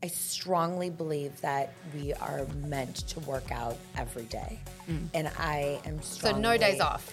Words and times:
I 0.00 0.06
strongly 0.06 0.90
believe 0.90 1.40
that 1.40 1.72
we 1.92 2.14
are 2.14 2.46
meant 2.66 2.94
to 3.08 3.20
work 3.20 3.50
out 3.50 3.76
every 3.96 4.26
day. 4.26 4.60
Mm. 4.88 5.08
And 5.12 5.28
I 5.36 5.80
am 5.86 6.00
So 6.02 6.38
no 6.38 6.56
days 6.56 6.80
off. 6.80 7.12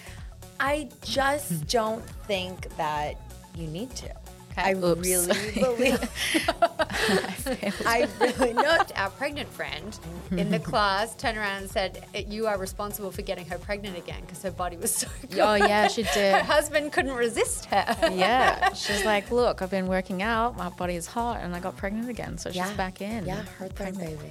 I 0.60 0.88
just 1.02 1.66
don't 1.66 2.04
think 2.28 2.68
that 2.76 3.20
you 3.56 3.66
need 3.66 3.90
to. 3.96 4.14
I 4.56 4.74
Oops. 4.74 5.00
really 5.06 5.26
believe. 5.54 6.10
I 7.86 8.08
really 8.20 8.52
know. 8.62 8.78
Our 8.96 9.10
pregnant 9.10 9.48
friend 9.50 9.98
in 10.32 10.50
the 10.50 10.58
class 10.58 11.14
turned 11.14 11.38
around 11.38 11.62
and 11.62 11.70
said, 11.70 12.04
eh, 12.14 12.24
"You 12.28 12.46
are 12.46 12.58
responsible 12.58 13.10
for 13.10 13.22
getting 13.22 13.46
her 13.46 13.58
pregnant 13.58 13.96
again 13.96 14.20
because 14.22 14.42
her 14.42 14.50
body 14.50 14.76
was 14.76 14.94
so 14.94 15.08
good." 15.28 15.38
Oh 15.40 15.54
yeah, 15.54 15.88
she 15.88 16.02
did. 16.02 16.34
Her 16.34 16.42
husband 16.42 16.92
couldn't 16.92 17.14
resist 17.14 17.66
her. 17.66 18.10
Yeah, 18.12 18.72
she's 18.72 19.04
like, 19.04 19.30
look, 19.30 19.62
I've 19.62 19.70
been 19.70 19.86
working 19.86 20.22
out, 20.22 20.56
my 20.56 20.68
body 20.70 20.96
is 20.96 21.06
hot, 21.06 21.40
and 21.42 21.54
I 21.54 21.60
got 21.60 21.76
pregnant 21.76 22.08
again, 22.08 22.38
so 22.38 22.50
she's 22.50 22.70
back 22.72 23.00
in. 23.00 23.26
Yeah, 23.26 23.42
her 23.58 23.68
third 23.68 23.98
baby. 23.98 24.30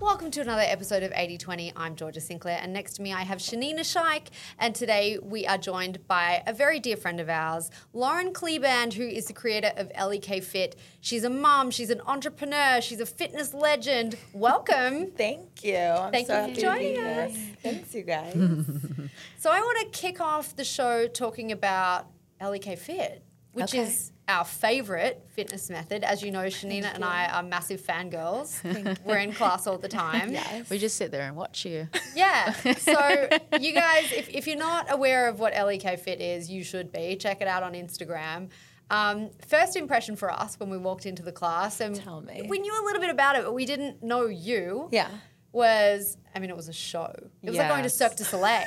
Welcome 0.00 0.30
to 0.32 0.40
another 0.40 0.62
episode 0.62 1.02
of 1.02 1.12
8020. 1.12 1.72
I'm 1.76 1.94
Georgia 1.94 2.20
Sinclair, 2.22 2.58
and 2.62 2.72
next 2.72 2.94
to 2.94 3.02
me 3.02 3.12
I 3.12 3.20
have 3.22 3.38
Shanina 3.38 3.80
Shaik. 3.80 4.28
And 4.58 4.74
today 4.74 5.18
we 5.22 5.46
are 5.46 5.58
joined 5.58 6.06
by 6.08 6.42
a 6.46 6.54
very 6.54 6.80
dear 6.80 6.96
friend 6.96 7.20
of 7.20 7.28
ours, 7.28 7.70
Lauren 7.92 8.32
Kleban, 8.32 8.94
who 8.94 9.02
is 9.06 9.26
the 9.26 9.34
creator 9.34 9.72
of 9.76 9.90
LEK 9.94 10.42
Fit. 10.42 10.76
She's 11.02 11.22
a 11.22 11.28
mom, 11.30 11.70
she's 11.70 11.90
an 11.90 12.00
entrepreneur, 12.06 12.80
she's 12.80 13.00
a 13.00 13.06
fitness 13.06 13.52
legend. 13.52 14.16
Welcome. 14.32 15.10
Thank 15.16 15.62
you. 15.64 15.76
I'm 15.76 16.12
Thank 16.12 16.28
so 16.28 16.34
you 16.34 16.38
for 16.38 16.48
happy 16.48 16.54
to 16.54 16.56
be 16.56 16.62
joining 16.62 16.94
here. 16.94 17.28
us. 17.30 17.38
Thanks, 17.62 17.94
you 17.94 18.02
guys. 18.02 18.34
So 19.38 19.50
I 19.50 19.60
want 19.60 19.90
to 19.92 19.98
kick 19.98 20.20
off 20.20 20.54
the 20.54 20.64
show 20.64 21.06
talking 21.06 21.50
about 21.50 22.06
LEK 22.42 22.76
Fit, 22.78 23.22
which 23.54 23.74
Okay. 23.74 23.84
is 23.84 24.09
our 24.30 24.44
favorite 24.44 25.22
fitness 25.28 25.68
method. 25.68 26.04
As 26.04 26.22
you 26.22 26.30
know, 26.30 26.44
Shanina 26.44 26.94
and 26.94 27.04
I 27.04 27.26
are 27.26 27.42
massive 27.42 27.80
fangirls. 27.80 28.62
We're 29.04 29.18
in 29.18 29.32
class 29.32 29.66
all 29.66 29.78
the 29.78 29.88
time. 29.88 30.36
We 30.70 30.78
just 30.78 30.96
sit 30.96 31.10
there 31.10 31.26
and 31.26 31.36
watch 31.36 31.64
you. 31.64 31.88
Yeah. 32.14 32.52
So 32.52 32.92
you 33.60 33.72
guys, 33.72 34.12
if, 34.12 34.28
if 34.28 34.46
you're 34.46 34.56
not 34.56 34.92
aware 34.92 35.28
of 35.28 35.40
what 35.40 35.52
LEK 35.52 35.98
Fit 35.98 36.20
is, 36.20 36.50
you 36.50 36.62
should 36.64 36.92
be. 36.92 37.16
Check 37.16 37.40
it 37.40 37.48
out 37.48 37.62
on 37.62 37.72
Instagram. 37.74 38.48
Um, 38.90 39.30
first 39.46 39.76
impression 39.76 40.16
for 40.16 40.30
us 40.30 40.58
when 40.58 40.68
we 40.68 40.76
walked 40.78 41.06
into 41.06 41.22
the 41.22 41.32
class, 41.32 41.80
and 41.80 41.94
Tell 41.94 42.20
me. 42.20 42.46
we 42.48 42.58
knew 42.58 42.72
a 42.72 42.84
little 42.84 43.00
bit 43.00 43.10
about 43.10 43.36
it, 43.36 43.44
but 43.44 43.54
we 43.54 43.64
didn't 43.64 44.02
know 44.02 44.26
you. 44.26 44.88
Yeah. 44.90 45.08
Was 45.52 46.16
I 46.34 46.38
mean, 46.38 46.50
it 46.50 46.56
was 46.56 46.68
a 46.68 46.72
show. 46.72 47.12
It 47.42 47.50
was 47.50 47.58
like 47.58 47.68
going 47.68 47.80
to 47.82 47.86
Yes. 47.86 47.96
Cirque 47.96 48.16
du 48.16 48.24
Soleil. 48.24 48.66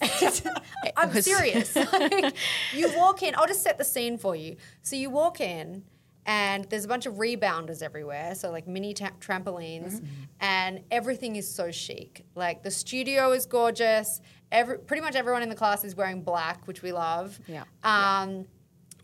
I'm 0.96 1.12
was- 1.14 1.24
serious. 1.24 1.74
Like, 1.92 2.34
you 2.74 2.96
walk 2.96 3.22
in. 3.22 3.34
I'll 3.36 3.46
just 3.46 3.62
set 3.62 3.78
the 3.78 3.84
scene 3.84 4.18
for 4.18 4.36
you. 4.36 4.56
So 4.82 4.94
you 4.96 5.08
walk 5.10 5.40
in, 5.40 5.84
and 6.26 6.64
there's 6.66 6.84
a 6.84 6.88
bunch 6.88 7.06
of 7.06 7.14
rebounders 7.14 7.82
everywhere. 7.82 8.34
So 8.34 8.50
like 8.50 8.68
mini 8.68 8.92
ta- 8.92 9.12
trampolines, 9.20 10.04
and 10.40 10.80
everything 10.90 11.36
is 11.36 11.48
so 11.52 11.70
chic. 11.70 12.26
Like 12.34 12.62
the 12.62 12.70
studio 12.70 13.32
is 13.32 13.46
gorgeous. 13.46 14.20
Every 14.52 14.78
pretty 14.78 15.00
much 15.02 15.14
everyone 15.14 15.42
in 15.42 15.48
the 15.48 15.54
class 15.54 15.82
is 15.84 15.94
wearing 15.96 16.22
black, 16.22 16.66
which 16.66 16.82
we 16.82 16.92
love. 16.92 17.38
Yeah. 17.46 17.64
Um, 17.82 18.46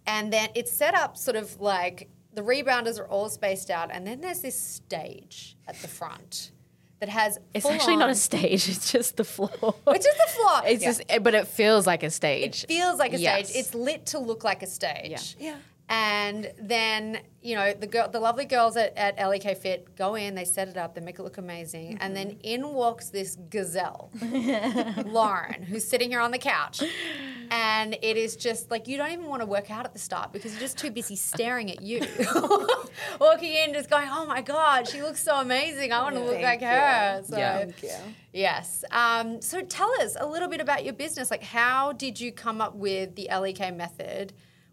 and 0.07 0.31
then 0.31 0.51
it's 0.55 0.71
set 0.73 0.95
up 0.95 1.17
sort 1.17 1.37
of 1.37 1.59
like 1.61 2.11
the 2.35 2.43
rebounders 2.43 3.01
are 3.01 3.07
all 3.09 3.31
spaced 3.31 3.71
out, 3.71 3.89
and 3.91 4.07
then 4.07 4.21
there's 4.21 4.41
this 4.41 4.61
stage 4.61 5.57
at 5.67 5.77
the 5.81 5.89
front 5.89 6.51
that 7.05 7.13
has. 7.13 7.39
It's 7.53 7.67
actually 7.67 7.97
not 7.97 8.11
a 8.11 8.15
stage; 8.15 8.69
it's 8.69 8.91
just 8.91 9.17
the 9.17 9.25
floor. 9.25 9.75
It's 9.89 10.05
just 10.05 10.19
the 10.19 10.33
floor. 10.33 10.63
It's 10.67 10.83
Yeah. 10.83 10.89
just, 10.89 11.23
but 11.23 11.35
it 11.35 11.47
feels 11.47 11.87
like 11.87 12.03
a 12.03 12.11
stage. 12.11 12.65
It 12.65 12.69
feels 12.69 12.99
like 12.99 13.13
a 13.13 13.19
Yes. 13.19 13.49
stage. 13.49 13.61
It's 13.61 13.75
lit 13.75 14.07
to 14.07 14.19
look 14.19 14.45
like 14.45 14.63
a 14.63 14.67
stage. 14.67 15.37
Yeah. 15.39 15.51
yeah. 15.51 15.57
And 15.87 16.51
then 16.59 17.19
you 17.43 17.55
know 17.57 17.75
the 17.75 17.87
girl, 17.87 18.09
the 18.09 18.21
lovely 18.21 18.47
girls 18.47 18.75
at, 18.79 18.97
at 18.97 19.19
LEK 19.19 19.57
Fit 19.59 19.97
go 19.97 20.15
in, 20.15 20.35
they 20.35 20.47
set 20.47 20.69
it 20.69 20.79
up, 20.79 20.95
they 20.95 21.03
make 21.03 21.19
it 21.19 21.23
look 21.23 21.37
amazing, 21.37 21.99
and 22.01 22.17
then 22.17 22.29
mm-hmm. 22.29 22.41
in 22.43 22.69
walks 22.73 23.11
this 23.11 23.37
gazelle, 23.51 24.11
Lauren, 25.05 25.63
who's 25.63 25.85
sitting 25.85 26.09
here 26.09 26.21
on 26.21 26.31
the 26.31 26.39
couch, 26.39 26.83
and 27.55 27.97
it 28.03 28.17
is 28.17 28.35
just 28.35 28.69
like 28.73 28.89
you 28.89 28.97
don't 28.97 29.13
even 29.13 29.27
want 29.27 29.41
to 29.41 29.47
work 29.47 29.71
out 29.71 29.85
at 29.85 29.93
the 29.93 29.99
start 29.99 30.33
because 30.33 30.51
you're 30.51 30.61
just 30.61 30.77
too 30.77 30.91
busy 30.91 31.15
staring 31.15 31.71
at 31.71 31.83
you, 31.83 32.01
walking 33.21 33.53
in, 33.53 33.73
just 33.73 33.89
going, 33.89 34.09
"Oh 34.11 34.27
my 34.27 34.43
god, 34.43 34.89
she 34.89 35.03
looks 35.03 35.23
so 35.23 35.37
amazing! 35.37 35.93
I 35.93 36.03
want 36.03 36.17
to 36.17 36.21
look 36.21 36.41
like 36.41 36.59
Thank 36.59 36.63
her." 36.63 37.23
So, 37.25 37.39
Yeah. 37.39 37.59
Thank 37.59 37.83
you. 37.85 37.95
Yes. 38.33 38.85
Um, 38.91 39.41
so 39.41 39.63
tell 39.63 39.93
us 40.01 40.17
a 40.19 40.27
little 40.27 40.49
bit 40.49 40.61
about 40.61 40.85
your 40.85 40.95
business. 40.95 41.31
Like, 41.31 41.45
how 41.45 41.93
did 41.93 42.21
you 42.21 42.33
come 42.33 42.61
up 42.61 42.75
with 42.75 43.15
the 43.15 43.29
LEK 43.31 43.73
method? 43.73 44.33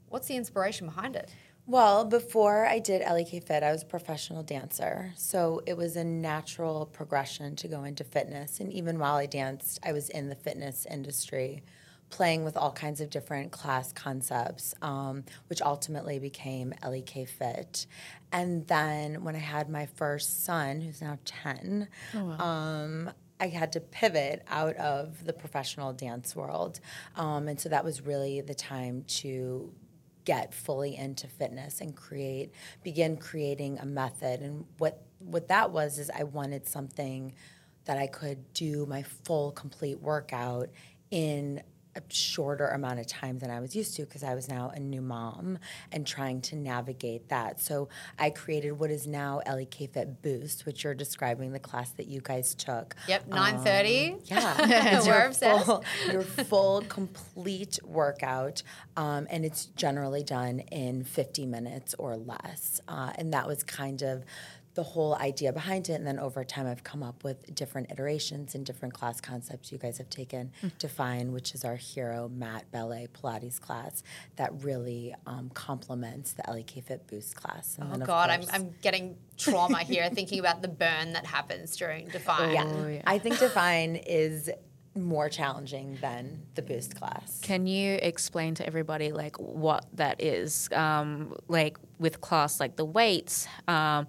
What's 0.10 0.28
the 0.28 0.36
inspiration 0.36 0.88
behind 0.88 1.16
it? 1.16 1.32
Well, 1.68 2.04
before 2.06 2.66
I 2.66 2.80
did 2.80 3.02
LEK 3.02 3.44
Fit, 3.46 3.62
I 3.62 3.72
was 3.72 3.84
a 3.84 3.86
professional 3.86 4.42
dancer. 4.42 5.14
So 5.16 5.62
it 5.68 5.78
was 5.78 5.96
a 5.96 6.04
natural 6.04 6.88
progression 6.88 7.56
to 7.58 7.68
go 7.68 7.84
into 7.84 8.04
fitness. 8.04 8.60
And 8.60 8.74
even 8.74 8.98
while 8.98 9.16
I 9.16 9.28
danced, 9.28 9.80
I 9.84 9.94
was 9.94 10.10
in 10.10 10.30
the 10.30 10.36
fitness 10.36 10.88
industry, 10.90 11.64
playing 12.12 12.44
with 12.44 12.56
all 12.56 12.72
kinds 12.72 13.02
of 13.02 13.10
different 13.10 13.52
class 13.52 13.92
concepts, 13.92 14.76
um, 14.82 15.24
which 15.48 15.62
ultimately 15.62 16.20
became 16.20 16.74
LEK 16.86 17.28
Fit. 17.28 17.88
And 18.32 18.68
then 18.68 19.24
when 19.24 19.36
I 19.36 19.40
had 19.40 19.70
my 19.70 19.88
first 19.88 20.46
son, 20.46 20.82
who's 20.82 21.02
now 21.02 21.18
10, 21.26 21.88
um, 22.40 23.12
I 23.40 23.48
had 23.48 23.72
to 23.72 23.80
pivot 23.80 24.44
out 24.48 24.76
of 24.76 25.26
the 25.26 25.34
professional 25.34 25.94
dance 25.94 26.36
world. 26.36 26.80
Um, 27.16 27.48
and 27.48 27.60
so 27.60 27.70
that 27.70 27.84
was 27.84 28.02
really 28.02 28.42
the 28.42 28.54
time 28.54 29.04
to 29.08 29.74
get 30.24 30.54
fully 30.54 30.96
into 30.96 31.26
fitness 31.26 31.82
and 31.82 31.96
create 31.96 32.54
begin 32.84 33.18
creating 33.18 33.80
a 33.80 33.86
method 33.88 34.40
and 34.40 34.66
what 34.78 35.02
what 35.18 35.48
that 35.48 35.72
was 35.72 35.98
is 35.98 36.12
I 36.12 36.26
wanted 36.26 36.68
something 36.68 37.34
that 37.86 37.98
I 37.98 38.06
could 38.06 38.54
do 38.54 38.86
my 38.86 39.02
full 39.02 39.52
complete 39.52 40.00
workout 40.00 40.70
in 41.10 41.64
a 41.96 42.02
shorter 42.10 42.68
amount 42.68 43.00
of 43.00 43.08
time 43.08 43.40
than 43.40 43.50
I 43.50 43.60
was 43.60 43.76
used 43.76 43.96
to 43.98 44.04
because 44.04 44.24
I 44.24 44.34
was 44.36 44.48
now 44.48 44.72
a 44.74 44.80
new 44.80 45.02
mom 45.02 45.58
and 45.92 46.08
trying 46.08 46.42
to 46.42 46.56
navigate 46.56 47.30
that. 47.30 47.60
So 47.60 47.90
I 48.18 48.30
created 48.30 48.72
what 48.74 48.92
is 48.92 49.08
now 49.08 49.42
LEK 49.46 49.92
Fit 49.94 50.22
Boost, 50.22 50.66
which 50.66 50.84
you're 50.84 50.94
describing 50.94 51.52
the 51.52 51.60
class 51.60 51.92
that 51.92 52.08
you 52.08 52.22
guys 52.22 52.56
took. 52.56 52.96
Yep, 53.08 53.28
nine 53.28 53.60
thirty. 53.60 54.16
Yeah, 54.26 55.00
We're 55.02 55.06
your 55.06 55.26
obsessed. 55.26 55.66
full, 55.66 55.84
your 56.12 56.22
full 56.24 56.82
complete 56.84 57.80
workout, 57.84 58.64
um, 58.96 59.28
and 59.30 59.44
it's 59.46 59.66
generally 59.66 60.24
done 60.24 60.60
in 60.72 61.04
50 61.04 61.46
minutes 61.46 61.96
or 61.98 62.16
less. 62.18 62.80
Uh, 62.88 63.12
and 63.16 63.34
that 63.34 63.48
was 63.48 63.64
kind 63.64 64.02
of 64.02 64.24
the 64.74 64.84
whole 64.84 65.16
idea 65.16 65.52
behind 65.52 65.90
it. 65.90 65.94
And 65.94 66.08
then 66.08 66.18
over 66.18 66.44
time, 66.44 66.66
I've 66.66 66.84
come 66.84 67.04
up 67.04 67.24
with 67.24 67.54
different 67.54 67.92
iterations 67.92 68.56
and 68.56 68.66
different 68.66 68.94
class 68.94 69.20
concepts 69.20 69.72
you 69.72 69.78
guys 69.78 69.98
have 69.98 70.10
taken 70.10 70.52
Mm. 70.64 70.72
Define, 70.78 71.32
which 71.34 71.54
is 71.54 71.66
our 71.66 71.76
hero 71.76 72.30
mat 72.30 72.66
ballet 72.72 73.08
Pilates 73.14 73.60
class 73.60 74.04
that 74.38 74.52
really 74.64 75.14
um, 75.26 75.50
complements 75.54 76.34
the 76.34 76.44
LEK 76.50 76.84
Fit 76.86 77.06
Boost 77.08 77.36
class. 77.36 77.78
And 77.78 77.88
Oh 77.88 77.92
then, 77.92 78.02
of 78.02 78.08
God, 78.08 78.30
I'm, 78.30 78.44
I'm 78.52 78.74
getting 78.82 79.18
trauma 79.38 79.80
here 79.80 80.10
thinking 80.10 80.40
about 80.40 80.62
the 80.62 80.68
burn 80.68 81.14
that 81.14 81.26
happens 81.26 81.76
during 81.76 82.08
Define. 82.08 82.54
yeah. 82.54 82.64
Oh, 82.66 82.88
yeah. 82.88 83.02
I 83.06 83.18
think 83.20 83.40
Define 83.40 83.96
is 83.98 84.50
more 84.94 85.30
challenging 85.30 85.98
than 86.02 86.42
the 86.56 86.62
Boost 86.62 86.96
class. 86.98 87.40
Can 87.42 87.66
you 87.66 87.98
explain 88.02 88.56
to 88.56 88.66
everybody 88.66 89.12
like 89.12 89.38
what 89.40 89.86
that 89.94 90.22
is? 90.22 90.68
Um, 90.74 91.34
like 91.48 91.78
with 91.98 92.20
class, 92.22 92.60
like 92.60 92.76
the 92.76 92.86
weights, 92.86 93.48
um, 93.70 94.08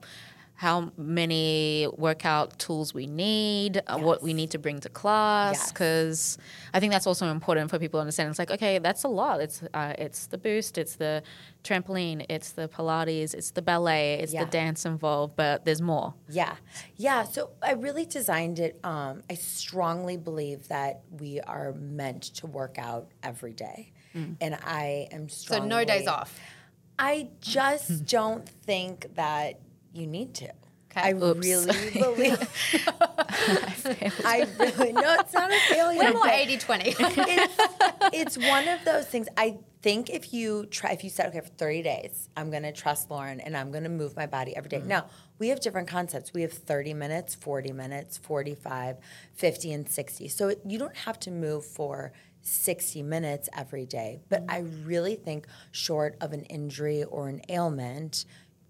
how 0.62 0.92
many 0.96 1.88
workout 1.98 2.56
tools 2.64 2.94
we 2.94 3.06
need, 3.08 3.82
uh, 3.88 3.98
what 3.98 4.22
we 4.22 4.32
need 4.32 4.50
to 4.52 4.58
bring 4.58 4.78
to 4.78 4.88
class, 4.88 5.56
Yes. 5.56 5.72
because 5.72 6.38
I 6.72 6.78
think 6.78 6.92
that's 6.92 7.08
also 7.08 7.26
important 7.26 7.68
for 7.68 7.80
people 7.80 7.98
to 7.98 8.02
understand. 8.02 8.30
It's 8.30 8.38
like 8.38 8.52
okay, 8.52 8.78
that's 8.78 9.02
a 9.02 9.08
lot. 9.08 9.40
It's 9.40 9.58
uh, 9.74 9.94
it's 9.98 10.28
the 10.28 10.38
boost, 10.38 10.78
it's 10.78 10.94
the 11.04 11.24
trampoline, 11.64 12.24
it's 12.28 12.52
the 12.52 12.68
Pilates, 12.68 13.34
it's 13.34 13.50
the 13.50 13.62
ballet, 13.62 14.20
it's 14.22 14.32
Yeah. 14.32 14.44
the 14.44 14.50
dance 14.50 14.86
involved, 14.86 15.34
but 15.34 15.64
there's 15.64 15.82
more. 15.82 16.14
Yeah, 16.28 16.54
yeah. 16.96 17.24
So 17.24 17.50
I 17.60 17.72
really 17.72 18.06
designed 18.06 18.58
it. 18.60 18.78
Um, 18.84 19.22
I 19.28 19.34
strongly 19.34 20.16
believe 20.16 20.68
that 20.68 21.00
we 21.10 21.40
are 21.40 21.72
meant 21.72 22.22
to 22.38 22.46
work 22.46 22.76
out 22.78 23.08
every 23.24 23.52
day, 23.66 23.92
and 24.40 24.52
I 24.64 25.08
am 25.10 25.28
So 25.28 25.64
no 25.64 25.84
days 25.84 26.06
off. 26.06 26.38
I 26.98 27.30
just 27.40 28.04
don't 28.06 28.48
think 28.48 29.16
that 29.16 29.58
you 29.92 30.06
need 30.06 30.34
to. 30.36 30.52
Okay. 30.96 31.08
I 31.08 31.12
Oops. 31.14 31.46
really 31.46 31.90
believe. 31.92 32.38
I 34.24 34.46
really 34.58 34.92
no, 34.92 35.16
it's 35.20 35.32
not 35.32 35.50
a 35.50 35.58
failure. 35.68 35.98
We're 35.98 36.12
more 36.12 36.24
but 36.24 36.34
80 36.34 36.58
20. 36.58 36.84
it's, 36.98 37.56
it's 38.12 38.38
one 38.38 38.68
of 38.68 38.84
those 38.84 39.06
things. 39.06 39.26
I 39.36 39.58
think 39.80 40.10
if 40.10 40.34
you 40.34 40.66
try, 40.66 40.90
if 40.90 41.02
you 41.02 41.10
said, 41.10 41.28
okay, 41.28 41.40
for 41.40 41.48
30 41.48 41.82
days, 41.82 42.28
I'm 42.36 42.50
going 42.50 42.62
to 42.62 42.72
trust 42.72 43.10
Lauren 43.10 43.40
and 43.40 43.56
I'm 43.56 43.70
going 43.70 43.84
to 43.84 43.90
move 43.90 44.16
my 44.16 44.26
body 44.26 44.54
every 44.54 44.68
day. 44.68 44.78
Mm-hmm. 44.78 44.88
Now, 44.88 45.06
we 45.38 45.48
have 45.48 45.60
different 45.60 45.88
concepts. 45.88 46.32
We 46.34 46.42
have 46.42 46.52
30 46.52 46.94
minutes, 46.94 47.34
40 47.34 47.72
minutes, 47.72 48.18
45, 48.18 48.98
50, 49.34 49.72
and 49.72 49.88
60. 49.88 50.28
So 50.28 50.48
it, 50.48 50.60
you 50.66 50.78
don't 50.78 50.96
have 50.96 51.18
to 51.20 51.30
move 51.30 51.64
for 51.64 52.12
60 52.42 53.02
minutes 53.02 53.48
every 53.56 53.86
day. 53.86 54.20
But 54.28 54.46
mm-hmm. 54.46 54.50
I 54.50 54.86
really 54.86 55.16
think, 55.16 55.46
short 55.70 56.16
of 56.20 56.32
an 56.32 56.42
injury 56.44 57.04
or 57.04 57.28
an 57.28 57.40
ailment, 57.48 58.24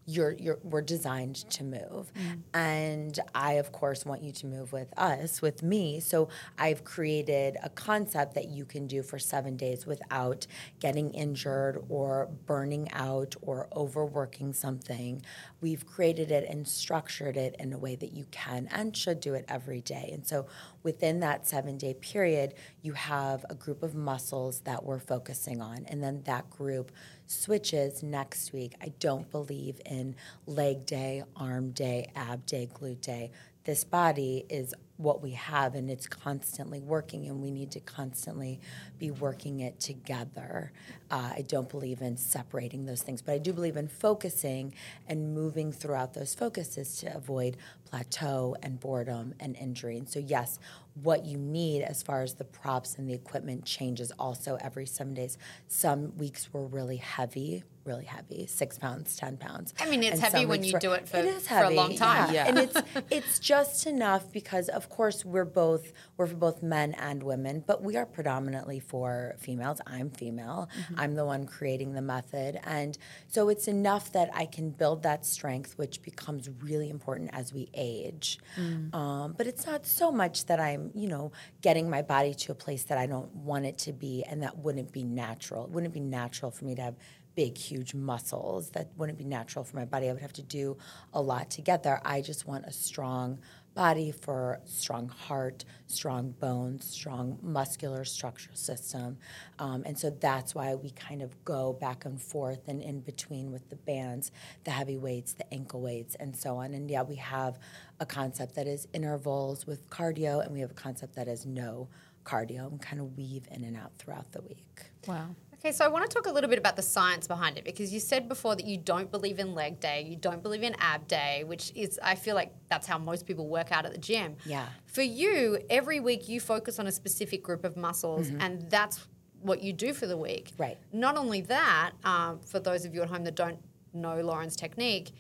you're, 0.07 0.33
you're, 0.33 0.59
we're 0.63 0.83
designed 0.83 1.37
to 1.51 1.65
move. 1.65 2.13
Mm. 2.15 2.41
And 2.55 3.21
I, 3.35 3.55
of 3.55 3.73
course, 3.73 4.05
want 4.05 4.23
you 4.23 4.33
to 4.33 4.47
move 4.47 4.73
with 4.73 4.93
us, 4.99 5.41
with 5.41 5.63
me. 5.63 6.01
So 6.01 6.29
I've 6.59 6.85
created 6.85 7.57
a 7.63 7.69
concept 7.69 8.35
that 8.35 8.49
you 8.49 8.65
can 8.65 8.87
do 8.87 9.03
for 9.03 9.19
seven 9.19 9.57
days 9.57 9.87
without 9.87 10.47
getting 10.81 11.11
injured 11.11 11.85
or 11.89 12.29
burning 12.47 12.91
out 12.93 13.35
or 13.43 13.69
overworking 13.75 14.53
something. 14.53 15.23
We've 15.61 15.87
created 15.87 16.31
it 16.31 16.49
and 16.49 16.67
structured 16.67 17.37
it 17.37 17.57
in 17.59 17.73
a 17.73 17.79
way 17.79 17.95
that 17.97 18.13
you 18.13 18.27
can 18.31 18.69
and 18.73 18.97
should 18.97 19.21
do 19.21 19.35
it 19.35 19.45
every 19.49 19.81
day. 19.81 20.11
And 20.13 20.27
so 20.27 20.47
within 20.83 21.21
that 21.21 21.47
seven 21.47 21.79
day 21.79 21.95
period, 21.95 22.55
you 22.83 22.93
have 22.95 23.45
a 23.49 23.55
group 23.55 23.83
of 23.83 23.95
muscles 23.95 24.61
that 24.61 24.85
we're 24.85 24.99
focusing 24.99 25.61
on. 25.61 25.85
And 25.87 26.03
then 26.03 26.23
that 26.25 26.51
group 26.51 26.91
switches 27.27 28.03
next 28.03 28.53
week. 28.53 28.75
I 28.81 28.93
don't 29.01 29.31
believe 29.31 29.81
in 29.87 30.15
leg 30.47 30.87
day, 30.87 31.23
arm 31.37 31.71
day, 31.71 32.11
ab 32.15 32.47
day, 32.47 32.69
glute 32.73 33.01
day. 33.01 33.31
This 33.65 33.85
body 33.85 34.45
is 34.49 34.75
what 34.97 35.23
we 35.23 35.33
have 35.33 35.75
and 35.75 35.91
it's 35.91 36.07
constantly 36.07 36.81
working 36.81 37.27
and 37.27 37.41
we 37.41 37.51
need 37.51 37.71
to 37.73 37.81
constantly 37.81 38.61
be 38.99 39.11
working 39.11 39.61
it 39.61 39.81
together. 39.81 40.73
Uh, 41.13 41.31
I 41.37 41.45
don't 41.47 41.69
believe 41.69 42.01
in 42.01 42.17
separating 42.17 42.87
those 42.87 43.03
things, 43.03 43.21
but 43.21 43.33
I 43.35 43.39
do 43.39 43.53
believe 43.53 43.77
in 43.77 43.87
focusing 43.87 44.73
and 45.07 45.35
moving 45.35 45.71
throughout 45.71 46.15
those 46.15 46.35
focuses 46.35 46.97
to 47.01 47.15
avoid 47.15 47.59
plateau 47.85 48.57
and 48.63 48.81
boredom 48.81 49.35
and 49.39 49.55
injury. 49.57 49.99
And 49.99 50.09
so, 50.09 50.19
yes, 50.21 50.59
what 51.03 51.27
you 51.27 51.37
need 51.37 51.83
as 51.83 52.03
far 52.03 52.23
as 52.23 52.35
the 52.35 52.45
props 52.45 52.97
and 52.97 53.07
the 53.07 53.13
equipment 53.13 53.67
changes 53.67 54.11
also 54.19 54.57
every 54.63 54.87
seven 54.87 55.13
days. 55.13 55.37
Some 55.69 56.17
weeks 56.17 56.51
were 56.53 56.65
really 56.67 56.97
heavy, 56.97 57.63
really 57.85 58.05
heavy, 58.05 58.47
six 58.47 58.79
pounds, 58.79 59.17
ten 59.17 59.37
pounds. 59.37 59.75
I 59.81 59.89
mean, 59.91 60.03
it's 60.03 60.23
And 60.23 60.33
heavy 60.33 60.47
when 60.47 60.65
you 60.65 60.73
were- 60.75 60.79
do 60.79 60.93
it 60.93 61.09
for- 61.09 61.19
it 61.19 61.27
is 61.27 61.49
for 61.49 61.65
a 61.65 61.71
long 61.71 61.89
heavy, 61.91 61.99
time. 61.99 62.33
Yeah. 62.35 62.47
and 62.49 62.59
it's 62.59 62.77
it's 63.11 63.39
just 63.39 63.87
enough 63.87 64.31
because 64.33 64.69
of 64.71 64.89
course 64.89 65.25
we're 65.25 65.45
both 65.47 65.93
we're 66.17 66.27
for 66.27 66.37
both 66.37 66.63
men 66.63 66.95
and 66.95 67.23
women, 67.23 67.65
but 67.67 67.83
we 67.83 67.97
are 67.97 68.07
predominantly 68.07 68.79
for 68.81 69.35
females. 69.39 69.81
I'm 69.87 70.11
female. 70.11 70.69
Mm-hmm. 70.79 71.01
I'm 71.03 71.15
the 71.15 71.25
one 71.25 71.47
creating 71.47 71.95
the 71.95 72.03
method, 72.03 72.61
and 72.65 72.97
so 73.27 73.49
it's 73.49 73.67
enough 73.69 74.13
that 74.13 74.31
I 74.33 74.47
can 74.47 74.71
build 74.71 75.03
that 75.03 75.27
strength, 75.27 75.77
which 75.77 76.01
becomes 76.03 76.49
really 76.63 76.91
important 76.91 77.31
as 77.33 77.53
we 77.53 77.69
age. 77.75 78.39
Mm. 78.57 78.95
Um, 78.95 79.35
but 79.37 79.47
it's 79.47 79.67
not 79.67 79.85
so 79.85 80.13
much 80.13 80.47
that 80.47 80.61
I'm 80.61 80.91
you 80.95 81.09
know 81.09 81.33
getting 81.61 81.91
my 81.91 82.03
body 82.03 82.35
to 82.35 82.53
a 82.53 82.55
place 82.55 82.85
that 82.85 82.99
I 82.99 83.07
don't 83.07 83.35
want 83.35 83.67
it 83.67 83.79
to 83.79 83.93
be, 83.93 84.25
and 84.29 84.43
that 84.43 84.59
wouldn't 84.59 84.93
be 84.93 85.03
natural. 85.03 85.65
It 85.65 85.71
wouldn't 85.71 85.95
be 85.95 86.01
natural 86.01 86.51
for 86.51 86.65
me 86.65 86.75
to 86.77 86.83
have 86.83 86.97
big, 87.35 87.57
huge 87.57 87.95
muscles. 87.95 88.71
That 88.71 88.91
wouldn't 88.97 89.19
be 89.19 89.25
natural 89.25 89.65
for 89.65 89.77
my 89.77 89.85
body. 89.85 90.09
I 90.09 90.13
would 90.13 90.23
have 90.23 90.33
to 90.35 90.43
do 90.43 90.77
a 91.13 91.21
lot 91.21 91.51
to 91.53 91.63
get 91.63 91.83
there. 91.83 92.01
I 92.05 92.21
just 92.21 92.47
want 92.47 92.67
a 92.67 92.73
strong 92.73 93.39
body 93.75 94.11
for 94.11 94.61
strong 94.65 95.09
heart, 95.09 95.65
strong 95.87 96.31
bones, 96.33 96.87
strong 96.87 97.39
muscular 97.43 98.05
structural 98.05 98.57
system. 98.57 99.17
Um, 99.59 99.83
and 99.87 99.99
so 99.99 100.11
that's 100.11 100.55
why 100.55 100.75
we 100.75 100.91
kind 100.91 101.23
of 101.23 101.45
go 101.45 101.73
back 101.73 102.05
and 102.05 102.21
forth 102.21 102.69
and 102.69 102.83
in 102.83 103.01
between 103.01 103.51
with 103.51 103.69
the 103.71 103.77
bands, 103.77 104.31
the 104.65 104.71
heavy 104.71 104.97
weights, 104.99 105.33
the 105.33 105.53
ankle 105.53 105.81
weights, 105.81 106.15
and 106.17 106.37
so 106.37 106.57
on. 106.57 106.75
And 106.75 106.91
yeah, 106.91 107.03
we 107.03 107.17
have 107.17 107.59
a 108.01 108.07
concept 108.07 108.55
that 108.57 108.67
is 108.67 108.89
intervals 108.93 109.67
with 109.67 109.89
cardio, 109.91 110.45
and 110.45 110.53
we 110.53 110.61
have 110.61 110.71
a 110.71 110.75
concept 110.75 111.15
that 111.15 111.29
is 111.29 111.47
no 111.47 111.89
cardio 112.25 112.71
and 112.71 112.81
kind 112.81 113.01
of 113.01 113.17
weave 113.17 113.47
in 113.51 113.65
and 113.65 113.77
out 113.77 113.93
throughout 113.99 114.31
the 114.33 114.43
week. 114.43 114.83
Wow. 115.07 115.35
Okay, 115.65 115.71
so 115.71 115.85
I 115.85 115.89
want 115.89 116.11
to 116.11 116.13
talk 116.13 116.27
a 116.27 116.31
little 116.33 116.51
bit 116.51 116.59
about 116.59 116.75
the 116.75 116.83
science 116.83 117.29
behind 117.29 117.57
it 117.57 117.65
because 117.65 117.93
you 117.93 118.01
said 118.01 118.29
before 118.29 118.57
that 118.57 118.67
you 118.67 118.77
don't 118.77 119.13
believe 119.13 119.39
in 119.39 119.55
leg 119.55 119.79
day, 119.79 120.03
you 120.03 120.17
don't 120.17 120.43
believe 120.43 120.65
in 120.65 120.75
ab 120.81 121.07
day, 121.07 121.45
which 121.45 121.71
is, 121.77 122.01
I 122.03 122.17
feel 122.17 122.35
like 122.35 122.53
that's 122.69 122.85
how 122.85 122.99
most 122.99 123.27
people 123.27 123.47
work 123.47 123.71
out 123.71 123.87
at 123.87 123.93
the 123.93 123.99
gym. 123.99 124.35
Yeah. 124.45 124.67
For 124.87 125.03
you, 125.03 125.61
every 125.71 126.01
week 126.01 126.29
you 126.29 126.41
focus 126.41 126.81
on 126.81 126.89
a 126.89 126.93
specific 126.93 127.45
group 127.45 127.63
of 127.63 127.77
muscles 127.77 128.29
and 128.41 128.69
that's 128.71 129.07
what 129.41 129.63
you 129.63 129.73
do 129.73 129.95
for 129.95 130.09
the 130.09 130.17
week. 130.17 130.51
Mm-hmm. 130.51 130.63
Right. 130.63 130.79
Not 130.93 131.17
only 131.17 131.43
that, 131.43 131.93
um, 132.03 132.41
for 132.41 132.59
those 132.59 132.85
of 132.85 132.93
you 132.93 133.03
at 133.03 133.09
home 133.09 133.23
that 133.23 133.37
don't 133.37 133.59
know 133.95 134.21
Lauren's 134.21 134.57
technique, 134.57 135.13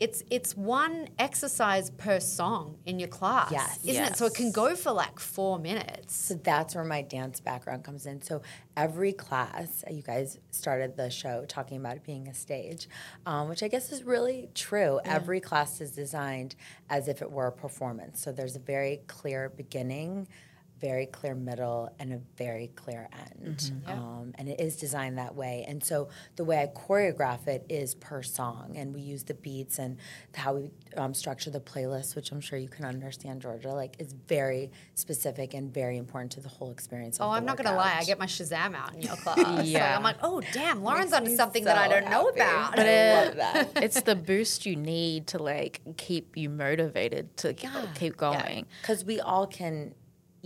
it's 0.00 0.22
it's 0.30 0.56
one 0.56 1.08
exercise 1.18 1.90
per 1.90 2.20
song 2.20 2.76
in 2.86 2.98
your 3.00 3.08
class, 3.08 3.50
Yes. 3.50 3.80
isn't 3.84 4.04
it? 4.04 4.16
So 4.16 4.26
it 4.26 4.34
can 4.34 4.52
go 4.52 4.76
for 4.76 4.92
like 4.92 5.18
four 5.18 5.58
minutes. 5.58 6.14
So 6.14 6.34
that's 6.34 6.74
where 6.76 6.84
my 6.84 7.02
dance 7.02 7.40
background 7.40 7.82
comes 7.84 8.06
in. 8.06 8.22
So 8.22 8.42
every 8.76 9.12
class, 9.12 9.84
you 9.90 10.02
guys 10.02 10.38
started 10.50 10.96
the 10.96 11.10
show 11.10 11.44
talking 11.46 11.78
about 11.78 11.96
it 11.96 12.04
being 12.04 12.28
a 12.28 12.34
stage, 12.34 12.88
um, 13.26 13.48
which 13.48 13.62
I 13.62 13.68
guess 13.68 13.90
is 13.90 14.04
really 14.04 14.48
true. 14.54 15.00
Every 15.04 15.40
class 15.40 15.80
is 15.80 15.90
designed 15.90 16.54
as 16.88 17.08
if 17.08 17.20
it 17.20 17.30
were 17.32 17.48
a 17.48 17.52
performance. 17.52 18.20
So 18.20 18.30
there's 18.30 18.54
a 18.54 18.60
very 18.60 19.00
clear 19.08 19.48
beginning, 19.48 20.28
very 20.80 21.06
clear 21.06 21.34
middle, 21.34 21.92
and 21.98 22.12
a 22.12 22.20
very 22.36 22.70
clear 22.74 23.08
end. 23.12 23.72
Um, 23.86 24.32
and 24.36 24.48
it 24.48 24.60
is 24.60 24.76
designed 24.76 25.18
that 25.18 25.34
way. 25.34 25.64
And 25.66 25.82
so 25.82 26.08
the 26.36 26.44
way 26.44 26.62
I 26.62 26.66
choreograph 26.66 27.46
it 27.46 27.66
is 27.68 27.94
per 27.94 28.22
song, 28.22 28.74
and 28.76 28.94
we 28.94 29.00
use 29.00 29.24
the 29.24 29.34
beats 29.34 29.78
and 29.78 29.98
how 30.34 30.54
we 30.54 30.70
um, 30.96 31.14
structure 31.14 31.50
the 31.50 31.60
playlist, 31.60 32.16
which 32.16 32.32
I'm 32.32 32.40
sure 32.40 32.58
you 32.58 32.68
can 32.68 32.84
understand, 32.84 33.42
Georgia. 33.42 33.72
Like 33.72 33.96
is 33.98 34.12
very 34.12 34.70
specific 34.94 35.54
and 35.54 35.72
very 35.72 35.96
important 35.96 36.32
to 36.32 36.40
the 36.40 36.48
whole 36.48 36.70
experience. 36.70 37.18
Oh, 37.20 37.30
the 37.30 37.36
I'm 37.36 37.44
not 37.44 37.56
gonna 37.56 37.76
lie. 37.76 37.96
I 37.98 38.04
get 38.04 38.18
my 38.18 38.26
Shazam 38.26 38.74
out 38.74 38.94
in 38.94 39.02
your 39.02 39.16
class. 39.24 39.66
Yeah. 39.66 39.92
So 39.92 39.96
I'm 39.96 40.02
like, 40.02 40.16
oh 40.22 40.40
damn, 40.52 40.82
Lauren's 40.82 41.12
onto 41.12 41.30
me 41.30 41.36
something 41.36 41.64
that 41.64 41.78
I 41.78 41.88
don't 41.88 42.10
know 42.10 42.28
about. 42.28 42.76
But 42.76 42.86
I 42.86 42.90
it, 42.90 43.26
love 43.26 43.36
that. 43.36 43.68
it's 43.82 44.00
the 44.02 44.16
boost 44.16 44.66
you 44.66 44.76
need 44.76 45.26
to 45.28 45.42
like 45.42 45.80
keep 45.96 46.36
you 46.36 46.48
motivated 46.48 47.36
to 47.38 47.54
keep 47.54 48.16
going. 48.16 48.66
because 48.80 49.04
we 49.04 49.20
all 49.20 49.46
can 49.46 49.94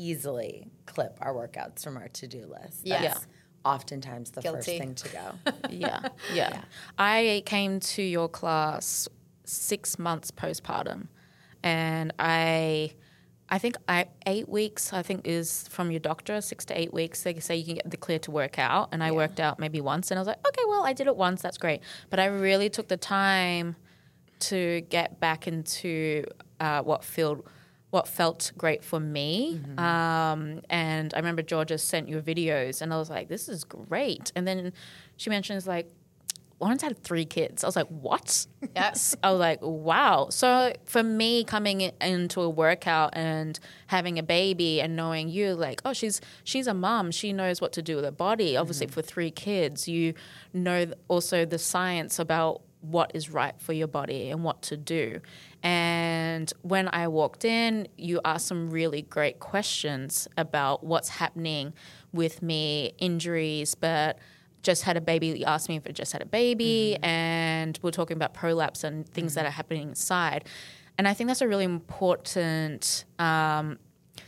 easily 0.02 0.68
clip 0.86 1.16
our 1.20 1.32
workouts 1.32 1.84
from 1.84 1.96
our 1.96 2.08
to-do 2.08 2.46
list. 2.46 2.80
Yes. 2.84 3.02
That's 3.02 3.26
oftentimes 3.64 4.30
the 4.32 4.42
first 4.42 4.66
thing 4.66 4.94
to 4.94 5.08
go. 5.08 5.52
Yeah, 5.70 6.08
yeah. 6.34 6.62
I 6.98 7.42
came 7.46 7.80
to 7.80 8.02
your 8.02 8.28
class 8.28 9.08
six 9.44 9.98
months 9.98 10.30
postpartum, 10.30 11.08
and 11.62 12.12
I, 12.18 12.92
I 13.48 13.58
think 13.58 13.76
I 13.88 14.06
eight 14.26 14.48
weeks. 14.48 14.92
I 14.92 15.02
think 15.02 15.26
is 15.26 15.68
from 15.68 15.90
your 15.90 16.00
doctor, 16.00 16.40
six 16.40 16.64
to 16.66 16.78
eight 16.78 16.92
weeks. 16.92 17.22
They 17.22 17.38
say 17.38 17.56
you 17.56 17.64
can 17.64 17.74
get 17.76 17.90
the 17.90 17.96
clear 17.96 18.18
to 18.20 18.30
work 18.30 18.58
out, 18.58 18.88
and 18.92 19.02
I 19.02 19.12
worked 19.12 19.40
out 19.40 19.58
maybe 19.58 19.80
once, 19.80 20.10
and 20.10 20.18
I 20.18 20.20
was 20.20 20.28
like, 20.28 20.46
okay, 20.46 20.62
well, 20.68 20.84
I 20.84 20.92
did 20.92 21.06
it 21.06 21.16
once. 21.16 21.42
That's 21.42 21.58
great. 21.58 21.80
But 22.10 22.18
I 22.20 22.26
really 22.26 22.68
took 22.68 22.88
the 22.88 22.96
time 22.96 23.76
to 24.40 24.80
get 24.82 25.20
back 25.20 25.46
into 25.46 26.24
uh, 26.58 26.82
what 26.82 27.04
felt 27.04 27.46
what 27.92 28.08
felt 28.08 28.52
great 28.56 28.82
for 28.82 28.98
me. 28.98 29.60
Um, 29.76 30.62
and 30.70 31.12
I 31.12 31.18
remember 31.18 31.42
Georgia 31.42 31.76
sent 31.76 32.08
you 32.08 32.22
videos, 32.22 32.80
and 32.80 32.92
I 32.92 32.96
was 32.96 33.10
like, 33.10 33.28
"This 33.28 33.50
is 33.50 33.64
great." 33.64 34.32
And 34.34 34.48
then 34.48 34.72
she 35.18 35.28
mentions 35.28 35.66
like, 35.66 35.90
Lauren's 36.58 36.80
had 36.80 36.96
three 37.04 37.26
kids. 37.26 37.62
I 37.62 37.66
was 37.66 37.76
like, 37.76 37.88
"What?" 37.88 38.46
Yes. 38.74 39.14
I 39.22 39.30
was 39.30 39.40
like, 39.40 39.58
"Wow." 39.60 40.28
So 40.30 40.72
for 40.86 41.02
me, 41.02 41.44
coming 41.44 41.82
into 42.00 42.40
a 42.40 42.48
workout 42.48 43.10
and 43.12 43.60
having 43.88 44.18
a 44.18 44.22
baby 44.22 44.80
and 44.80 44.96
knowing 44.96 45.28
you, 45.28 45.54
like, 45.54 45.82
oh, 45.84 45.92
she's 45.92 46.22
she's 46.44 46.66
a 46.66 46.74
mom. 46.74 47.10
She 47.10 47.34
knows 47.34 47.60
what 47.60 47.72
to 47.74 47.82
do 47.82 47.96
with 47.96 48.06
her 48.06 48.10
body. 48.10 48.56
Obviously, 48.56 48.86
for 48.86 49.02
three 49.02 49.30
kids, 49.30 49.86
you 49.86 50.14
know 50.54 50.86
also 51.08 51.44
the 51.44 51.58
science 51.58 52.18
about 52.18 52.62
what 52.80 53.12
is 53.14 53.30
right 53.30 53.54
for 53.60 53.72
your 53.72 53.86
body 53.86 54.30
and 54.30 54.42
what 54.44 54.62
to 54.62 54.76
do. 54.76 55.20
And 55.62 56.52
when 56.62 56.88
I 56.92 57.08
walked 57.08 57.44
in, 57.44 57.86
you 57.96 58.20
asked 58.24 58.46
some 58.46 58.70
really 58.70 59.02
great 59.02 59.38
questions 59.38 60.26
about 60.36 60.84
what's 60.84 61.08
happening 61.08 61.72
with 62.12 62.42
me, 62.42 62.94
injuries, 62.98 63.74
but 63.74 64.18
just 64.62 64.82
had 64.82 64.96
a 64.96 65.00
baby. 65.00 65.28
You 65.28 65.44
asked 65.44 65.68
me 65.68 65.76
if 65.76 65.86
I 65.86 65.90
just 65.90 66.12
had 66.12 66.22
a 66.22 66.26
baby, 66.26 66.96
and 67.02 67.78
we're 67.82 67.90
talking 67.90 68.16
about 68.16 68.34
prolapse 68.34 68.84
and 68.84 69.08
things 69.08 69.34
that 69.34 69.46
are 69.46 69.50
happening 69.50 69.88
inside. 69.88 70.48
And 70.98 71.08
I 71.08 71.14
think 71.14 71.28
that's 71.28 71.40
a 71.40 71.48
really 71.48 71.64
important 71.64 73.04
um, 73.18 73.78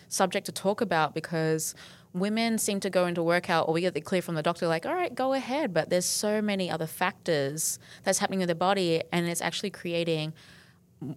subject 0.09 0.47
to 0.47 0.53
talk 0.53 0.81
about 0.81 1.15
because 1.15 1.75
women 2.13 2.59
seem 2.59 2.81
to 2.81 2.91
go 2.91 3.07
into 3.07 3.23
workout 3.23 3.69
or 3.69 3.75
we 3.75 3.81
get 3.81 3.93
the 3.93 4.01
clear 4.01 4.23
from 4.23 4.37
the 4.37 4.43
doctor 4.43 4.69
like 4.69 4.87
all 4.87 4.95
right 4.95 5.17
go 5.17 5.33
ahead 5.33 5.75
but 5.75 5.91
there's 5.91 6.05
so 6.05 6.41
many 6.41 6.71
other 6.71 6.87
factors 6.87 7.81
that's 8.05 8.19
happening 8.19 8.39
with 8.39 8.49
the 8.49 8.55
body 8.55 9.03
and 9.11 9.29
it's 9.29 9.43
actually 9.43 9.69
creating 9.69 10.33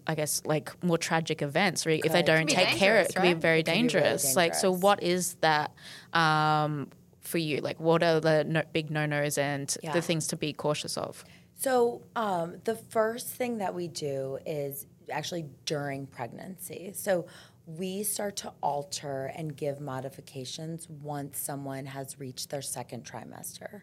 i 0.07 0.15
guess 0.15 0.41
like 0.45 0.71
more 0.83 0.97
tragic 0.97 1.41
events 1.41 1.85
or 1.85 1.89
if 1.91 2.11
they 2.11 2.21
don't 2.21 2.49
take 2.49 2.69
care 2.69 2.99
of 2.99 3.07
it, 3.07 3.09
dangerous, 3.09 3.09
it 3.09 3.13
can 3.13 3.21
be 3.21 3.33
very 3.33 3.63
can 3.63 3.73
be 3.73 3.77
really 3.77 3.81
dangerous. 3.89 4.35
like 4.35 4.53
so 4.55 4.71
what 4.71 5.01
is 5.03 5.35
that 5.35 5.71
um, 6.13 6.89
for 7.21 7.37
you 7.37 7.57
like 7.61 7.79
what 7.79 8.01
are 8.03 8.19
the 8.19 8.43
no, 8.43 8.61
big 8.73 8.89
no-nos 8.89 9.37
and 9.37 9.75
Yeah. 9.83 9.93
the 9.93 10.01
things 10.01 10.27
to 10.27 10.35
be 10.35 10.53
cautious 10.53 10.97
of 10.97 11.23
So 11.59 12.03
um, 12.15 12.47
the 12.65 12.75
first 12.75 13.27
thing 13.29 13.57
that 13.57 13.73
we 13.73 13.87
do 13.87 14.37
is 14.45 14.85
actually 15.11 15.45
during 15.65 16.05
pregnancy. 16.07 16.91
So 16.93 17.25
we 17.65 18.03
start 18.03 18.35
to 18.37 18.53
alter 18.61 19.31
and 19.35 19.55
give 19.55 19.81
modifications 19.81 20.87
once 20.89 21.39
someone 21.39 21.85
has 21.87 22.19
reached 22.19 22.49
their 22.49 22.61
second 22.61 23.03
trimester. 23.03 23.81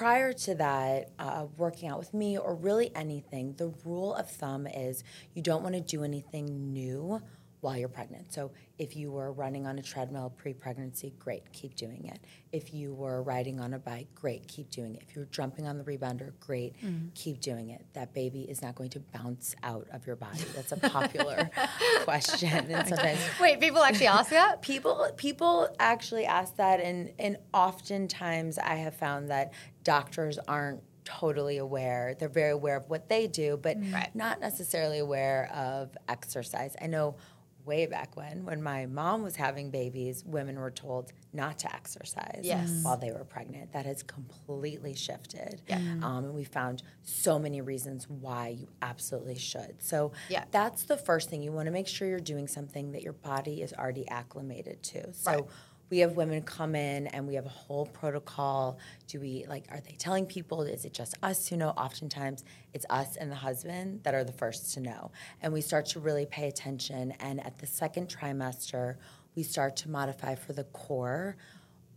Prior 0.00 0.32
to 0.32 0.54
that, 0.54 1.10
uh, 1.18 1.44
working 1.58 1.86
out 1.86 1.98
with 1.98 2.14
me 2.14 2.38
or 2.38 2.54
really 2.54 2.90
anything, 2.96 3.52
the 3.58 3.74
rule 3.84 4.14
of 4.14 4.30
thumb 4.30 4.66
is 4.66 5.04
you 5.34 5.42
don't 5.42 5.62
want 5.62 5.74
to 5.74 5.82
do 5.82 6.04
anything 6.04 6.72
new 6.72 7.20
while 7.60 7.76
you're 7.76 7.88
pregnant. 7.88 8.32
So 8.32 8.52
if 8.78 8.96
you 8.96 9.10
were 9.10 9.32
running 9.32 9.66
on 9.66 9.78
a 9.78 9.82
treadmill 9.82 10.32
pre-pregnancy, 10.38 11.12
great, 11.18 11.52
keep 11.52 11.74
doing 11.74 12.06
it. 12.06 12.18
If 12.52 12.72
you 12.72 12.94
were 12.94 13.22
riding 13.22 13.60
on 13.60 13.74
a 13.74 13.78
bike, 13.78 14.08
great, 14.14 14.48
keep 14.48 14.70
doing 14.70 14.94
it. 14.94 15.02
If 15.06 15.14
you're 15.14 15.26
jumping 15.26 15.66
on 15.66 15.76
the 15.76 15.84
rebounder, 15.84 16.32
great, 16.40 16.74
keep 17.14 17.40
doing 17.40 17.68
it. 17.68 17.84
That 17.92 18.14
baby 18.14 18.42
is 18.42 18.62
not 18.62 18.74
going 18.74 18.88
to 18.90 19.00
bounce 19.00 19.54
out 19.62 19.86
of 19.92 20.06
your 20.06 20.16
body. 20.16 20.40
That's 20.54 20.72
a 20.72 20.78
popular 20.78 21.50
question, 22.04 22.48
and 22.70 22.88
sometimes 22.88 23.18
Wait, 23.38 23.60
people 23.60 23.82
actually 23.82 24.06
ask 24.06 24.30
that? 24.30 24.62
people 24.70 25.08
people 25.16 25.68
actually 25.78 26.24
ask 26.24 26.56
that, 26.56 26.80
and 26.80 27.12
and 27.18 27.36
oftentimes 27.52 28.58
I 28.58 28.76
have 28.76 28.94
found 28.94 29.28
that 29.28 29.52
doctors 29.84 30.38
aren't 30.48 30.82
totally 31.04 31.56
aware. 31.58 32.14
They're 32.18 32.28
very 32.28 32.50
aware 32.52 32.76
of 32.76 32.88
what 32.88 33.08
they 33.08 33.26
do, 33.26 33.58
but 33.60 33.80
mm. 33.80 33.92
Right. 33.92 34.14
not 34.14 34.40
necessarily 34.40 34.98
aware 34.98 35.50
of 35.54 35.96
exercise. 36.08 36.76
I 36.80 36.86
know 36.86 37.16
way 37.64 37.86
back 37.86 38.16
when 38.16 38.44
when 38.44 38.62
my 38.62 38.86
mom 38.86 39.22
was 39.22 39.36
having 39.36 39.70
babies 39.70 40.24
women 40.26 40.58
were 40.58 40.70
told 40.70 41.12
not 41.32 41.58
to 41.58 41.72
exercise 41.74 42.40
Yes. 42.42 42.70
Mm. 42.70 42.84
while 42.84 42.96
they 42.96 43.12
were 43.12 43.24
pregnant 43.24 43.72
that 43.72 43.84
has 43.86 44.02
completely 44.02 44.94
shifted 44.94 45.60
mm. 45.68 46.02
um, 46.02 46.24
and 46.24 46.34
we 46.34 46.44
found 46.44 46.82
so 47.02 47.38
many 47.38 47.60
reasons 47.60 48.08
why 48.08 48.48
you 48.58 48.66
absolutely 48.80 49.38
should 49.38 49.74
so 49.78 50.12
Yeah. 50.28 50.44
that's 50.50 50.84
the 50.84 50.96
first 50.96 51.28
thing 51.28 51.42
you 51.42 51.52
want 51.52 51.66
to 51.66 51.70
make 51.72 51.86
sure 51.86 52.08
you're 52.08 52.18
doing 52.18 52.48
something 52.48 52.92
that 52.92 53.02
your 53.02 53.12
body 53.12 53.60
is 53.62 53.72
already 53.74 54.08
acclimated 54.08 54.82
to 54.84 55.12
so 55.12 55.30
Right. 55.30 55.44
We 55.90 55.98
have 55.98 56.12
women 56.16 56.42
come 56.42 56.74
in 56.74 57.08
and 57.08 57.26
we 57.26 57.34
have 57.34 57.46
a 57.46 57.50
whole 57.50 57.86
protocol. 57.86 58.78
Do 59.08 59.20
we 59.20 59.44
like 59.48 59.64
are 59.70 59.80
they 59.80 59.96
telling 59.98 60.24
people 60.24 60.62
is 60.62 60.84
it 60.84 60.94
just 60.94 61.16
us 61.22 61.48
who 61.48 61.56
know? 61.56 61.70
Oftentimes 61.70 62.44
it's 62.72 62.86
us 62.88 63.16
and 63.16 63.30
the 63.30 63.36
husband 63.36 64.04
that 64.04 64.14
are 64.14 64.24
the 64.24 64.32
first 64.32 64.72
to 64.74 64.80
know. 64.80 65.10
And 65.42 65.52
we 65.52 65.60
start 65.60 65.86
to 65.86 66.00
really 66.00 66.26
pay 66.26 66.48
attention 66.48 67.12
and 67.20 67.44
at 67.44 67.58
the 67.58 67.66
second 67.66 68.08
trimester 68.08 68.96
we 69.34 69.42
start 69.42 69.76
to 69.76 69.90
modify 69.90 70.36
for 70.36 70.52
the 70.52 70.64
core. 70.64 71.36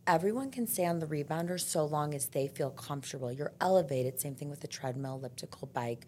Everyone 0.06 0.52
can 0.52 0.68
stay 0.68 0.86
on 0.86 1.00
the 1.00 1.06
rebounder 1.06 1.60
so 1.60 1.86
long 1.86 2.14
as 2.14 2.28
they 2.28 2.48
feel 2.48 2.72
comfortable. 2.72 3.32
You're 3.32 3.54
elevated, 3.62 4.20
same 4.20 4.36
thing 4.36 4.50
with 4.50 4.60
the 4.60 4.68
treadmill, 4.68 5.16
elliptical 5.16 5.70
bike 5.74 6.06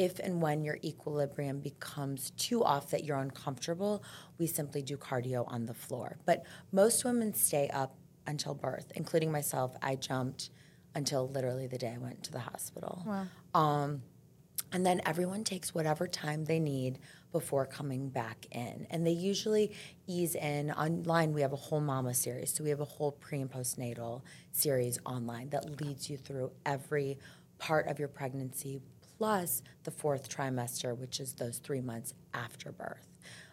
if 0.00 0.18
and 0.18 0.40
when 0.40 0.64
your 0.64 0.78
equilibrium 0.82 1.60
becomes 1.60 2.30
too 2.30 2.64
off 2.64 2.90
that 2.90 3.04
you're 3.04 3.18
uncomfortable, 3.18 4.02
we 4.38 4.46
simply 4.46 4.80
do 4.80 4.96
cardio 4.96 5.44
on 5.46 5.66
the 5.66 5.74
floor. 5.74 6.16
But 6.24 6.46
most 6.72 7.04
women 7.04 7.34
stay 7.34 7.68
up 7.68 7.94
until 8.26 8.54
birth, 8.54 8.90
including 8.94 9.30
myself. 9.30 9.76
I 9.82 9.96
jumped 9.96 10.48
until 10.94 11.28
literally 11.28 11.66
the 11.66 11.76
day 11.76 11.92
I 11.94 11.98
went 11.98 12.22
to 12.22 12.32
the 12.32 12.38
hospital. 12.38 13.02
Um, 13.54 14.00
and 14.72 14.86
then 14.86 15.02
everyone 15.04 15.44
takes 15.44 15.74
whatever 15.74 16.08
time 16.08 16.46
they 16.46 16.60
need 16.60 16.98
before 17.30 17.66
coming 17.66 18.08
back 18.08 18.46
in. 18.52 18.86
And 18.88 19.06
they 19.06 19.10
usually 19.10 19.72
ease 20.06 20.34
in. 20.34 20.70
Online, 20.70 21.34
we 21.34 21.42
have 21.42 21.52
a 21.52 21.56
whole 21.56 21.80
mama 21.82 22.14
series. 22.14 22.54
So 22.54 22.64
we 22.64 22.70
have 22.70 22.80
a 22.80 22.86
whole 22.86 23.12
pre 23.12 23.42
and 23.42 23.50
postnatal 23.50 24.22
series 24.50 24.98
online 25.04 25.50
that 25.50 25.78
leads 25.82 26.08
you 26.08 26.16
through 26.16 26.52
every 26.64 27.18
part 27.58 27.86
of 27.86 27.98
your 27.98 28.08
pregnancy, 28.08 28.80
plus 29.20 29.62
the 29.84 29.90
fourth 29.90 30.34
trimester, 30.34 30.96
which 30.96 31.20
is 31.20 31.34
those 31.34 31.58
three 31.58 31.82
months 31.82 32.14
after 32.32 32.72
birth. 32.72 33.06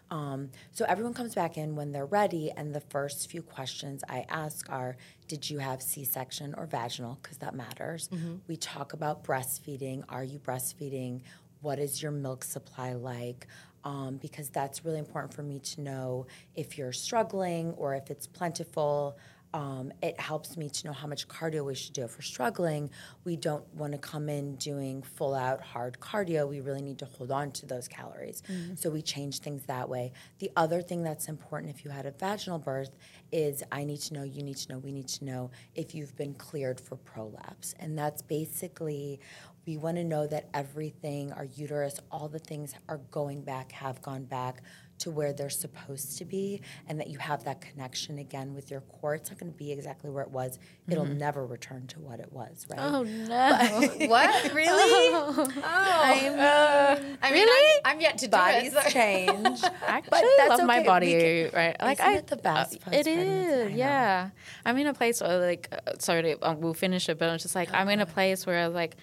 Um, 0.10 0.50
so 0.72 0.86
everyone 0.88 1.14
comes 1.14 1.36
back 1.36 1.58
in 1.58 1.76
when 1.76 1.92
they're 1.92 2.06
ready, 2.06 2.50
and 2.56 2.74
the 2.74 2.80
first 2.80 3.30
few 3.30 3.42
questions 3.42 4.02
I 4.08 4.26
ask 4.30 4.70
are 4.70 4.96
Did 5.28 5.50
you 5.50 5.58
have 5.60 5.82
C 5.82 6.06
section 6.06 6.56
or 6.58 6.68
vaginal? 6.68 7.20
Because 7.22 7.38
that 7.40 7.54
matters. 7.54 8.10
We 8.48 8.56
talk 8.56 8.94
about 8.94 9.26
breastfeeding. 9.26 10.04
Are 10.08 10.24
you 10.24 10.40
breastfeeding? 10.40 11.24
What 11.60 11.80
is 11.80 12.02
your 12.02 12.14
milk 12.14 12.46
supply 12.46 12.94
like? 12.94 13.46
Um, 13.84 14.16
because 14.22 14.50
that's 14.50 14.86
really 14.86 15.00
important 15.00 15.34
for 15.34 15.44
me 15.44 15.60
to 15.60 15.82
know 15.82 16.28
if 16.56 16.78
you're 16.78 16.94
struggling 16.94 17.74
or 17.74 17.94
if 17.94 18.10
it's 18.10 18.26
plentiful. 18.26 19.18
Um, 19.54 19.92
it 20.04 20.20
helps 20.20 20.58
me 20.58 20.70
to 20.70 20.88
know 20.88 20.94
how 20.94 21.08
much 21.08 21.28
cardio 21.28 21.66
we 21.66 21.74
should 21.76 21.94
do. 21.94 22.04
If 22.04 22.16
we're 22.16 22.22
struggling, 22.22 22.90
we 23.24 23.36
don't 23.36 23.66
want 23.74 23.94
to 23.94 23.98
come 23.98 24.30
in 24.30 24.56
doing 24.56 25.02
full 25.02 25.34
out 25.34 25.62
hard 25.62 26.00
cardio. 26.00 26.48
We 26.48 26.60
really 26.60 26.82
need 26.82 27.00
to 27.00 27.06
hold 27.06 27.32
on 27.32 27.52
to 27.52 27.66
those 27.66 27.88
calories. 27.88 28.44
So 28.76 28.90
we 28.90 29.02
change 29.02 29.40
things 29.40 29.64
that 29.64 29.88
way. 29.90 30.12
The 30.40 30.52
other 30.56 30.82
thing 30.82 31.04
that's 31.04 31.28
important 31.28 31.74
if 31.74 31.86
you 31.86 31.92
had 31.92 32.06
a 32.06 32.12
vaginal 32.12 32.60
birth 32.60 32.96
is 33.32 33.64
I 33.72 33.84
need 33.84 34.02
to 34.02 34.14
know, 34.14 34.24
you 34.24 34.44
need 34.44 34.58
to 34.58 34.74
know, 34.74 34.80
we 34.80 34.92
need 34.92 35.08
to 35.10 35.26
know 35.26 35.52
if 35.76 35.96
you've 35.96 36.16
been 36.16 36.34
cleared 36.34 36.80
for 36.80 36.96
prolapse. 36.98 37.74
And 37.80 37.98
that's 37.98 38.22
basically 38.22 39.20
we 39.66 39.76
want 39.76 39.98
to 39.98 40.04
know 40.04 40.26
that 40.28 40.48
everything, 40.54 41.34
our 41.34 41.44
uterus, 41.44 42.00
all 42.10 42.30
the 42.30 42.40
things 42.40 42.74
are 42.88 43.02
going 43.12 43.42
back, 43.42 43.74
have 43.74 44.02
gone 44.02 44.24
back 44.24 44.64
to 45.00 45.12
where 45.12 45.32
they're 45.34 45.50
supposed 45.50 46.18
to 46.18 46.26
be, 46.26 46.62
and 46.88 47.00
that 47.00 47.08
you 47.08 47.18
have 47.20 47.44
that 47.44 47.62
connection 47.62 48.18
again 48.20 48.54
with 48.56 48.72
your 48.72 48.82
core. 48.82 49.16
It's 49.16 49.30
not 49.30 49.40
going 49.40 49.52
to 49.52 49.58
be 49.58 49.72
exactly 49.72 50.10
where 50.10 50.24
it 50.24 50.32
was. 50.32 50.58
It'll 50.90 51.06
never 51.06 51.46
return 51.46 51.86
to 51.88 52.00
what 52.00 52.20
it 52.20 52.32
was, 52.34 52.66
right? 52.70 52.80
Oh 52.82 53.04
no! 54.02 54.08
What? 54.08 54.54
Really? 54.54 55.48
Oh. 55.70 56.98
I 57.22 57.32
mean, 57.32 57.34
Really? 57.34 57.82
I'm, 57.86 57.96
I'm 57.96 58.02
yet 58.02 58.18
to 58.20 58.26
do 58.28 58.32
Bodies 58.32 58.74
it. 58.74 58.84
so- 58.84 58.90
change. 58.90 59.30
I 59.64 60.02
But 60.10 60.14
actually 60.14 60.30
that's 60.38 60.50
love 60.60 60.68
my 60.68 60.76
okay. 60.76 60.82
We 60.82 60.88
body, 60.88 61.12
can- 61.20 61.50
right? 61.56 61.76
Like 61.82 62.00
Isn't 62.00 62.06
I, 62.10 62.16
it 62.18 62.28
the 62.28 62.36
best 62.38 62.74
uh, 62.74 62.76
it 62.76 62.82
post-pregnancy? 63.06 63.74
I 63.74 63.76
yeah. 63.76 64.30
I'm 64.66 64.78
in 64.78 64.88
a 64.88 64.94
place 64.94 65.22
where 65.22 65.40
like, 65.40 65.70
uh, 65.72 65.94
sorry, 66.00 66.22
to, 66.24 66.48
um, 66.50 66.62
we'll 66.62 66.74
finish 66.74 67.10
it, 67.10 67.18
but 67.20 67.30
it's 67.34 67.44
just 67.44 67.56
like 67.56 67.74
I'm 67.74 67.90
in 67.90 68.00
a 68.00 68.06
place 68.06 68.46
where 68.46 68.70
like, 68.70 68.96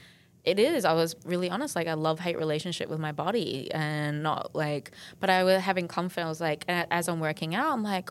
it 0.44 0.58
is. 0.58 0.84
I 0.84 0.92
was 0.92 1.16
really 1.24 1.50
honest. 1.50 1.74
Like 1.76 1.86
I 1.88 1.94
love 1.94 2.20
hate 2.20 2.38
relationship 2.38 2.88
with 2.88 3.00
my 3.00 3.12
body, 3.12 3.70
and 3.72 4.22
not 4.22 4.54
like, 4.54 4.90
but 5.20 5.30
I 5.30 5.44
was 5.44 5.62
having 5.62 5.88
comfort. 5.88 6.20
I 6.22 6.28
was 6.28 6.40
like, 6.40 6.64
as 6.68 7.08
I'm 7.08 7.20
working 7.20 7.54
out, 7.54 7.72
I'm 7.72 7.82
like. 7.82 8.10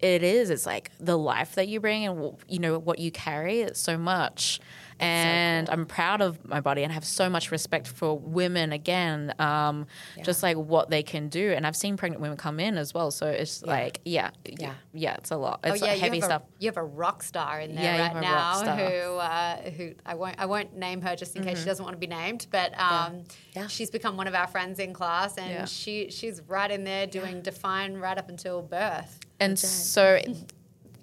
It 0.00 0.22
is. 0.22 0.48
It's 0.50 0.64
like 0.64 0.92
the 1.00 1.18
life 1.18 1.56
that 1.56 1.66
you 1.66 1.80
bring 1.80 2.06
and 2.06 2.36
you 2.46 2.60
know 2.60 2.78
what 2.78 3.00
you 3.00 3.10
carry. 3.10 3.62
It's 3.62 3.80
so 3.80 3.98
much, 3.98 4.60
and 5.00 5.68
I'm 5.70 5.86
proud 5.86 6.20
of 6.20 6.44
my 6.46 6.60
body 6.60 6.82
and 6.82 6.92
have 6.92 7.04
so 7.04 7.28
much 7.30 7.50
respect 7.50 7.86
for 7.86 8.18
women 8.18 8.72
again. 8.72 9.34
Um, 9.38 9.86
Just 10.24 10.42
like 10.42 10.56
what 10.56 10.90
they 10.90 11.02
can 11.02 11.28
do, 11.28 11.52
and 11.52 11.66
I've 11.66 11.76
seen 11.76 11.96
pregnant 11.96 12.20
women 12.22 12.36
come 12.36 12.58
in 12.60 12.76
as 12.76 12.92
well. 12.92 13.10
So 13.10 13.26
it's 13.28 13.62
like, 13.62 14.00
yeah, 14.04 14.30
yeah, 14.44 14.74
yeah. 14.92 15.14
It's 15.14 15.30
a 15.30 15.36
lot. 15.36 15.60
Oh 15.64 15.72
It's 15.72 15.82
yeah, 15.82 15.94
heavy 15.94 16.16
you 16.16 16.22
stuff. 16.22 16.42
A, 16.42 16.46
you 16.58 16.68
have 16.68 16.76
a 16.76 16.82
rock 16.84 17.22
star 17.22 17.60
in 17.60 17.74
there 17.74 17.84
Yeah, 17.84 18.00
right 18.02 18.12
have 18.12 18.16
a 18.16 18.20
rock 18.34 18.66
now 18.66 18.76
who 18.76 19.16
uh, 19.16 19.70
who 19.70 19.94
I 20.04 20.14
won't 20.14 20.36
I 20.38 20.46
won't 20.46 20.76
name 20.76 21.00
her 21.02 21.14
just 21.16 21.36
in 21.36 21.44
case 21.44 21.58
she 21.60 21.64
doesn't 21.64 21.84
want 21.84 21.94
to 21.94 22.00
be 22.00 22.06
named, 22.06 22.46
but 22.50 22.72
um, 22.78 22.88
Mm-hmm. 22.88 23.20
Yeah. 23.54 23.66
she's 23.68 23.90
become 23.90 24.16
one 24.16 24.26
of 24.28 24.34
our 24.34 24.46
friends 24.46 24.78
in 24.78 24.92
class, 24.92 25.36
and 25.38 25.50
Yeah. 25.50 25.64
she 25.64 26.10
she's 26.10 26.42
right 26.48 26.70
in 26.70 26.84
there 26.84 27.06
doing 27.06 27.42
define 27.42 27.94
right 27.96 28.18
up 28.18 28.28
until 28.28 28.62
birth. 28.62 29.20
And 29.40 29.58
so 29.58 30.18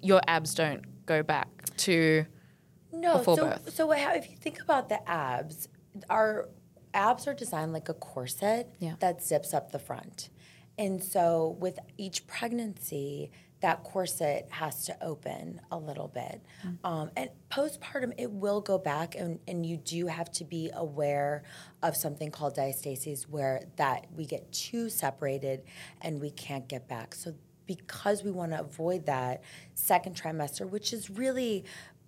your 0.02 0.20
abs 0.28 0.54
don't 0.54 0.82
go 1.06 1.22
back 1.22 1.48
to 1.78 2.26
No, 3.00 3.22
so 3.22 3.36
birth. 3.36 3.74
so 3.74 3.92
if 3.92 4.30
you 4.30 4.36
think 4.36 4.60
about 4.62 4.88
the 4.88 5.08
abs, 5.08 5.68
our 6.10 6.48
abs 6.94 7.26
are 7.26 7.34
designed 7.34 7.72
like 7.72 7.88
a 7.88 7.94
corset 7.94 8.74
Yeah. 8.78 8.94
that 9.00 9.22
zips 9.22 9.52
up 9.54 9.72
the 9.72 9.78
front, 9.78 10.30
and 10.78 11.02
so 11.02 11.56
with 11.60 11.78
each 11.96 12.26
pregnancy, 12.26 13.30
that 13.60 13.82
corset 13.84 14.46
has 14.50 14.84
to 14.84 14.96
open 15.02 15.60
a 15.70 15.78
little 15.78 16.08
bit. 16.08 16.42
Mm. 16.64 16.76
Um, 16.84 17.10
and 17.16 17.30
postpartum, 17.50 18.12
it 18.18 18.30
will 18.30 18.60
go 18.60 18.76
back, 18.76 19.14
and, 19.14 19.40
and 19.48 19.64
you 19.64 19.78
do 19.78 20.06
have 20.08 20.30
to 20.32 20.44
be 20.44 20.70
aware 20.74 21.42
of 21.82 21.96
something 21.96 22.30
called 22.30 22.54
diastasis, 22.56 23.22
where 23.22 23.62
that 23.76 24.06
we 24.14 24.26
get 24.26 24.52
too 24.52 24.90
separated 24.90 25.62
and 26.02 26.20
we 26.20 26.30
can't 26.30 26.68
get 26.68 26.86
back. 26.86 27.14
So 27.14 27.34
because 27.66 28.22
we 28.22 28.30
want 28.30 28.52
to 28.52 28.60
avoid 28.60 29.06
that 29.06 29.42
second 29.74 30.14
trimester, 30.14 30.68
which 30.68 30.92
is 30.92 31.08
really 31.10 31.64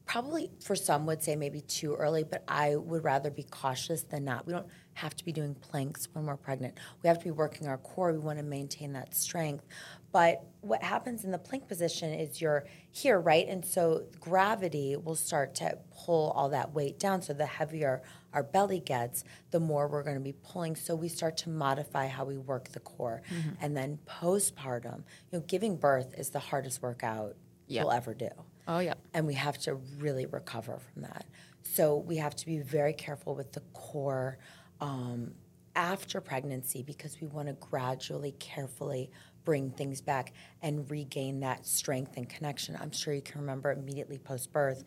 probably 0.09 0.50
for 0.65 0.75
some 0.75 1.05
would 1.05 1.23
say 1.23 1.37
maybe 1.37 1.61
too 1.61 1.95
early, 1.95 2.25
but 2.25 2.43
I 2.49 2.77
would 2.77 3.05
rather 3.05 3.31
be 3.31 3.43
cautious 3.43 4.03
than 4.05 4.25
not. 4.25 4.47
We 4.47 4.55
don't 4.55 4.67
have 4.95 5.15
to 5.17 5.25
be 5.25 5.33
doing 5.33 5.55
planks 5.55 6.09
when 6.12 6.25
we're 6.25 6.38
pregnant. 6.38 6.79
We 7.03 7.09
have 7.09 7.19
to 7.19 7.25
be 7.25 7.31
working 7.31 7.69
our 7.69 7.77
core. 7.77 8.12
We 8.12 8.19
want 8.19 8.38
to 8.38 8.43
maintain 8.43 8.95
that 8.95 9.15
strength. 9.15 9.67
But 10.11 10.43
what 10.62 10.83
happens 10.83 11.25
in 11.25 11.31
the 11.31 11.38
plank 11.38 11.69
position 11.69 12.15
is 12.15 12.41
you're 12.41 12.65
here, 12.91 13.21
right? 13.21 13.47
And 13.47 13.62
so 13.62 14.07
gravity 14.19 14.97
will 14.97 15.15
start 15.15 15.55
to 15.57 15.77
pull 15.95 16.31
all 16.31 16.49
that 16.49 16.73
weight 16.75 16.99
down. 16.99 17.21
So 17.21 17.35
the 17.35 17.45
heavier 17.45 18.03
our 18.33 18.43
belly 18.43 18.81
gets, 18.81 19.25
the 19.50 19.61
more 19.61 19.88
we're 19.88 20.03
going 20.03 20.17
to 20.17 20.23
be 20.23 20.33
pulling. 20.33 20.75
So 20.75 20.95
we 20.95 21.09
start 21.09 21.37
to 21.38 21.50
modify 21.50 22.09
how 22.09 22.25
we 22.25 22.38
work 22.38 22.71
the 22.71 22.81
core. 22.81 23.21
Mm-hmm. 23.31 23.50
And 23.61 23.77
then 23.77 23.99
postpartum, 24.07 25.03
you 25.31 25.38
know, 25.38 25.45
giving 25.47 25.77
birth 25.77 26.15
is 26.17 26.31
the 26.31 26.38
hardest 26.38 26.81
workout 26.81 27.37
Yeah. 27.67 27.83
you'll 27.83 27.93
ever 27.93 28.15
do 28.15 28.31
oh 28.68 28.78
yeah. 28.78 28.94
and 29.14 29.26
we 29.26 29.34
have 29.34 29.58
to 29.58 29.75
really 29.98 30.26
recover 30.26 30.78
from 30.78 31.02
that. 31.02 31.25
So 31.62 31.96
we 31.96 32.16
have 32.16 32.37
to 32.37 32.46
be 32.46 32.58
very 32.58 32.92
careful 32.92 33.34
with 33.34 33.52
the 33.52 33.60
core 33.72 34.38
um, 34.80 35.32
after 35.75 36.20
pregnancy 36.20 36.82
because 36.82 37.20
we 37.20 37.26
want 37.26 37.48
to 37.48 37.54
gradually, 37.54 38.32
carefully 38.38 39.10
bring 39.44 39.70
things 39.70 40.00
back 40.00 40.32
and 40.62 40.88
regain 40.90 41.40
that 41.40 41.66
strength 41.66 42.16
and 42.16 42.28
connection. 42.28 42.76
I'm 42.80 42.92
sure 42.92 43.14
you 43.14 43.22
can 43.22 43.40
remember 43.40 43.72
immediately 43.72 44.18
post 44.18 44.52
birth, 44.52 44.84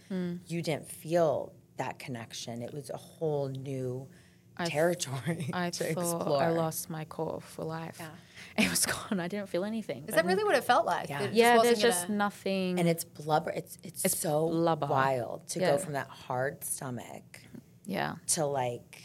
you 0.48 0.62
didn't 0.62 0.88
feel 0.88 1.54
that 1.78 1.98
connection. 1.98 2.62
It 2.62 2.74
was 2.74 2.90
a 2.92 2.98
whole 2.98 3.48
new 3.50 4.08
territory 4.66 5.50
I 5.54 5.70
to 5.70 5.84
thought 5.84 6.02
explore. 6.04 6.44
I 6.44 6.50
lost 6.50 6.90
my 6.90 7.06
core 7.06 7.42
for 7.42 7.64
life. 7.66 8.02
It 8.58 8.70
was 8.70 8.86
gone. 8.86 9.20
I 9.20 9.28
didn't 9.30 9.48
feel 9.48 9.64
anything. 9.64 10.04
Is 10.10 10.16
that 10.16 10.26
really 10.26 10.44
what 10.44 10.56
it 10.56 10.64
felt 10.66 10.86
like? 10.86 11.08
Yeah. 11.10 11.20
It 11.22 11.26
just 11.28 11.34
yeah, 11.36 11.56
wasn't 11.58 11.64
there's 11.76 11.82
just 11.82 12.08
gonna- 12.08 12.18
nothing. 12.18 12.80
and 12.80 12.90
it's 12.90 13.06
blubber. 13.06 13.52
It's 13.52 13.78
it's, 13.84 14.20
so 14.20 14.50
blubber. 14.50 14.88
wild 14.88 15.48
to 15.50 15.60
Yeah. 15.62 15.72
go 15.72 15.78
from 15.78 15.94
that 15.94 16.10
hard 16.10 16.64
stomach 16.64 17.40
yeah. 17.86 18.16
to 18.28 18.46
like 18.46 19.02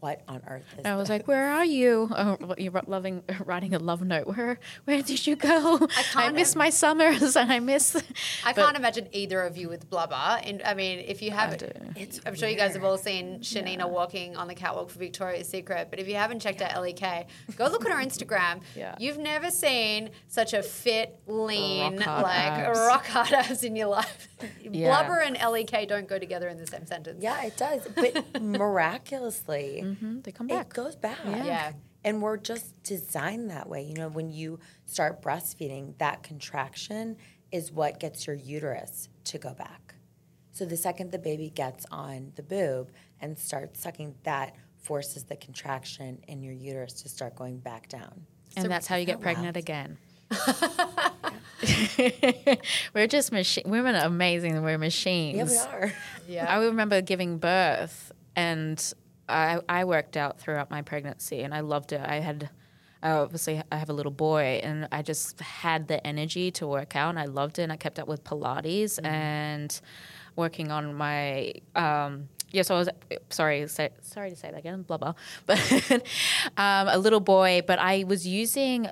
what 0.00 0.22
on 0.28 0.42
earth 0.48 0.64
is 0.78 0.84
I 0.84 0.94
was 0.96 1.08
this? 1.08 1.10
like, 1.18 1.28
"Where 1.28 1.46
are 1.48 1.64
you? 1.64 2.08
Oh, 2.20 2.54
you're 2.58 2.72
loving 2.86 3.22
writing 3.44 3.74
a 3.74 3.78
love 3.78 4.02
note. 4.02 4.26
Where 4.26 4.58
Where 4.84 5.02
did 5.02 5.26
you 5.26 5.36
go? 5.36 5.78
I, 5.82 5.86
can't- 6.12 6.34
miss 6.34 6.56
my 6.56 6.70
summers, 6.70 7.36
and 7.36 7.52
I 7.52 7.60
miss." 7.60 8.02
I 8.44 8.52
can't 8.52 8.76
imagine 8.76 9.08
either 9.12 9.42
of 9.42 9.56
you 9.56 9.68
with 9.68 9.88
blubber. 9.90 10.14
And 10.42 10.62
I 10.64 10.74
mean, 10.74 10.98
if 11.00 11.22
you 11.22 11.30
have, 11.30 11.56
do. 11.58 11.68
It's 11.96 12.20
I'm 12.26 12.34
sure 12.34 12.48
you 12.48 12.56
guys 12.56 12.74
have 12.74 12.84
all 12.84 12.98
seen 12.98 13.40
Shanina 13.40 13.88
walking 13.88 14.36
on 14.36 14.48
the 14.48 14.54
catwalk 14.54 14.90
for 14.90 14.98
Victoria's 14.98 15.48
Secret. 15.48 15.88
But 15.90 15.98
if 15.98 16.08
you 16.08 16.14
haven't 16.16 16.40
checked 16.40 16.62
out 16.62 16.80
LEK, 16.80 17.26
go 17.56 17.66
look 17.68 17.84
at 17.84 17.92
her 17.92 17.98
Instagram. 18.02 18.60
Yeah. 18.74 18.94
You've 18.98 19.18
never 19.18 19.50
seen 19.50 20.10
such 20.28 20.54
a 20.54 20.62
fit, 20.62 21.18
lean, 21.26 21.98
Rock 21.98 22.06
like 22.22 22.36
abs. 22.36 22.78
rock 22.78 23.06
hard 23.06 23.32
abs 23.32 23.62
in 23.64 23.76
your 23.76 23.88
life. 23.88 24.28
Yeah. 24.62 24.88
Blubber 24.88 25.20
and 25.20 25.36
LEK 25.36 25.88
don't 25.88 26.08
go 26.08 26.18
together 26.18 26.48
in 26.48 26.56
the 26.58 26.66
same 26.66 26.86
sentence. 26.86 27.22
yeah, 27.22 27.42
it 27.44 27.56
does. 27.56 27.86
But 27.94 28.40
miraculously, 28.42 29.89
Mhm, 29.90 30.22
they 30.24 30.32
come 30.32 30.50
it 30.50 30.68
goes 30.68 30.96
back. 30.96 31.18
Yeah. 31.26 31.72
And 32.02 32.22
we're 32.22 32.38
just 32.38 32.82
designed 32.82 33.50
that 33.50 33.68
way. 33.68 33.82
You 33.82 33.94
know, 33.94 34.08
when 34.08 34.30
you 34.30 34.58
start 34.86 35.20
breastfeeding, 35.22 35.98
that 35.98 36.22
contraction 36.22 37.16
is 37.52 37.70
what 37.72 38.00
gets 38.00 38.26
your 38.26 38.36
uterus 38.36 39.08
to 39.24 39.38
go 39.38 39.52
back. 39.52 39.94
So 40.52 40.64
the 40.64 40.76
second 40.76 41.12
the 41.12 41.18
baby 41.18 41.50
gets 41.50 41.84
on 41.90 42.32
the 42.36 42.42
boob 42.42 42.90
and 43.20 43.38
starts 43.38 43.80
sucking, 43.80 44.14
that 44.24 44.54
forces 44.78 45.24
the 45.24 45.36
contraction 45.36 46.18
in 46.26 46.42
your 46.42 46.54
uterus 46.54 46.94
to 47.02 47.08
start 47.08 47.34
going 47.36 47.58
back 47.58 47.88
down. 47.88 48.26
and 48.56 48.70
that's 48.70 48.86
how 48.86 48.96
you 48.96 49.04
get 49.04 49.20
pregnant 49.20 49.54
wild? 49.54 49.56
again. 49.56 49.98
we're 52.94 53.06
just 53.06 53.32
machine. 53.32 53.64
Women 53.66 53.94
are 53.94 54.06
amazing. 54.06 54.62
We're 54.62 54.78
machines. 54.78 55.52
Yeah, 55.52 55.66
we 55.78 55.84
are. 55.86 55.92
Yeah. 56.28 56.46
I 56.48 56.64
remember 56.64 57.00
giving 57.00 57.38
birth, 57.38 58.12
and 58.36 58.92
I, 59.30 59.60
I 59.68 59.84
worked 59.84 60.16
out 60.16 60.38
throughout 60.38 60.70
my 60.70 60.82
pregnancy, 60.82 61.42
and 61.42 61.54
I 61.54 61.60
loved 61.60 61.92
it. 61.92 62.00
I 62.04 62.16
had, 62.16 62.50
I 63.02 63.12
obviously, 63.12 63.62
I 63.70 63.76
have 63.76 63.90
a 63.90 63.92
little 63.92 64.12
boy, 64.12 64.60
and 64.62 64.88
I 64.92 65.02
just 65.02 65.40
had 65.40 65.88
the 65.88 66.04
energy 66.06 66.50
to 66.52 66.66
work 66.66 66.96
out, 66.96 67.10
and 67.10 67.18
I 67.18 67.26
loved 67.26 67.58
it. 67.58 67.62
And 67.62 67.72
I 67.72 67.76
kept 67.76 67.98
up 67.98 68.08
with 68.08 68.24
Pilates 68.24 68.98
and 69.04 69.80
working 70.36 70.70
on 70.70 70.94
my. 70.94 71.52
Um, 71.74 72.28
yeah, 72.52 72.62
so 72.62 72.74
I 72.74 72.78
was 72.78 72.88
sorry, 73.28 73.68
say, 73.68 73.90
sorry 74.02 74.30
to 74.30 74.36
say 74.36 74.50
that 74.50 74.58
again, 74.58 74.82
blah 74.82 74.96
blah, 74.96 75.14
but 75.46 75.92
um, 76.56 76.88
a 76.88 76.98
little 76.98 77.20
boy. 77.20 77.62
But 77.66 77.78
I 77.78 78.04
was 78.04 78.26
using 78.26 78.88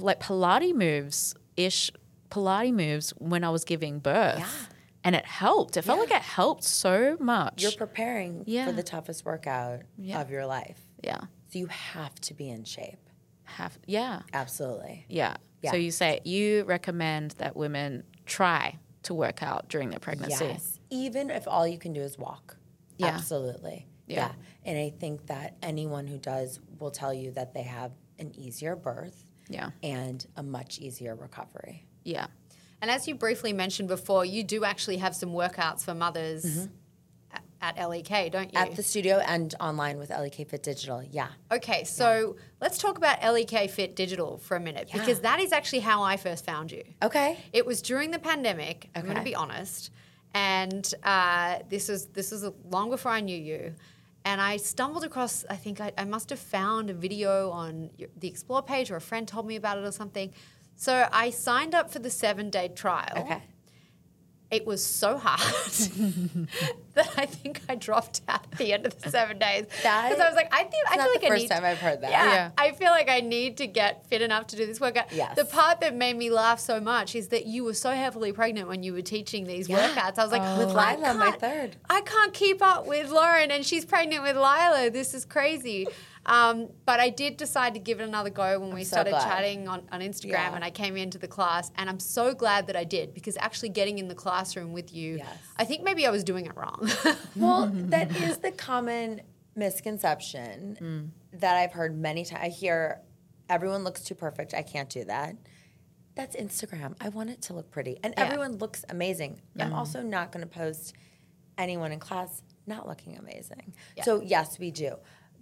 like 0.00 0.20
Pilates 0.20 0.74
moves 0.74 1.34
ish, 1.56 1.92
Pilates 2.30 2.72
moves 2.72 3.10
when 3.18 3.44
I 3.44 3.50
was 3.50 3.64
giving 3.64 3.98
birth. 4.00 4.38
Yeah. 4.38 4.77
And 5.04 5.14
it 5.14 5.24
helped. 5.24 5.76
It 5.76 5.82
felt 5.82 5.98
like 6.00 6.10
it 6.10 6.22
helped 6.22 6.64
so 6.64 7.16
much. 7.20 7.62
You're 7.62 7.72
preparing 7.72 8.42
Yeah. 8.46 8.66
for 8.66 8.72
the 8.72 8.82
toughest 8.82 9.24
workout 9.24 9.82
Yeah. 9.96 10.20
of 10.20 10.30
your 10.30 10.46
life. 10.46 10.80
yeah. 11.02 11.20
So 11.50 11.58
you 11.58 11.66
have 11.68 12.14
to 12.22 12.34
be 12.34 12.50
in 12.50 12.64
shape. 12.64 12.98
Have 13.44 13.78
yeah. 13.86 14.20
Absolutely. 14.34 15.06
Yeah. 15.08 15.36
Yeah. 15.62 15.70
So 15.70 15.76
you 15.78 15.90
say 15.90 16.20
you 16.24 16.64
recommend 16.64 17.30
that 17.38 17.56
women 17.56 18.04
try 18.26 18.78
to 19.04 19.14
work 19.14 19.42
out 19.42 19.68
during 19.68 19.88
their 19.90 20.00
pregnancy. 20.00 20.44
Yes. 20.44 20.78
Even 20.90 21.30
if 21.30 21.48
all 21.48 21.66
you 21.66 21.78
can 21.78 21.94
do 21.94 22.02
is 22.02 22.18
walk. 22.18 22.56
Yeah. 22.98 23.06
Absolutely. 23.06 23.86
Yeah. 24.06 24.16
Yeah. 24.16 24.32
And 24.66 24.78
I 24.78 24.90
think 24.90 25.26
that 25.28 25.56
anyone 25.62 26.06
who 26.06 26.18
does 26.18 26.60
will 26.78 26.90
tell 26.90 27.14
you 27.14 27.30
that 27.32 27.54
they 27.54 27.62
have 27.62 27.92
an 28.18 28.34
easier 28.36 28.76
birth 28.76 29.24
Yeah. 29.48 29.70
and 29.82 30.26
a 30.36 30.42
much 30.42 30.78
easier 30.80 31.14
recovery. 31.14 31.86
Yeah. 32.04 32.26
And 32.80 32.90
as 32.90 33.08
you 33.08 33.14
briefly 33.14 33.52
mentioned 33.52 33.88
before, 33.88 34.24
you 34.24 34.44
do 34.44 34.64
actually 34.64 34.98
have 34.98 35.14
some 35.14 35.30
workouts 35.30 35.84
for 35.84 35.94
mothers 35.94 36.68
a- 37.32 37.38
at 37.64 37.76
LEK, 37.88 38.30
don't 38.30 38.52
you? 38.52 38.58
At 38.58 38.76
the 38.76 38.82
studio 38.84 39.16
and 39.26 39.52
online 39.60 39.98
with 39.98 40.10
LEK 40.10 40.48
Fit 40.48 40.62
Digital. 40.62 41.02
Yeah. 41.02 41.28
Okay, 41.50 41.82
so 41.84 42.36
let's 42.60 42.78
talk 42.78 42.96
about 42.96 43.20
LEK 43.22 43.68
Fit 43.70 43.96
Digital 43.96 44.38
for 44.38 44.56
a 44.56 44.60
minute 44.60 44.90
Yeah. 44.94 45.00
because 45.00 45.20
that 45.20 45.40
is 45.40 45.52
actually 45.52 45.80
how 45.80 46.02
I 46.02 46.16
first 46.16 46.44
found 46.44 46.70
you. 46.70 46.84
Okay. 47.02 47.38
It 47.52 47.66
was 47.66 47.82
during 47.82 48.12
the 48.12 48.18
pandemic. 48.20 48.90
okay. 48.90 48.90
I'm 48.94 49.04
going 49.04 49.16
to 49.16 49.24
be 49.24 49.34
honest, 49.34 49.90
and 50.34 50.92
uh, 51.02 51.58
this 51.68 51.88
was 51.88 52.06
this 52.08 52.30
was 52.30 52.44
long 52.70 52.90
before 52.90 53.10
I 53.12 53.20
knew 53.20 53.36
you. 53.36 53.74
And 54.24 54.40
I 54.42 54.58
stumbled 54.58 55.04
across. 55.04 55.44
I 55.48 55.56
think 55.56 55.80
I, 55.80 55.90
I 55.96 56.04
must 56.04 56.28
have 56.30 56.38
found 56.38 56.90
a 56.90 56.92
video 56.92 57.50
on 57.50 57.88
your, 57.96 58.10
the 58.18 58.28
Explore 58.28 58.62
page, 58.62 58.90
or 58.90 58.96
a 58.96 59.00
friend 59.00 59.26
told 59.26 59.46
me 59.46 59.56
about 59.56 59.78
it, 59.78 59.84
or 59.84 59.92
something. 59.92 60.32
So 60.80 61.08
I 61.12 61.30
signed 61.30 61.74
up 61.74 61.90
for 61.90 61.98
the 61.98 62.08
seven 62.10 62.50
day 62.50 62.68
trial. 62.68 63.12
Okay. 63.18 63.42
It 64.50 64.64
was 64.64 64.82
so 64.82 65.18
hard 65.18 65.40
that 66.94 67.10
I 67.18 67.26
think 67.26 67.60
I 67.68 67.74
dropped 67.74 68.22
out 68.28 68.46
at 68.50 68.58
the 68.58 68.72
end 68.72 68.86
of 68.86 68.96
the 68.98 69.10
seven 69.10 69.38
days. 69.38 69.66
Because 69.76 70.20
I 70.20 70.26
was 70.26 70.36
like, 70.36 70.48
I 70.54 70.62
think 70.64 70.84
I 70.88 70.96
not 70.96 71.02
feel 71.04 71.12
like 71.12 71.20
the 71.20 71.26
I 71.26 71.30
first 71.30 71.42
need 71.42 71.48
time 71.50 71.64
I've 71.64 71.78
heard 71.78 72.00
that. 72.00 72.10
Yeah, 72.12 72.24
Yeah. 72.32 72.50
I 72.56 72.70
feel 72.72 72.88
like 72.90 73.10
I 73.10 73.20
need 73.20 73.58
to 73.58 73.66
get 73.66 74.06
fit 74.06 74.22
enough 74.22 74.46
to 74.46 74.56
do 74.56 74.64
this 74.66 74.80
workout. 74.80 75.12
Yes. 75.12 75.36
The 75.36 75.44
part 75.44 75.80
that 75.80 75.94
made 75.96 76.16
me 76.16 76.30
laugh 76.30 76.60
so 76.60 76.80
much 76.80 77.14
is 77.14 77.28
that 77.28 77.44
you 77.44 77.62
were 77.64 77.74
so 77.74 77.90
heavily 77.90 78.32
pregnant 78.32 78.68
when 78.68 78.82
you 78.82 78.92
were 78.94 79.02
teaching 79.02 79.46
these 79.46 79.68
Yeah. 79.68 79.80
workouts. 79.90 80.16
I 80.18 80.22
was 80.22 80.32
like, 80.32 80.58
With 80.58 80.74
I 80.76 80.94
Lila, 80.94 81.12
my 81.14 81.32
third. 81.32 81.76
I 81.90 82.00
can't 82.02 82.32
keep 82.32 82.62
up 82.62 82.86
with 82.86 83.10
Lauren, 83.10 83.50
and 83.50 83.66
she's 83.66 83.84
pregnant 83.84 84.22
with 84.22 84.36
Lila. 84.36 84.88
This 84.90 85.12
is 85.12 85.24
crazy. 85.26 85.88
Um, 86.28 86.68
but 86.84 87.00
I 87.00 87.08
did 87.08 87.38
decide 87.38 87.72
to 87.74 87.80
give 87.80 88.00
it 88.00 88.04
another 88.04 88.28
go 88.30 88.60
when 88.60 88.74
we 88.74 88.84
so 88.84 88.96
started 88.96 89.10
glad. 89.10 89.22
chatting 89.24 89.66
on, 89.66 89.82
on 89.90 90.00
Instagram, 90.00 90.30
Yeah. 90.30 90.54
and 90.54 90.62
I 90.62 90.70
came 90.70 90.96
into 90.96 91.16
the 91.18 91.26
class, 91.26 91.72
and 91.76 91.88
I'm 91.88 91.98
so 91.98 92.34
glad 92.34 92.66
that 92.66 92.76
I 92.76 92.84
did 92.84 93.14
because 93.14 93.36
actually 93.38 93.70
getting 93.70 93.98
in 93.98 94.08
the 94.08 94.14
classroom 94.14 94.72
with 94.74 94.92
you, 94.94 95.16
Yes. 95.16 95.26
I 95.56 95.64
think 95.64 95.82
maybe 95.84 96.06
I 96.06 96.10
was 96.10 96.22
doing 96.24 96.44
it 96.46 96.54
wrong. 96.56 96.88
Well, 97.34 97.70
that 97.72 98.14
is 98.14 98.38
the 98.38 98.50
common 98.52 99.22
misconception 99.56 101.12
that 101.32 101.56
I've 101.56 101.72
heard 101.72 101.96
many 101.96 102.24
times. 102.24 102.42
I 102.44 102.48
hear 102.48 103.00
everyone 103.48 103.84
looks 103.84 104.02
too 104.02 104.14
perfect. 104.14 104.54
I 104.54 104.62
can't 104.62 104.90
do 104.90 105.04
that. 105.04 105.34
That's 106.14 106.36
Instagram. 106.36 106.94
I 107.00 107.08
want 107.10 107.30
it 107.30 107.40
to 107.42 107.54
look 107.54 107.70
pretty. 107.70 107.98
And 108.02 108.12
Yeah. 108.16 108.24
everyone 108.24 108.58
looks 108.58 108.84
amazing. 108.88 109.40
I'm 109.58 109.72
also 109.72 110.02
not 110.02 110.32
going 110.32 110.42
to 110.46 110.52
post 110.52 110.94
anyone 111.56 111.92
in 111.92 112.00
class 112.00 112.42
not 112.66 112.86
looking 112.86 113.16
amazing. 113.16 113.72
So, 114.04 114.20
yes, 114.20 114.58
we 114.58 114.70
do. 114.70 114.96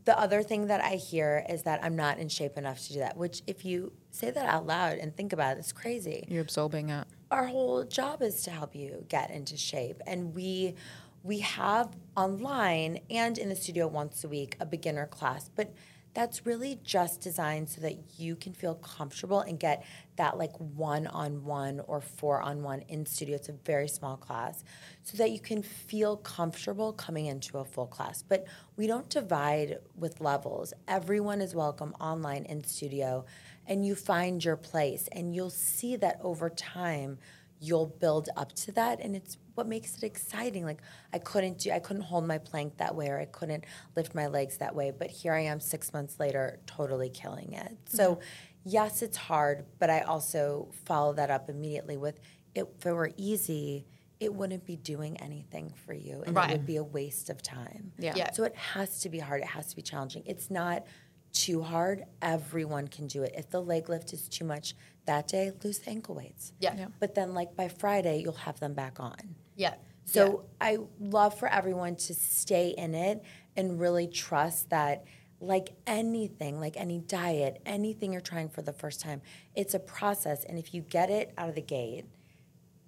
The 0.06 0.18
other 0.18 0.42
thing 0.42 0.68
that 0.68 0.80
I 0.82 0.94
hear 0.96 1.44
is 1.48 1.64
that 1.64 1.82
I'm 1.84 1.96
not 1.96 2.18
in 2.18 2.28
shape 2.28 2.56
enough 2.56 2.80
to 2.86 2.92
do 2.94 2.98
that, 3.00 3.16
which, 3.16 3.42
if 3.46 3.64
you 3.64 3.92
say 4.12 4.30
that 4.30 4.46
out 4.46 4.64
loud 4.66 4.98
and 4.98 5.14
think 5.16 5.32
about 5.32 5.56
it, 5.56 5.60
it's 5.60 5.72
crazy 5.72 6.24
You're 6.28 6.42
absorbing 6.42 6.88
it. 6.90 7.06
our 7.30 7.46
whole 7.46 7.82
job 7.84 8.22
is 8.22 8.42
to 8.44 8.50
help 8.50 8.74
you 8.74 9.04
get 9.08 9.30
into 9.30 9.56
shape 9.56 10.00
and 10.06 10.34
we 10.34 10.74
we 11.24 11.40
have 11.40 11.88
online 12.16 13.00
and 13.10 13.36
in 13.36 13.48
the 13.48 13.56
studio 13.56 13.88
once 13.88 14.22
a 14.22 14.28
week 14.28 14.56
a 14.60 14.64
beginner 14.64 15.06
class 15.06 15.50
but 15.56 15.74
that's 16.16 16.46
really 16.46 16.80
just 16.82 17.20
designed 17.20 17.68
so 17.68 17.82
that 17.82 17.94
you 18.16 18.36
can 18.36 18.54
feel 18.54 18.74
comfortable 18.76 19.40
and 19.40 19.60
get 19.60 19.84
that 20.16 20.38
like 20.38 20.56
one 20.56 21.06
on 21.06 21.44
one 21.44 21.78
or 21.86 22.00
four 22.00 22.40
on 22.40 22.62
one 22.62 22.80
in 22.88 23.04
studio. 23.04 23.36
It's 23.36 23.50
a 23.50 23.52
very 23.52 23.86
small 23.86 24.16
class 24.16 24.64
so 25.02 25.18
that 25.18 25.30
you 25.30 25.38
can 25.38 25.62
feel 25.62 26.16
comfortable 26.16 26.94
coming 26.94 27.26
into 27.26 27.58
a 27.58 27.66
full 27.66 27.86
class. 27.86 28.22
But 28.26 28.46
we 28.78 28.86
don't 28.86 29.10
divide 29.10 29.76
with 29.94 30.22
levels. 30.22 30.72
Everyone 30.88 31.42
is 31.42 31.54
welcome 31.54 31.94
online 32.00 32.46
in 32.46 32.64
studio 32.64 33.26
and 33.66 33.84
you 33.84 33.94
find 33.94 34.42
your 34.42 34.56
place 34.56 35.10
and 35.12 35.34
you'll 35.34 35.50
see 35.50 35.96
that 35.96 36.18
over 36.22 36.48
time 36.48 37.18
you'll 37.60 37.86
build 38.00 38.30
up 38.38 38.54
to 38.54 38.72
that 38.72 39.00
and 39.00 39.14
it's 39.14 39.36
what 39.56 39.66
makes 39.66 39.96
it 39.96 40.04
exciting 40.04 40.64
like 40.64 40.80
i 41.12 41.18
couldn't 41.18 41.58
do 41.58 41.70
i 41.72 41.78
couldn't 41.80 42.02
hold 42.02 42.26
my 42.26 42.38
plank 42.38 42.76
that 42.76 42.94
way 42.94 43.08
or 43.08 43.18
i 43.18 43.24
couldn't 43.24 43.64
lift 43.96 44.14
my 44.14 44.26
legs 44.28 44.58
that 44.58 44.74
way 44.74 44.92
but 44.96 45.10
here 45.10 45.32
i 45.34 45.40
am 45.40 45.58
six 45.60 45.92
months 45.92 46.20
later 46.20 46.60
totally 46.66 47.10
killing 47.10 47.52
it 47.54 47.76
so 47.86 48.20
yes 48.64 49.02
it's 49.02 49.16
hard 49.16 49.64
but 49.78 49.90
i 49.90 50.00
also 50.00 50.68
follow 50.84 51.12
that 51.12 51.30
up 51.30 51.48
immediately 51.50 51.96
with 51.96 52.20
if 52.54 52.66
it 52.86 52.92
were 52.92 53.10
easy 53.16 53.84
it 54.20 54.32
wouldn't 54.32 54.64
be 54.64 54.76
doing 54.76 55.16
anything 55.20 55.70
for 55.84 55.92
you 55.92 56.22
and 56.26 56.34
Right. 56.34 56.50
it 56.50 56.52
would 56.54 56.66
be 56.66 56.76
a 56.76 56.84
waste 56.84 57.28
of 57.30 57.42
time 57.42 57.92
Yeah. 57.98 58.14
Yeah. 58.16 58.32
so 58.32 58.44
it 58.44 58.54
has 58.56 59.00
to 59.00 59.08
be 59.08 59.18
hard 59.18 59.40
it 59.42 59.48
has 59.48 59.66
to 59.68 59.76
be 59.76 59.82
challenging 59.82 60.22
it's 60.26 60.50
not 60.50 60.84
too 61.32 61.60
hard 61.62 62.04
everyone 62.22 62.88
can 62.88 63.06
do 63.06 63.22
it 63.22 63.34
if 63.36 63.50
the 63.50 63.60
leg 63.60 63.88
lift 63.90 64.12
is 64.14 64.26
too 64.28 64.44
much 64.44 64.74
that 65.04 65.28
day 65.28 65.52
lose 65.62 65.78
the 65.80 65.90
ankle 65.90 66.14
weights 66.14 66.52
Yeah. 66.58 66.74
Yeah. 66.76 66.86
but 66.98 67.14
then 67.14 67.34
like 67.34 67.54
by 67.54 67.68
Friday 67.68 68.20
you'll 68.22 68.32
have 68.48 68.58
them 68.58 68.72
back 68.74 68.98
on. 68.98 69.36
Yeah. 69.56 69.74
So 70.04 70.44
I 70.60 70.78
love 71.00 71.36
for 71.36 71.48
everyone 71.48 71.96
to 71.96 72.14
stay 72.14 72.68
in 72.78 72.94
it 72.94 73.24
and 73.56 73.80
really 73.80 74.06
trust 74.06 74.70
that 74.70 75.04
like 75.40 75.70
anything, 75.86 76.60
like 76.60 76.76
any 76.76 77.00
diet, 77.00 77.60
anything 77.66 78.12
you're 78.12 78.20
trying 78.20 78.48
for 78.48 78.62
the 78.62 78.72
first 78.72 79.00
time, 79.00 79.20
it's 79.54 79.74
a 79.74 79.80
process. 79.80 80.44
And 80.44 80.58
if 80.58 80.72
you 80.72 80.80
get 80.80 81.10
it 81.10 81.34
out 81.36 81.48
of 81.48 81.56
the 81.56 81.60
gate, 81.60 82.04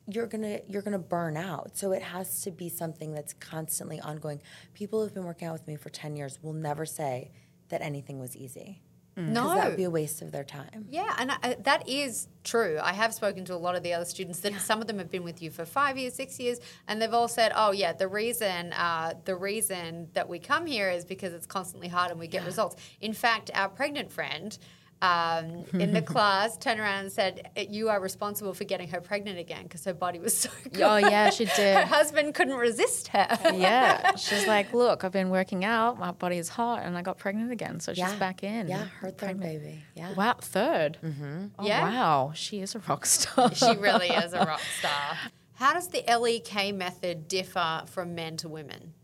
you're 0.06 0.26
gonna 0.26 0.60
you're 0.68 0.82
gonna 0.82 0.98
burn 0.98 1.36
out. 1.36 1.76
So 1.76 1.92
it 1.92 2.02
has 2.02 2.42
to 2.42 2.50
be 2.50 2.68
something 2.68 3.12
that's 3.12 3.34
constantly 3.34 4.00
ongoing. 4.00 4.40
People 4.72 5.02
who've 5.02 5.12
been 5.12 5.24
working 5.24 5.48
out 5.48 5.52
with 5.52 5.66
me 5.66 5.76
for 5.76 5.90
ten 5.90 6.16
years 6.16 6.38
will 6.40 6.54
never 6.54 6.86
say 6.86 7.30
that 7.68 7.82
anything 7.82 8.18
was 8.18 8.34
easy. 8.34 8.80
No. 9.18 9.54
that 9.54 9.68
would 9.68 9.76
be 9.76 9.84
a 9.84 9.90
waste 9.90 10.22
of 10.22 10.30
their 10.30 10.44
time. 10.44 10.86
Yeah, 10.88 11.12
and 11.18 11.32
I, 11.32 11.56
that 11.64 11.88
is 11.88 12.28
true. 12.44 12.78
I 12.80 12.92
have 12.92 13.12
spoken 13.12 13.44
to 13.46 13.54
a 13.54 13.56
lot 13.56 13.74
of 13.74 13.82
the 13.82 13.92
other 13.92 14.04
students 14.04 14.40
that 14.40 14.54
some 14.60 14.80
of 14.80 14.86
them 14.86 14.98
have 14.98 15.10
been 15.10 15.24
with 15.24 15.42
you 15.42 15.50
for 15.50 15.64
five 15.64 15.98
years, 15.98 16.14
six 16.14 16.38
years, 16.38 16.60
and 16.86 17.02
they've 17.02 17.12
all 17.12 17.28
said, 17.28 17.52
"Oh, 17.54 17.72
yeah, 17.72 17.92
the 17.92 18.08
reason 18.08 18.72
uh, 18.72 19.14
the 19.24 19.34
reason 19.34 20.08
that 20.14 20.28
we 20.28 20.38
come 20.38 20.66
here 20.66 20.88
is 20.88 21.04
because 21.04 21.32
it's 21.32 21.46
constantly 21.46 21.88
hard 21.88 22.10
and 22.10 22.20
we 22.20 22.28
get 22.28 22.44
results." 22.44 22.76
In 23.00 23.12
fact, 23.12 23.50
our 23.54 23.68
pregnant 23.68 24.12
friend. 24.12 24.56
Um, 25.00 25.64
in 25.74 25.92
the 25.92 26.02
class, 26.12 26.56
turned 26.56 26.80
around 26.80 27.00
and 27.04 27.12
said, 27.12 27.50
"You 27.70 27.88
are 27.88 28.00
responsible 28.00 28.52
for 28.52 28.64
getting 28.64 28.88
her 28.88 29.00
pregnant 29.00 29.38
again 29.38 29.62
because 29.62 29.84
her 29.84 29.94
body 29.94 30.18
was 30.18 30.36
so 30.36 30.50
good." 30.72 30.82
Oh, 30.82 30.96
yeah, 30.96 31.30
she 31.30 31.44
did. 31.44 31.76
Her 31.76 31.86
husband 31.86 32.34
couldn't 32.34 32.56
resist 32.56 33.06
her. 33.08 33.26
yeah, 33.54 34.16
she's 34.16 34.46
like, 34.48 34.72
look, 34.72 35.04
I've 35.04 35.12
been 35.12 35.30
working 35.30 35.64
out, 35.64 36.00
my 36.00 36.10
body 36.10 36.38
is 36.38 36.48
hot, 36.48 36.82
and 36.82 36.98
I 36.98 37.02
got 37.02 37.16
pregnant 37.18 37.52
again, 37.52 37.78
so 37.78 37.92
she's 37.92 37.98
Yeah. 37.98 38.16
back 38.16 38.42
in. 38.42 38.66
Yeah, 38.66 38.86
her 39.00 39.10
third 39.12 39.38
baby. 39.38 39.84
Yeah. 39.94 40.14
Wow, 40.14 40.34
3rd 40.40 40.96
Mm-hmm. 41.00 41.46
Oh, 41.60 41.64
Yeah. 41.66 41.82
wow, 41.82 42.32
she 42.34 42.60
is 42.60 42.74
a 42.74 42.80
rock 42.80 43.06
star. 43.06 43.54
she 43.54 43.76
really 43.76 44.08
is 44.08 44.32
a 44.32 44.38
rock 44.44 44.60
star. 44.80 45.16
How 45.54 45.74
does 45.74 45.88
the 45.88 46.02
LEK 46.08 46.74
method 46.74 47.28
differ 47.28 47.82
from 47.86 48.16
men 48.16 48.36
to 48.38 48.48
women? 48.48 48.94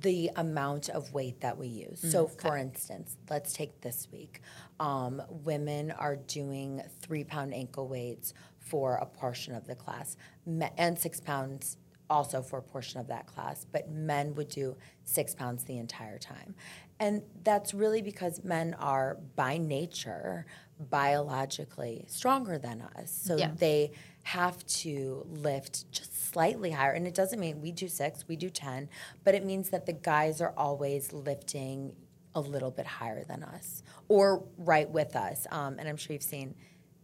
the 0.00 0.28
amount 0.34 0.88
of 0.88 1.14
weight 1.14 1.40
that 1.40 1.56
we 1.56 1.68
use. 1.68 2.00
So, 2.10 2.26
for 2.26 2.58
instance, 2.58 3.16
let's 3.30 3.52
take 3.52 3.80
this 3.80 4.08
week. 4.10 4.40
Um, 4.80 5.22
women 5.28 5.90
are 5.92 6.16
doing 6.16 6.82
three 7.00 7.24
pound 7.24 7.54
ankle 7.54 7.86
weights 7.88 8.34
for 8.58 8.96
a 8.96 9.06
portion 9.06 9.54
of 9.54 9.66
the 9.66 9.74
class, 9.74 10.16
and 10.46 10.98
six 10.98 11.20
pounds 11.20 11.76
also 12.10 12.42
for 12.42 12.58
a 12.58 12.62
portion 12.62 13.00
of 13.00 13.06
that 13.08 13.26
class, 13.26 13.64
but 13.72 13.90
men 13.90 14.34
would 14.34 14.48
do 14.48 14.76
six 15.04 15.34
pounds 15.34 15.64
the 15.64 15.78
entire 15.78 16.18
time. 16.18 16.54
And 17.00 17.22
that's 17.42 17.72
really 17.74 18.02
because 18.02 18.44
men 18.44 18.74
are 18.74 19.18
by 19.36 19.56
nature 19.56 20.46
biologically 20.78 22.04
stronger 22.08 22.58
than 22.58 22.82
us. 22.96 23.10
So 23.10 23.36
Yeah. 23.36 23.52
they 23.56 23.92
have 24.22 24.64
to 24.66 25.26
lift 25.30 25.90
just 25.92 26.30
slightly 26.32 26.70
higher. 26.70 26.92
And 26.92 27.06
it 27.06 27.14
doesn't 27.14 27.38
mean 27.38 27.60
we 27.60 27.72
do 27.72 27.88
six, 27.88 28.26
we 28.28 28.36
do 28.36 28.50
10, 28.50 28.88
but 29.22 29.34
it 29.34 29.44
means 29.44 29.70
that 29.70 29.86
the 29.86 29.92
guys 29.92 30.40
are 30.40 30.52
always 30.56 31.12
lifting 31.12 31.94
a 32.34 32.40
little 32.40 32.70
bit 32.70 32.86
higher 32.86 33.24
than 33.24 33.42
us 33.42 33.82
or 34.08 34.44
right 34.58 34.88
with 34.90 35.16
us. 35.16 35.46
Um, 35.50 35.76
and 35.78 35.88
I'm 35.88 35.96
sure 35.96 36.14
you've 36.14 36.22
seen 36.22 36.54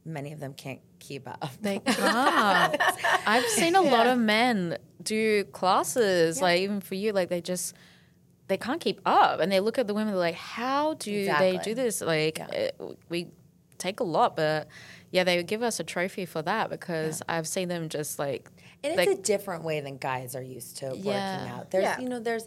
many 0.04 0.32
of 0.32 0.40
them 0.40 0.54
can't 0.54 0.80
keep 0.98 1.28
up. 1.28 1.50
They 1.60 1.78
can't. 1.86 2.80
I've 3.26 3.44
seen 3.46 3.76
a 3.76 3.82
lot 3.82 4.06
of 4.06 4.18
men 4.18 4.78
do 5.02 5.44
classes, 5.44 6.40
like 6.42 6.60
even 6.60 6.80
for 6.80 6.94
you, 6.94 7.12
like 7.12 7.28
they 7.28 7.40
just 7.40 7.74
they 8.48 8.56
can't 8.56 8.80
keep 8.80 9.00
up, 9.06 9.40
and 9.40 9.50
they 9.52 9.60
look 9.60 9.78
at 9.78 9.86
the 9.86 9.94
women. 9.94 10.12
They're 10.12 10.18
like, 10.20 10.34
"How 10.34 10.94
do 10.94 11.24
they 11.24 11.58
do 11.62 11.74
this?" 11.74 12.00
Like 12.00 12.38
it, 12.40 12.80
we 13.08 13.28
take 13.78 14.00
a 14.00 14.04
lot, 14.04 14.34
but 14.36 14.66
yeah, 15.12 15.24
they 15.24 15.42
give 15.42 15.62
us 15.62 15.78
a 15.80 15.84
trophy 15.84 16.26
for 16.26 16.42
that 16.42 16.68
because 16.70 17.22
I've 17.28 17.46
seen 17.46 17.68
them 17.68 17.88
just 17.88 18.18
like 18.18 18.50
And 18.84 18.96
like 18.96 19.08
it's 19.08 19.20
a 19.20 19.22
different 19.22 19.64
way 19.64 19.80
than 19.80 19.96
guys 19.96 20.34
are 20.36 20.42
used 20.42 20.78
to 20.78 20.86
working 20.88 21.04
Yeah. 21.04 21.54
out. 21.56 21.70
There's, 21.70 21.82
Yeah. 21.84 21.98
you 22.00 22.08
know, 22.08 22.20
there's, 22.20 22.46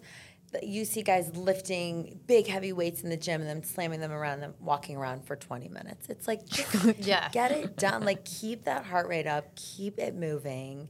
you 0.62 0.86
see 0.86 1.02
guys 1.02 1.36
lifting 1.36 2.20
big 2.28 2.46
heavy 2.48 2.74
weights 2.74 3.02
in 3.02 3.10
the 3.10 3.18
gym 3.18 3.42
and 3.42 3.50
then 3.50 3.64
slamming 3.64 4.00
them 4.00 4.12
around 4.12 4.44
and 4.44 4.54
walking 4.60 4.96
around 4.98 5.26
for 5.26 5.36
20 5.36 5.70
minutes. 5.70 6.08
It's 6.10 6.28
like, 6.28 6.46
just 6.46 6.74
Yeah. 7.00 7.30
get 7.30 7.52
it 7.52 7.78
done. 7.78 8.04
Like, 8.06 8.24
keep 8.26 8.66
that 8.66 8.86
heart 8.86 9.08
rate 9.08 9.26
up, 9.26 9.56
keep 9.56 9.98
it 9.98 10.14
moving, 10.16 10.90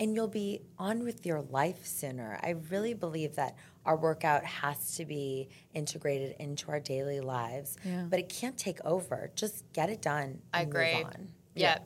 and 0.00 0.14
you'll 0.14 0.26
be 0.28 0.62
on 0.78 1.04
with 1.04 1.24
your 1.24 1.42
life 1.42 1.86
sooner. 1.86 2.38
I 2.42 2.56
really 2.70 2.94
believe 2.94 3.36
that 3.36 3.56
our 3.84 3.96
workout 3.96 4.44
has 4.44 4.96
to 4.96 5.04
be 5.04 5.48
integrated 5.72 6.34
into 6.40 6.70
our 6.70 6.80
daily 6.80 7.20
lives, 7.20 7.76
Yeah. 7.84 8.04
but 8.10 8.18
it 8.18 8.28
can't 8.28 8.58
take 8.58 8.84
over. 8.84 9.30
Just 9.36 9.64
get 9.72 9.88
it 9.90 10.02
done. 10.02 10.40
I 10.52 10.62
agree. 10.62 10.94
On. 11.04 11.28
Yeah. 11.54 11.78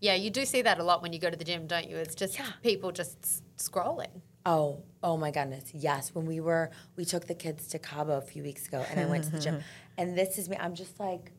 yeah. 0.00 0.14
you 0.14 0.30
do 0.30 0.44
see 0.44 0.62
that 0.62 0.80
a 0.80 0.82
lot 0.82 1.02
when 1.02 1.12
you 1.12 1.18
go 1.20 1.30
to 1.30 1.36
the 1.36 1.44
gym, 1.44 1.66
don't 1.66 1.88
you? 1.88 1.96
It's 1.98 2.14
just 2.14 2.38
Yeah. 2.38 2.46
people 2.62 2.90
just 2.90 3.18
s- 3.22 3.42
scrolling. 3.58 4.22
Oh, 4.44 4.82
oh 5.02 5.16
my 5.16 5.30
goodness. 5.30 5.70
Yes. 5.72 6.14
When 6.14 6.26
we 6.26 6.40
were, 6.40 6.70
we 6.96 7.04
took 7.04 7.26
the 7.26 7.34
kids 7.34 7.68
to 7.68 7.78
Cabo 7.78 8.16
a 8.18 8.22
few 8.22 8.42
weeks 8.42 8.66
ago 8.66 8.84
and 8.90 8.98
I 9.00 9.06
went 9.06 9.24
to 9.24 9.30
the 9.30 9.38
gym. 9.40 9.60
And 9.98 10.16
this 10.16 10.38
is 10.38 10.48
me. 10.48 10.56
I'm 10.58 10.74
just 10.74 10.98
like, 10.98 11.32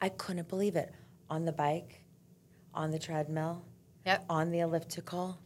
I 0.00 0.10
couldn't 0.10 0.48
believe 0.48 0.76
it. 0.76 0.94
On 1.28 1.44
the 1.44 1.50
bike, 1.52 2.04
on 2.72 2.92
the 2.92 3.00
treadmill, 3.00 3.64
Yep. 4.06 4.24
on 4.30 4.52
the 4.52 4.60
elliptical. 4.60 5.38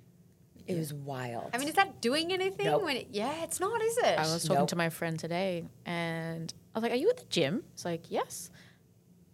It 0.66 0.76
was 0.76 0.92
wild. 0.92 1.50
I 1.54 1.58
mean, 1.58 1.68
is 1.68 1.74
that 1.76 2.02
doing 2.02 2.32
anything? 2.34 2.66
Nope. 2.66 2.82
When 2.82 2.96
it, 2.98 3.08
yeah, 3.10 3.42
it's 3.44 3.60
not, 3.60 3.80
is 3.80 3.96
it? 3.98 4.18
I 4.18 4.22
was 4.30 4.42
talking 4.44 4.58
Nope. 4.60 4.68
to 4.68 4.76
my 4.76 4.90
friend 4.90 5.18
today, 5.18 5.64
and 5.86 6.52
I 6.74 6.78
was 6.78 6.82
like, 6.82 6.92
"Are 6.92 6.96
you 6.96 7.08
at 7.08 7.16
the 7.16 7.24
gym?" 7.30 7.64
It's 7.72 7.84
like, 7.86 8.10
"Yes." 8.10 8.50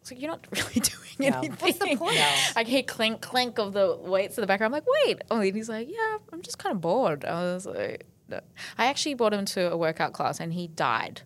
It's 0.07 0.12
like 0.12 0.21
you're 0.21 0.31
not 0.31 0.47
really 0.53 0.75
doing 0.81 1.31
No. 1.33 1.38
anything. 1.38 1.57
What's 1.59 1.79
the 1.79 1.97
point? 1.97 2.14
No. 2.14 2.31
I 2.55 2.62
hear 2.62 2.83
clink 2.85 3.21
clink 3.21 3.59
of 3.59 3.73
the 3.73 3.97
weights 4.01 4.38
in 4.38 4.42
the 4.42 4.47
background. 4.47 4.73
I'm 4.75 4.81
like, 4.81 4.87
wait. 5.05 5.23
Oh, 5.33 5.40
and 5.40 5.57
he's 5.57 5.69
like, 5.69 5.88
yeah, 5.90 6.19
I'm 6.33 6.42
just 6.42 6.59
kind 6.59 6.73
of 6.75 6.81
bored. 6.81 7.25
I 7.25 7.42
was 7.42 7.66
like, 7.66 8.07
no. 8.29 8.38
I 8.79 8.87
actually 8.87 9.14
brought 9.14 9.35
him 9.35 9.45
to 9.47 9.73
a 9.73 9.77
workout 9.77 10.12
class, 10.12 10.38
and 10.38 10.53
he 10.53 10.69
died. 10.69 11.23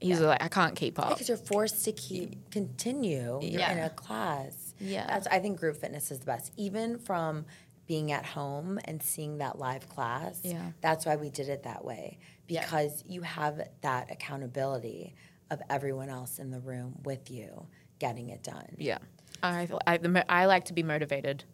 He's 0.00 0.20
like, 0.20 0.42
I 0.42 0.48
can't 0.48 0.76
keep 0.76 0.98
up. 0.98 1.10
because 1.10 1.28
you're 1.28 1.38
forced 1.38 1.82
to 1.86 1.92
keep 1.92 2.50
continue. 2.50 3.38
You're 3.42 3.60
Yeah. 3.60 3.72
in 3.72 3.78
a 3.78 3.88
class. 3.90 4.74
Yeah. 4.78 5.06
That's 5.06 5.26
I 5.28 5.38
think 5.38 5.58
group 5.58 5.76
fitness 5.78 6.10
is 6.10 6.18
the 6.18 6.26
best. 6.26 6.52
Even 6.58 6.98
from 6.98 7.46
being 7.86 8.12
at 8.12 8.26
home 8.26 8.78
and 8.84 9.02
seeing 9.02 9.38
that 9.38 9.58
live 9.58 9.88
class. 9.88 10.40
Yeah. 10.42 10.72
That's 10.82 11.06
why 11.06 11.16
we 11.16 11.30
did 11.30 11.48
it 11.48 11.62
that 11.62 11.86
way. 11.86 12.18
Yeah. 12.48 12.62
Because 12.62 13.02
you 13.06 13.22
have 13.22 13.66
that 13.80 14.10
accountability 14.10 15.14
of 15.50 15.62
everyone 15.70 16.08
else 16.10 16.38
in 16.38 16.50
the 16.50 16.60
room 16.60 16.96
with 17.04 17.30
you 17.30 17.66
getting 17.98 18.30
it 18.30 18.42
done. 18.42 18.74
Yeah, 18.78 18.98
I 19.42 19.68
I, 19.86 19.98
I 20.28 20.46
like 20.46 20.66
to 20.66 20.72
be 20.72 20.82
motivated. 20.82 21.44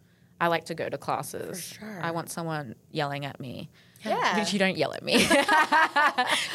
I 0.43 0.47
like 0.47 0.65
to 0.67 0.75
go 0.75 0.89
to 0.89 0.97
classes. 0.97 1.63
sure. 1.63 2.01
I 2.03 2.13
want 2.13 2.31
someone 2.31 2.75
yelling 2.91 3.27
at 3.27 3.39
me. 3.41 3.69
Yeah. 4.03 4.43
She 4.47 4.57
don't 4.57 4.79
yell 4.79 4.95
at 4.95 5.03
me. 5.03 5.19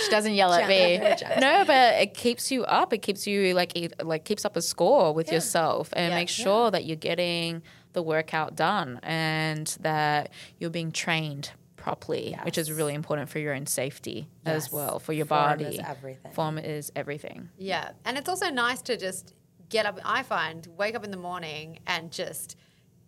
she 0.03 0.09
doesn't 0.09 0.33
yell 0.33 0.51
at 0.51 0.67
me. 0.67 0.97
No, 1.39 1.63
but 1.65 2.01
it 2.01 2.13
keeps 2.15 2.51
you 2.51 2.63
up. 2.65 2.93
It 2.93 2.99
keeps 3.03 3.27
you 3.27 3.53
like 3.53 3.75
it 3.77 4.03
like 4.05 4.25
keeps 4.25 4.45
up 4.45 4.55
a 4.55 4.61
score 4.61 5.13
with 5.13 5.31
yourself 5.31 5.89
and 5.93 6.09
Yeah. 6.11 6.15
makes 6.19 6.31
sure 6.31 6.71
that 6.71 6.85
you're 6.85 6.95
getting 6.95 7.61
the 7.93 8.01
workout 8.01 8.55
done 8.55 8.99
and 9.03 9.67
that 9.81 10.31
you're 10.59 10.69
being 10.71 10.91
trained 10.91 11.51
properly, 11.77 12.35
which 12.43 12.57
is 12.57 12.71
really 12.71 12.95
important 12.95 13.29
for 13.29 13.37
your 13.37 13.53
own 13.53 13.67
safety 13.67 14.27
as 14.45 14.71
well 14.71 14.97
for 14.97 15.13
your 15.13 15.27
Form 15.27 15.41
body. 15.59 15.65
is 15.65 15.79
everything. 15.85 16.31
Form 16.31 16.57
is 16.57 16.91
everything. 16.95 17.49
Yeah. 17.59 17.91
And 18.03 18.17
it's 18.17 18.27
also 18.27 18.49
nice 18.49 18.81
to 18.83 18.97
just 18.97 19.35
get 19.69 19.85
up, 19.85 19.99
I 20.05 20.23
find, 20.23 20.67
wake 20.77 20.95
up 20.95 21.03
in 21.03 21.11
the 21.11 21.17
morning 21.17 21.79
and 21.87 22.11
just 22.11 22.55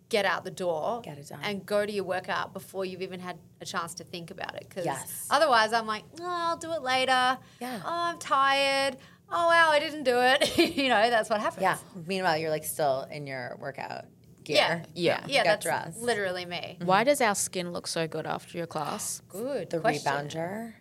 get 0.08 0.24
out 0.24 0.42
the 0.44 0.50
door 0.50 1.02
Get 1.04 1.18
it 1.18 1.28
done. 1.28 1.40
and 1.42 1.66
go 1.66 1.84
to 1.84 1.92
your 1.92 2.04
workout 2.04 2.52
before 2.54 2.84
you've 2.84 3.02
even 3.02 3.20
had 3.20 3.36
a 3.60 3.64
chance 3.66 3.94
to 3.94 4.04
think 4.04 4.30
about 4.30 4.54
it. 4.56 4.66
Because 4.68 4.86
Yes. 4.86 5.26
otherwise, 5.30 5.72
I'm 5.72 5.86
like, 5.86 6.04
oh, 6.20 6.24
I'll 6.26 6.56
do 6.56 6.72
it 6.72 6.82
later. 6.82 7.38
Yeah. 7.60 7.80
Oh, 7.84 7.88
I'm 7.90 8.18
tired. 8.18 8.96
Oh, 9.30 9.46
wow, 9.48 9.68
I 9.70 9.78
didn't 9.78 10.04
do 10.04 10.16
it. 10.18 10.56
you 10.76 10.88
know, 10.88 11.10
that's 11.10 11.28
what 11.28 11.40
happens. 11.40 11.60
Yeah. 11.62 11.76
Meanwhile, 12.06 12.38
you're 12.38 12.48
like 12.50 12.64
still 12.64 13.06
in 13.10 13.26
your 13.26 13.58
workout 13.60 14.06
gear. 14.44 14.56
Yeah. 14.56 14.84
Yeah. 14.94 15.24
Yeah, 15.28 15.42
that's 15.44 15.62
dressed. 15.64 16.00
literally 16.00 16.46
me. 16.46 16.78
Why 16.82 17.04
does 17.04 17.20
our 17.20 17.34
skin 17.34 17.70
look 17.72 17.86
so 17.86 18.08
good 18.08 18.26
after 18.26 18.56
your 18.56 18.66
class? 18.66 19.20
Good. 19.28 19.68
The 19.68 19.80
question. 19.80 20.10
rebounder. 20.10 20.72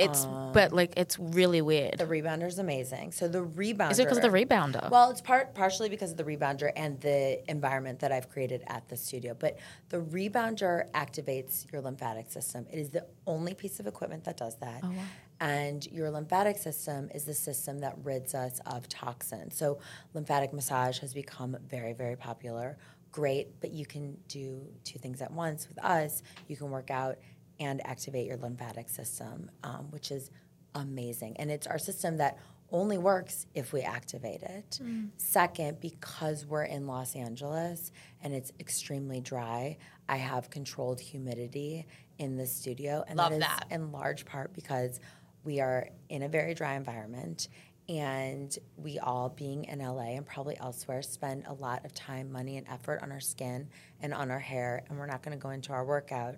It's 0.00 0.24
um, 0.24 0.52
but 0.52 0.72
like 0.72 0.94
it's 0.96 1.18
really 1.18 1.60
weird. 1.62 1.98
The 1.98 2.06
rebounder 2.06 2.46
is 2.46 2.58
amazing. 2.58 3.12
So 3.12 3.28
the 3.28 3.44
rebounder. 3.44 3.92
Is 3.92 3.98
it 3.98 4.04
because 4.04 4.18
of 4.18 4.22
the 4.22 4.28
rebounder? 4.28 4.90
Well, 4.90 5.10
it's 5.10 5.20
part 5.20 5.54
partially 5.54 5.88
because 5.88 6.12
of 6.12 6.16
the 6.16 6.24
rebounder 6.24 6.72
and 6.74 7.00
the 7.00 7.40
environment 7.50 8.00
that 8.00 8.12
I've 8.12 8.28
created 8.28 8.62
at 8.66 8.88
the 8.88 8.96
studio. 8.96 9.36
But 9.38 9.58
the 9.90 9.98
rebounder 9.98 10.90
activates 10.92 11.70
your 11.72 11.82
lymphatic 11.82 12.30
system. 12.30 12.66
It 12.72 12.78
is 12.78 12.90
the 12.90 13.06
only 13.26 13.54
piece 13.54 13.80
of 13.80 13.86
equipment 13.86 14.24
that 14.24 14.36
does 14.36 14.56
that. 14.56 14.80
Oh, 14.82 14.88
wow. 14.88 15.02
And 15.40 15.86
your 15.86 16.10
lymphatic 16.10 16.58
system 16.58 17.08
is 17.14 17.24
the 17.24 17.34
system 17.34 17.78
that 17.80 17.96
rids 18.02 18.34
us 18.34 18.60
of 18.66 18.88
toxins. 18.88 19.56
So 19.56 19.78
lymphatic 20.12 20.52
massage 20.52 20.98
has 20.98 21.14
become 21.14 21.56
very, 21.68 21.94
very 21.94 22.16
popular. 22.16 22.76
Great, 23.10 23.60
but 23.60 23.72
you 23.72 23.86
can 23.86 24.16
do 24.28 24.60
two 24.84 24.98
things 24.98 25.22
at 25.22 25.32
once 25.32 25.66
with 25.68 25.82
us. 25.82 26.22
You 26.46 26.56
can 26.56 26.70
work 26.70 26.90
out 26.90 27.16
and 27.60 27.86
activate 27.86 28.26
your 28.26 28.38
lymphatic 28.38 28.88
system, 28.88 29.50
um, 29.62 29.86
which 29.90 30.10
is 30.10 30.30
amazing. 30.74 31.36
And 31.36 31.50
it's 31.50 31.66
our 31.66 31.78
system 31.78 32.16
that 32.16 32.38
only 32.72 32.98
works 32.98 33.46
if 33.54 33.72
we 33.72 33.80
activate 33.82 34.42
it. 34.42 34.80
Second, 35.16 35.80
because 35.80 36.46
we're 36.46 36.64
in 36.64 36.86
Los 36.86 37.14
Angeles 37.16 37.92
and 38.22 38.32
it's 38.32 38.52
extremely 38.60 39.20
dry, 39.20 39.76
I 40.08 40.16
have 40.16 40.50
controlled 40.50 41.00
humidity 41.00 41.86
in 42.18 42.36
the 42.36 42.46
studio. 42.46 43.04
And 43.08 43.18
Love 43.18 43.30
that 43.30 43.36
is 43.36 43.42
that. 43.42 43.66
in 43.70 43.92
large 43.92 44.24
part 44.24 44.54
because 44.54 45.00
we 45.44 45.60
are 45.60 45.88
in 46.08 46.22
a 46.22 46.28
very 46.28 46.54
dry 46.54 46.74
environment 46.74 47.48
and 47.88 48.56
we 48.76 49.00
all 49.00 49.30
being 49.30 49.64
in 49.64 49.80
LA 49.80 50.14
and 50.14 50.24
probably 50.24 50.56
elsewhere 50.60 51.02
spend 51.02 51.44
a 51.48 51.54
lot 51.54 51.84
of 51.84 51.92
time, 51.92 52.30
money, 52.30 52.56
and 52.56 52.68
effort 52.68 53.02
on 53.02 53.10
our 53.10 53.18
skin 53.18 53.68
and 54.00 54.14
on 54.14 54.30
our 54.30 54.38
hair, 54.38 54.84
and 54.88 54.96
we're 54.96 55.06
not 55.06 55.22
going 55.22 55.36
to 55.36 55.42
go 55.42 55.50
into 55.50 55.72
our 55.72 55.84
workout 55.84 56.36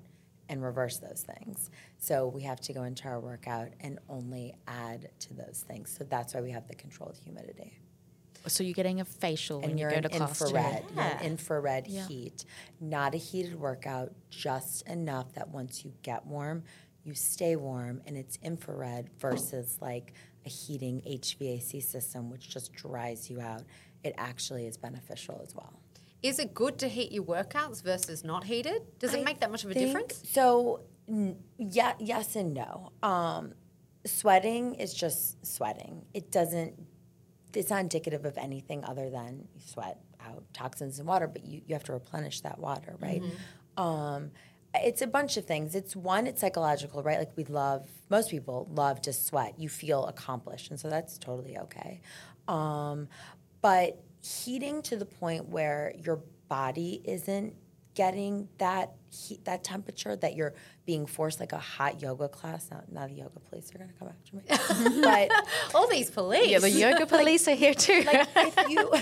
and 0.52 0.62
reverse 0.62 0.98
those 0.98 1.24
things. 1.26 1.70
So 1.96 2.26
we 2.28 2.42
have 2.42 2.60
to 2.60 2.74
go 2.74 2.82
into 2.84 3.08
our 3.08 3.18
workout 3.18 3.68
and 3.80 3.98
only 4.10 4.54
add 4.68 5.08
to 5.20 5.32
those 5.34 5.64
things. 5.66 5.94
So 5.96 6.04
that's 6.04 6.34
why 6.34 6.42
we 6.42 6.50
have 6.50 6.68
the 6.68 6.74
controlled 6.74 7.16
humidity. 7.24 7.78
So 8.46 8.62
you're 8.62 8.74
getting 8.74 9.00
a 9.00 9.04
facial 9.06 9.62
And 9.62 9.78
you 9.78 9.84
you're 9.86 9.90
go 9.90 10.02
to 10.02 10.08
class 10.10 10.42
infrared. 10.42 10.84
You're 10.90 10.98
Yeah. 11.04 11.20
in 11.20 11.26
infrared 11.32 11.88
Yeah. 11.88 12.06
heat, 12.06 12.44
not 12.80 13.14
a 13.14 13.16
heated 13.16 13.58
workout, 13.58 14.12
just 14.28 14.86
enough 14.86 15.32
that 15.32 15.48
once 15.48 15.86
you 15.86 15.94
get 16.02 16.26
warm, 16.26 16.64
you 17.02 17.14
stay 17.14 17.56
warm, 17.56 18.02
and 18.06 18.16
it's 18.18 18.36
infrared 18.42 19.08
versus 19.18 19.78
like 19.80 20.12
a 20.44 20.50
heating 20.50 21.00
HVAC 21.06 21.80
system, 21.80 22.28
which 22.30 22.50
just 22.50 22.74
dries 22.74 23.30
you 23.30 23.40
out. 23.40 23.62
It 24.04 24.14
actually 24.18 24.66
is 24.66 24.76
beneficial 24.76 25.40
as 25.42 25.54
well. 25.54 25.72
Is 26.22 26.38
it 26.38 26.54
good 26.54 26.78
to 26.78 26.88
heat 26.88 27.12
your 27.12 27.24
workouts 27.24 27.82
versus 27.82 28.22
not 28.22 28.44
heated? 28.44 28.82
Does 28.98 29.14
it 29.14 29.20
I 29.20 29.24
make 29.24 29.40
that 29.40 29.50
much 29.50 29.64
of 29.64 29.70
a 29.70 29.74
difference? 29.74 30.22
So, 30.30 30.82
n- 31.08 31.37
yeah, 31.58 31.94
yes 31.98 32.37
and 32.37 32.54
no. 32.54 32.92
Um, 33.02 33.54
sweating 34.06 34.74
is 34.76 34.94
just 34.94 35.44
sweating. 35.44 36.04
It 36.14 36.30
doesn't. 36.30 36.74
It's 37.54 37.70
not 37.70 37.80
indicative 37.80 38.24
of 38.24 38.38
anything 38.38 38.85
other 38.85 39.11
than 39.11 39.48
you 39.54 39.61
sweat 39.64 39.98
out 40.26 40.44
toxins 40.52 40.98
and 40.98 41.08
water, 41.08 41.26
but 41.26 41.44
you, 41.44 41.61
you 41.66 41.74
have 41.74 41.85
to 41.85 41.92
replenish 41.92 42.40
that 42.42 42.58
water, 42.58 42.96
right? 43.00 43.22
Mm-hmm. 43.22 43.82
Um, 43.82 44.30
it's 44.74 45.02
a 45.02 45.06
bunch 45.06 45.37
of 45.37 45.44
things. 45.44 45.74
It's 45.74 45.94
one, 45.94 46.26
it's 46.26 46.40
psychological, 46.40 47.02
right? 47.02 47.18
Like 47.18 47.37
we 47.37 47.44
love, 47.44 47.87
most 48.08 48.30
people 48.30 48.68
love 48.72 49.02
to 49.02 49.12
sweat. 49.12 49.58
You 49.58 49.68
feel 49.68 50.06
accomplished, 50.06 50.70
and 50.70 50.80
so 50.80 50.88
that's 50.88 51.18
totally 51.18 51.58
okay. 51.58 52.00
Um, 52.48 53.08
but 53.61 54.02
heating 54.22 54.82
to 54.82 54.96
the 54.96 55.04
point 55.04 55.48
where 55.48 55.94
your 56.02 56.20
body 56.48 57.02
isn't 57.04 57.54
getting 57.94 58.48
that 58.58 58.94
heat, 59.11 59.44
that 59.44 59.62
temperature 59.62 60.16
that 60.16 60.35
you're 60.35 60.54
being 60.87 61.04
forced 61.04 61.40
like 61.40 61.52
a 61.52 61.58
hot 61.58 62.00
yoga 62.00 62.28
class. 62.28 62.70
Not, 62.70 62.90
not 62.90 63.11
a 63.11 63.12
yoga 63.12 63.38
police 63.40 63.70
are 63.74 63.78
gonna 63.78 63.92
come 63.98 64.08
after 64.08 64.37
me, 64.37 65.00
but 65.02 65.30
All 65.74 65.87
these 65.88 66.11
police. 66.11 66.50
Yeah, 66.50 66.58
the 66.58 66.70
yoga 66.70 67.06
police 67.18 67.46
are 67.48 67.54
here 67.54 67.74
too. 67.74 68.02
like 68.06 68.28
if 68.37 68.70
you 68.70 68.92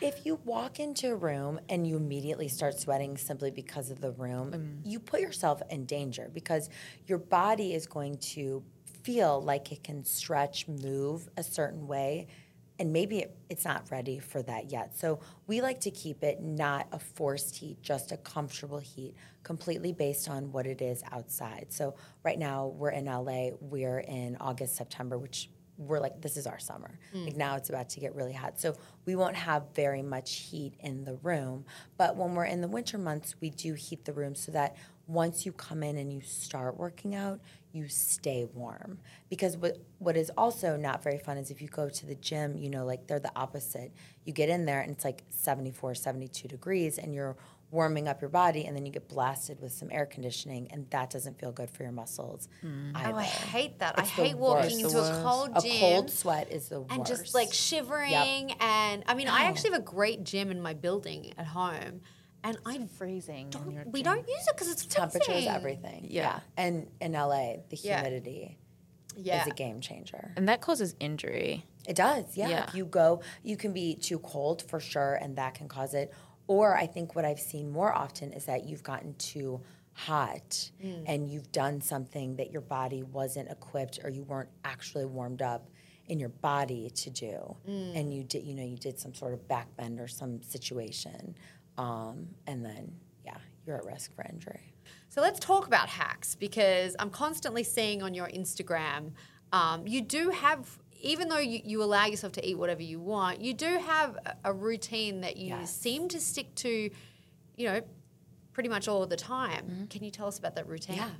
if 0.00 0.26
you 0.26 0.38
walk 0.44 0.78
into 0.80 1.12
a 1.12 1.16
room 1.16 1.58
and 1.68 1.86
you 1.86 1.96
immediately 1.96 2.48
start 2.48 2.78
sweating 2.78 3.16
simply 3.16 3.50
because 3.50 3.90
of 3.90 4.00
the 4.00 4.12
room, 4.12 4.52
mm. 4.52 4.90
you 4.90 4.98
put 4.98 5.20
yourself 5.20 5.62
in 5.70 5.86
danger 5.86 6.30
because 6.32 6.68
your 7.06 7.18
body 7.18 7.74
is 7.74 7.86
going 7.86 8.18
to 8.18 8.62
feel 9.02 9.42
like 9.42 9.72
it 9.72 9.82
can 9.82 10.04
stretch, 10.04 10.68
move 10.68 11.28
a 11.36 11.42
certain 11.42 11.86
way. 11.86 12.26
And 12.82 12.92
maybe 12.92 13.20
it, 13.20 13.36
it's 13.48 13.64
not 13.64 13.88
ready 13.92 14.18
for 14.18 14.42
that 14.42 14.72
yet. 14.72 14.98
So 14.98 15.20
we 15.46 15.60
like 15.60 15.78
to 15.82 15.90
keep 15.92 16.24
it 16.24 16.42
not 16.42 16.88
a 16.90 16.98
forced 16.98 17.54
heat, 17.54 17.80
just 17.80 18.10
a 18.10 18.16
comfortable 18.16 18.80
heat, 18.80 19.14
completely 19.44 19.92
based 19.92 20.28
on 20.28 20.50
what 20.50 20.66
it 20.66 20.82
is 20.82 21.04
outside. 21.12 21.66
So 21.68 21.94
right 22.24 22.36
now 22.36 22.74
we're 22.74 22.90
in 22.90 23.04
LA, 23.04 23.50
we're 23.60 24.00
in 24.00 24.36
August, 24.40 24.74
September, 24.74 25.16
which 25.16 25.48
we're 25.78 26.00
like 26.00 26.20
this 26.20 26.36
is 26.36 26.46
our 26.46 26.58
summer 26.58 26.98
hmm. 27.12 27.24
like 27.24 27.36
now 27.36 27.56
it's 27.56 27.70
about 27.70 27.88
to 27.88 27.98
get 27.98 28.14
really 28.14 28.34
hot 28.34 28.60
so 28.60 28.76
we 29.06 29.16
won't 29.16 29.34
have 29.34 29.64
very 29.74 30.02
much 30.02 30.34
heat 30.34 30.74
in 30.80 31.02
the 31.02 31.14
room 31.22 31.64
but 31.96 32.14
when 32.14 32.34
we're 32.34 32.44
in 32.44 32.60
the 32.60 32.68
winter 32.68 32.98
months 32.98 33.34
we 33.40 33.48
do 33.48 33.72
heat 33.72 34.04
the 34.04 34.12
room 34.12 34.34
so 34.34 34.52
that 34.52 34.76
once 35.06 35.46
you 35.46 35.50
come 35.50 35.82
in 35.82 35.96
and 35.96 36.12
you 36.12 36.20
start 36.20 36.76
working 36.76 37.14
out 37.14 37.40
you 37.72 37.88
stay 37.88 38.46
warm. 38.54 38.98
Because 39.28 39.56
what 39.56 39.78
what 39.98 40.16
is 40.16 40.30
also 40.36 40.76
not 40.76 41.02
very 41.02 41.18
fun 41.18 41.38
is 41.38 41.50
if 41.50 41.62
you 41.62 41.68
go 41.68 41.88
to 41.88 42.06
the 42.06 42.14
gym 42.14 42.56
you 42.56 42.68
know 42.70 42.84
like 42.84 43.06
they're 43.06 43.20
the 43.20 43.32
opposite. 43.36 43.92
You 44.24 44.32
get 44.32 44.48
in 44.48 44.66
there 44.66 44.80
and 44.80 44.90
it's 44.92 45.04
like 45.04 45.22
74 45.30 45.94
72 45.94 46.48
degrees 46.48 46.98
and 46.98 47.14
you're 47.14 47.36
warming 47.70 48.06
up 48.06 48.20
your 48.20 48.28
body 48.28 48.66
and 48.66 48.76
then 48.76 48.84
you 48.84 48.92
get 48.92 49.08
blasted 49.08 49.58
with 49.58 49.72
some 49.72 49.88
air 49.90 50.04
conditioning 50.04 50.68
and 50.70 50.86
that 50.90 51.08
doesn't 51.08 51.38
feel 51.40 51.50
good 51.50 51.70
for 51.70 51.84
your 51.84 51.92
muscles 51.92 52.46
either 52.62 53.12
Oh, 53.14 53.16
I 53.16 53.22
hate 53.22 53.78
that. 53.78 53.98
It's 53.98 54.10
I 54.10 54.12
hate 54.12 54.36
walking 54.36 54.80
into 54.80 54.98
a 54.98 55.22
cold 55.22 55.48
gym 55.48 55.56
a 55.56 55.60
gym 55.62 55.80
cold 55.80 56.10
sweat 56.10 56.52
is 56.52 56.68
the 56.68 56.80
worst 56.80 56.92
and 56.92 57.06
just 57.06 57.34
like 57.34 57.50
shivering. 57.52 58.52
And 58.60 59.02
I 59.06 59.14
mean, 59.14 59.26
I 59.28 59.44
actually 59.44 59.70
have 59.70 59.80
a 59.80 59.84
great 59.84 60.22
gym 60.22 60.50
in 60.50 60.60
my 60.60 60.74
building 60.74 61.32
at 61.38 61.46
home, 61.46 62.02
and 62.44 62.58
I'm 62.66 62.88
freezing. 62.88 63.52
in 63.64 63.70
your 63.70 63.84
we 63.86 64.02
don't 64.02 64.26
use 64.28 64.46
it 64.48 64.54
because 64.54 64.70
it's 64.70 64.84
temperature 64.86 65.32
is 65.32 65.46
everything. 65.46 66.06
Yeah. 66.08 66.22
Yeah. 66.22 66.40
And 66.56 66.88
in 67.00 67.12
LA, 67.12 67.56
the 67.68 67.76
humidity 67.76 68.58
Yeah. 69.16 69.42
is 69.42 69.48
a 69.48 69.54
game 69.54 69.80
changer. 69.80 70.32
And 70.36 70.48
that 70.48 70.60
causes 70.60 70.94
injury. 70.98 71.66
It 71.86 71.96
does, 71.96 72.36
yeah. 72.36 72.48
Yeah. 72.48 72.64
If 72.68 72.74
you 72.74 72.84
go, 72.84 73.22
you 73.42 73.56
can 73.56 73.72
be 73.72 73.96
too 73.96 74.18
cold 74.20 74.62
for 74.62 74.80
sure, 74.80 75.14
and 75.14 75.36
that 75.36 75.54
can 75.54 75.68
cause 75.68 75.94
it. 75.94 76.12
Or 76.46 76.76
I 76.76 76.86
think 76.86 77.14
what 77.14 77.24
I've 77.24 77.40
seen 77.40 77.70
more 77.70 77.92
often 77.92 78.32
is 78.32 78.46
that 78.46 78.64
you've 78.64 78.82
gotten 78.82 79.14
too 79.14 79.60
hot 79.94 80.70
mm. 80.82 81.04
and 81.06 81.28
you've 81.30 81.52
done 81.52 81.80
something 81.80 82.36
that 82.36 82.50
your 82.50 82.62
body 82.62 83.02
wasn't 83.02 83.50
equipped 83.50 84.00
or 84.02 84.10
you 84.10 84.22
weren't 84.22 84.48
actually 84.64 85.04
warmed 85.04 85.42
up 85.42 85.68
in 86.06 86.18
your 86.18 86.30
body 86.30 86.90
to 86.90 87.10
do. 87.10 87.56
Mm. 87.68 87.98
And 87.98 88.14
you 88.14 88.24
did, 88.24 88.44
you 88.44 88.54
know, 88.54 88.64
you 88.64 88.76
did 88.76 88.98
some 88.98 89.14
sort 89.14 89.34
of 89.34 89.46
back 89.48 89.74
bend 89.76 90.00
or 90.00 90.08
some 90.08 90.42
situation. 90.42 91.34
Um, 91.78 92.28
and 92.46 92.64
then, 92.64 92.92
yeah, 93.24 93.36
you're 93.66 93.76
at 93.76 93.84
risk 93.84 94.14
for 94.14 94.24
injury. 94.30 94.72
So 95.08 95.20
let's 95.20 95.38
talk 95.40 95.66
about 95.66 95.88
hacks 95.88 96.34
because 96.34 96.96
I'm 96.98 97.10
constantly 97.10 97.62
seeing 97.64 98.02
on 98.02 98.14
your 98.14 98.28
Instagram, 98.28 99.12
um, 99.52 99.86
you 99.86 100.00
do 100.00 100.30
have, 100.30 100.78
even 101.00 101.28
though 101.28 101.38
you, 101.38 101.60
you 101.64 101.82
allow 101.82 102.06
yourself 102.06 102.32
to 102.34 102.46
eat 102.48 102.56
whatever 102.56 102.82
you 102.82 102.98
want, 103.00 103.40
you 103.40 103.52
do 103.54 103.78
have 103.78 104.16
a, 104.24 104.34
a 104.44 104.52
routine 104.52 105.20
that 105.20 105.36
you 105.36 105.48
Yes. 105.48 105.74
seem 105.74 106.08
to 106.08 106.20
stick 106.20 106.54
to, 106.56 106.90
you 107.56 107.66
know, 107.68 107.80
pretty 108.52 108.68
much 108.68 108.88
all 108.88 109.06
the 109.06 109.16
time. 109.16 109.86
Can 109.90 110.02
you 110.04 110.10
tell 110.10 110.26
us 110.26 110.38
about 110.38 110.54
that 110.56 110.66
routine? 110.66 110.96
Yeah. 110.96 111.10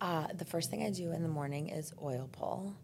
Uh, 0.00 0.26
the 0.36 0.44
first 0.44 0.70
thing 0.70 0.82
I 0.82 0.90
do 0.90 1.12
in 1.12 1.22
the 1.22 1.28
morning 1.28 1.68
is 1.70 1.92
oil 2.02 2.28
pull. 2.32 2.74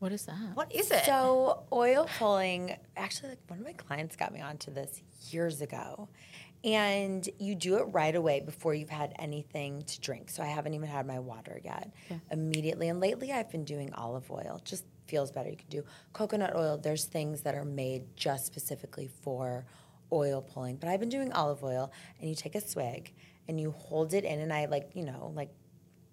What 0.00 0.10
is 0.12 0.24
that? 0.26 0.34
What 0.54 0.74
is 0.74 0.90
it? 0.90 1.04
So 1.04 1.62
oil 1.72 2.08
pulling, 2.18 2.76
actually, 2.96 3.30
like 3.30 3.38
one 3.46 3.60
of 3.60 3.64
my 3.64 3.72
clients 3.72 4.16
got 4.16 4.32
me 4.32 4.40
onto 4.40 4.72
this 4.72 5.00
years 5.30 5.60
ago, 5.60 6.08
and 6.64 7.28
you 7.38 7.54
do 7.54 7.78
it 7.78 7.84
right 7.84 8.14
away 8.14 8.40
before 8.40 8.74
you've 8.74 8.88
had 8.88 9.14
anything 9.18 9.82
to 9.82 10.00
drink. 10.00 10.30
So 10.30 10.42
I 10.42 10.46
haven't 10.46 10.74
even 10.74 10.88
had 10.88 11.06
my 11.06 11.18
water 11.18 11.60
yet. 11.64 11.92
Immediately, 12.30 12.88
and 12.88 13.00
lately 13.00 13.32
I've 13.32 13.50
been 13.50 13.64
doing 13.64 13.92
olive 13.94 14.30
oil. 14.30 14.60
Just 14.64 14.84
feels 15.06 15.30
better. 15.30 15.50
You 15.50 15.56
can 15.56 15.68
do 15.68 15.84
coconut 16.12 16.54
oil. 16.54 16.78
There's 16.78 17.04
things 17.04 17.42
that 17.42 17.54
are 17.54 17.64
made 17.64 18.16
just 18.16 18.46
specifically 18.46 19.10
for 19.22 19.66
oil 20.12 20.42
pulling, 20.42 20.76
but 20.76 20.88
I've 20.88 21.00
been 21.00 21.08
doing 21.08 21.32
olive 21.32 21.64
oil, 21.64 21.92
and 22.20 22.28
you 22.28 22.36
take 22.36 22.54
a 22.54 22.60
swig 22.60 23.12
and 23.48 23.60
you 23.60 23.72
hold 23.72 24.14
it 24.14 24.24
in, 24.24 24.40
and 24.40 24.52
I 24.52 24.66
like 24.66 24.90
you 24.94 25.04
know 25.04 25.32
like 25.34 25.50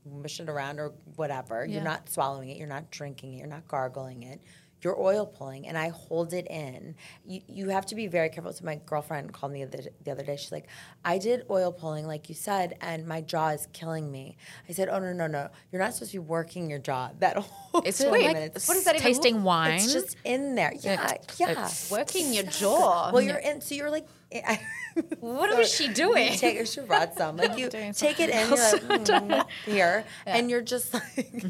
mush 0.06 0.40
it 0.40 0.50
around 0.50 0.80
or 0.80 0.94
whatever. 1.16 1.66
Yeah. 1.66 1.76
You're 1.76 1.84
not 1.84 2.10
swallowing 2.10 2.50
it, 2.50 2.58
you're 2.58 2.68
not 2.68 2.90
drinking 2.92 3.34
it, 3.34 3.38
you're 3.38 3.48
not 3.48 3.68
gargling 3.68 4.24
it. 4.24 4.42
You're 4.82 5.00
oil 5.00 5.26
pulling, 5.26 5.68
and 5.68 5.78
I 5.78 5.90
hold 5.90 6.34
it 6.34 6.48
in. 6.50 6.96
You, 7.26 7.42
you 7.48 7.70
have 7.70 7.86
to 7.88 7.96
be 7.96 8.08
very 8.08 8.30
careful. 8.30 8.54
So 8.54 8.64
my 8.64 8.80
girlfriend 8.86 9.34
called 9.34 9.52
me 9.52 9.66
the, 9.66 9.90
the 10.04 10.12
other 10.12 10.24
day. 10.24 10.38
She's 10.38 10.52
like, 10.52 10.68
"I 11.04 11.18
did 11.18 11.46
oil 11.50 11.72
pulling, 11.72 12.08
like 12.08 12.30
you 12.30 12.36
said, 12.36 12.78
and 12.82 13.06
my 13.08 13.22
jaw 13.22 13.50
is 13.50 13.68
killing 13.74 14.12
me." 14.12 14.38
I 14.70 14.74
said, 14.74 14.88
"Oh 14.90 15.00
no, 15.00 15.12
no, 15.12 15.28
no! 15.28 15.50
You're 15.72 15.82
not 15.82 15.94
supposed 15.94 16.12
to 16.12 16.20
be 16.20 16.26
working 16.26 16.70
your 16.70 16.80
jaw 16.80 17.12
that 17.20 17.38
whole 17.38 17.82
Is 17.82 18.00
it 18.00 18.08
20 18.08 18.24
like 18.24 18.34
minutes. 18.34 18.68
What 18.68 18.76
does 18.76 18.86
that 18.86 18.96
even 18.96 19.08
tasting 19.08 19.44
wine? 19.44 19.74
It's 19.74 19.92
just 19.92 20.16
in 20.24 20.56
there. 20.56 20.74
Yeah, 20.80 21.14
yeah. 21.38 21.52
it's- 21.52 21.92
Working 21.92 22.34
your 22.34 22.46
jaw. 22.46 23.12
Well, 23.12 23.22
you're 23.22 23.38
in. 23.38 23.62
So 23.62 23.76
you're 23.76 23.92
like. 23.92 24.08
What 25.20 25.58
was 25.58 25.74
she 25.74 25.88
doing? 25.88 26.34
You 26.34 26.38
take 26.38 26.58
you 26.58 26.66
should 26.66 26.88
brought 26.88 27.16
some. 27.16 27.38
Like 27.38 27.58
you 27.58 27.70
take 27.70 28.20
it 28.20 28.30
in, 28.30 28.50
you're 28.50 28.58
like 28.58 29.06
mm, 29.06 29.46
here, 29.66 30.04
and 30.26 30.50
you're 30.50 30.62
just 30.62 30.94
like 30.94 31.46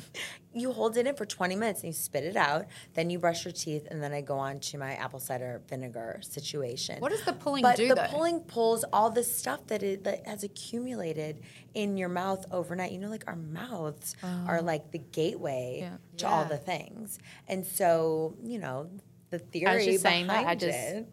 you 0.60 0.72
hold 0.72 0.98
it 0.98 1.08
in 1.08 1.16
for 1.16 1.26
20 1.26 1.56
minutes 1.56 1.82
and 1.82 1.88
you 1.90 1.94
spit 1.94 2.24
it 2.24 2.36
out. 2.36 2.66
Then 2.94 3.10
you 3.10 3.20
brush 3.20 3.46
your 3.46 3.52
teeth, 3.52 3.88
and 3.90 4.02
then 4.02 4.14
I 4.14 4.22
go 4.22 4.38
on 4.38 4.60
to 4.60 4.78
my 4.78 4.94
apple 4.96 5.20
cider 5.20 5.62
vinegar 5.68 6.20
situation. 6.22 7.00
What 7.00 7.12
does 7.12 7.24
the 7.24 7.34
pulling 7.34 7.62
but 7.62 7.76
do, 7.78 7.88
the 7.90 7.96
though? 7.96 8.08
pulling 8.10 8.42
pulls 8.42 8.84
all 8.92 9.10
the 9.10 9.24
stuff 9.24 9.68
that 9.68 9.84
it 9.84 10.04
that 10.04 10.26
has 10.28 10.44
accumulated 10.44 11.42
in 11.74 11.98
your 11.98 12.10
mouth 12.10 12.46
overnight. 12.52 12.92
You 12.92 13.00
know, 13.00 13.10
like 13.10 13.26
our 13.28 13.36
mouths 13.36 14.16
oh. 14.24 14.46
are 14.48 14.62
like 14.62 14.92
the 14.92 15.00
gateway 15.00 15.80
Yeah. 15.82 15.98
to 16.18 16.28
all 16.28 16.46
the 16.46 16.58
things, 16.58 17.20
and 17.48 17.66
so 17.66 18.36
you 18.44 18.60
know 18.60 18.90
the 19.30 19.40
theory 19.40 19.68
I 19.72 19.76
was 19.76 19.86
just 19.86 20.02
saying 20.04 20.28
that. 20.28 20.46
I 20.46 20.56
just 20.56 20.78
it- 20.78 21.08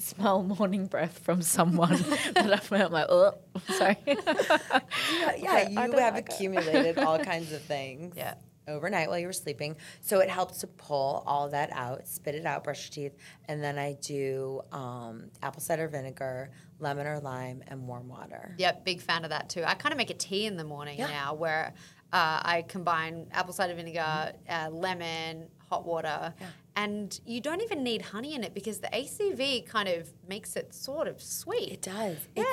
smell 0.00 0.42
morning 0.42 0.86
breath 0.86 1.18
from 1.18 1.42
someone 1.42 1.96
that 2.34 2.50
I've 2.52 2.70
met. 2.70 2.86
I'm 2.86 2.92
like, 2.92 3.06
oh, 3.08 3.34
sorry. 3.68 3.96
Yeah, 4.06 5.34
yeah 5.36 5.68
you 5.68 5.78
have 5.78 5.92
like 5.92 6.14
it. 6.14 6.34
accumulated 6.34 6.98
all 6.98 7.18
kinds 7.18 7.52
of 7.52 7.62
things 7.62 8.14
Yeah. 8.16 8.34
Overnight 8.68 9.08
while 9.08 9.18
you 9.18 9.26
were 9.26 9.32
sleeping. 9.32 9.76
So 10.00 10.20
it 10.20 10.28
helps 10.28 10.58
to 10.58 10.66
pull 10.66 11.22
all 11.26 11.48
that 11.50 11.70
out, 11.72 12.06
spit 12.06 12.34
it 12.34 12.46
out, 12.46 12.64
brush 12.64 12.84
your 12.96 13.10
teeth, 13.10 13.18
and 13.48 13.62
then 13.62 13.78
I 13.78 13.94
do 14.00 14.60
um, 14.72 15.30
apple 15.42 15.60
cider 15.60 15.88
vinegar, 15.88 16.50
lemon 16.78 17.06
or 17.06 17.20
lime, 17.20 17.62
and 17.68 17.86
warm 17.86 18.08
water. 18.08 18.54
Yep, 18.58 18.84
big 18.84 19.00
fan 19.00 19.24
of 19.24 19.30
that 19.30 19.48
too. 19.48 19.64
I 19.64 19.74
kind 19.74 19.92
of 19.92 19.98
make 19.98 20.10
a 20.10 20.14
tea 20.14 20.46
in 20.46 20.56
the 20.56 20.64
morning 20.64 20.98
Yeah. 20.98 21.08
now 21.08 21.34
where 21.34 21.74
uh, 22.12 22.40
I 22.42 22.64
combine 22.68 23.26
apple 23.32 23.52
cider 23.52 23.74
vinegar, 23.74 24.32
uh, 24.48 24.68
lemon, 24.70 25.46
hot 25.68 25.86
water, 25.86 26.34
and 26.74 27.20
you 27.24 27.40
don't 27.40 27.62
even 27.62 27.82
need 27.84 28.02
honey 28.02 28.34
in 28.34 28.42
it 28.42 28.54
because 28.54 28.80
the 28.80 28.88
ACV 28.88 29.66
kind 29.68 29.88
of 29.88 30.08
makes 30.28 30.56
it 30.56 30.74
sort 30.74 31.06
of 31.06 31.20
sweet. 31.22 31.72
It 31.72 31.82
does. 31.82 32.16
It's- 32.34 32.46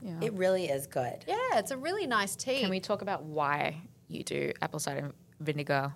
Yeah. 0.00 0.18
It 0.22 0.32
really 0.34 0.66
is 0.70 0.86
good. 0.86 1.24
Yeah, 1.26 1.36
it's 1.58 1.70
a 1.70 1.76
really 1.76 2.06
nice 2.06 2.36
tea. 2.36 2.60
Can 2.60 2.70
we 2.70 2.80
talk 2.80 3.02
about 3.02 3.24
why 3.24 3.82
you 4.08 4.22
do 4.22 4.52
apple 4.62 4.78
cider 4.78 5.12
vinegar, 5.42 5.94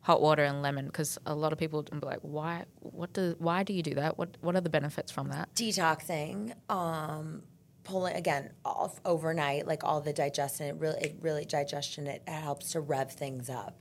hot 0.00 0.20
water, 0.20 0.44
and 0.44 0.62
lemon? 0.62 0.86
Because 0.86 1.18
a 1.26 1.34
lot 1.34 1.52
of 1.52 1.58
people 1.58 1.84
will 1.90 2.00
be 2.00 2.06
like, 2.06 2.20
why? 2.22 2.64
What 2.80 3.12
do? 3.12 3.34
Why 3.38 3.62
do 3.62 3.72
you 3.72 3.82
do 3.82 3.94
that? 3.94 4.18
What 4.18 4.36
What 4.40 4.54
are 4.56 4.60
the 4.60 4.70
benefits 4.70 5.10
from 5.12 5.28
that? 5.28 5.52
detoxing 5.54 6.54
um 6.70 7.42
pulling 7.84 8.14
again 8.14 8.50
off 8.64 9.00
overnight 9.04 9.66
like 9.66 9.82
all 9.82 10.00
the 10.00 10.12
digestion 10.12 10.66
it 10.68 10.76
really 10.78 11.00
it 11.00 11.16
really 11.20 11.44
digestion 11.44 12.06
it 12.06 12.22
helps 12.28 12.70
to 12.72 12.80
rev 12.80 13.10
things 13.10 13.50
up 13.50 13.80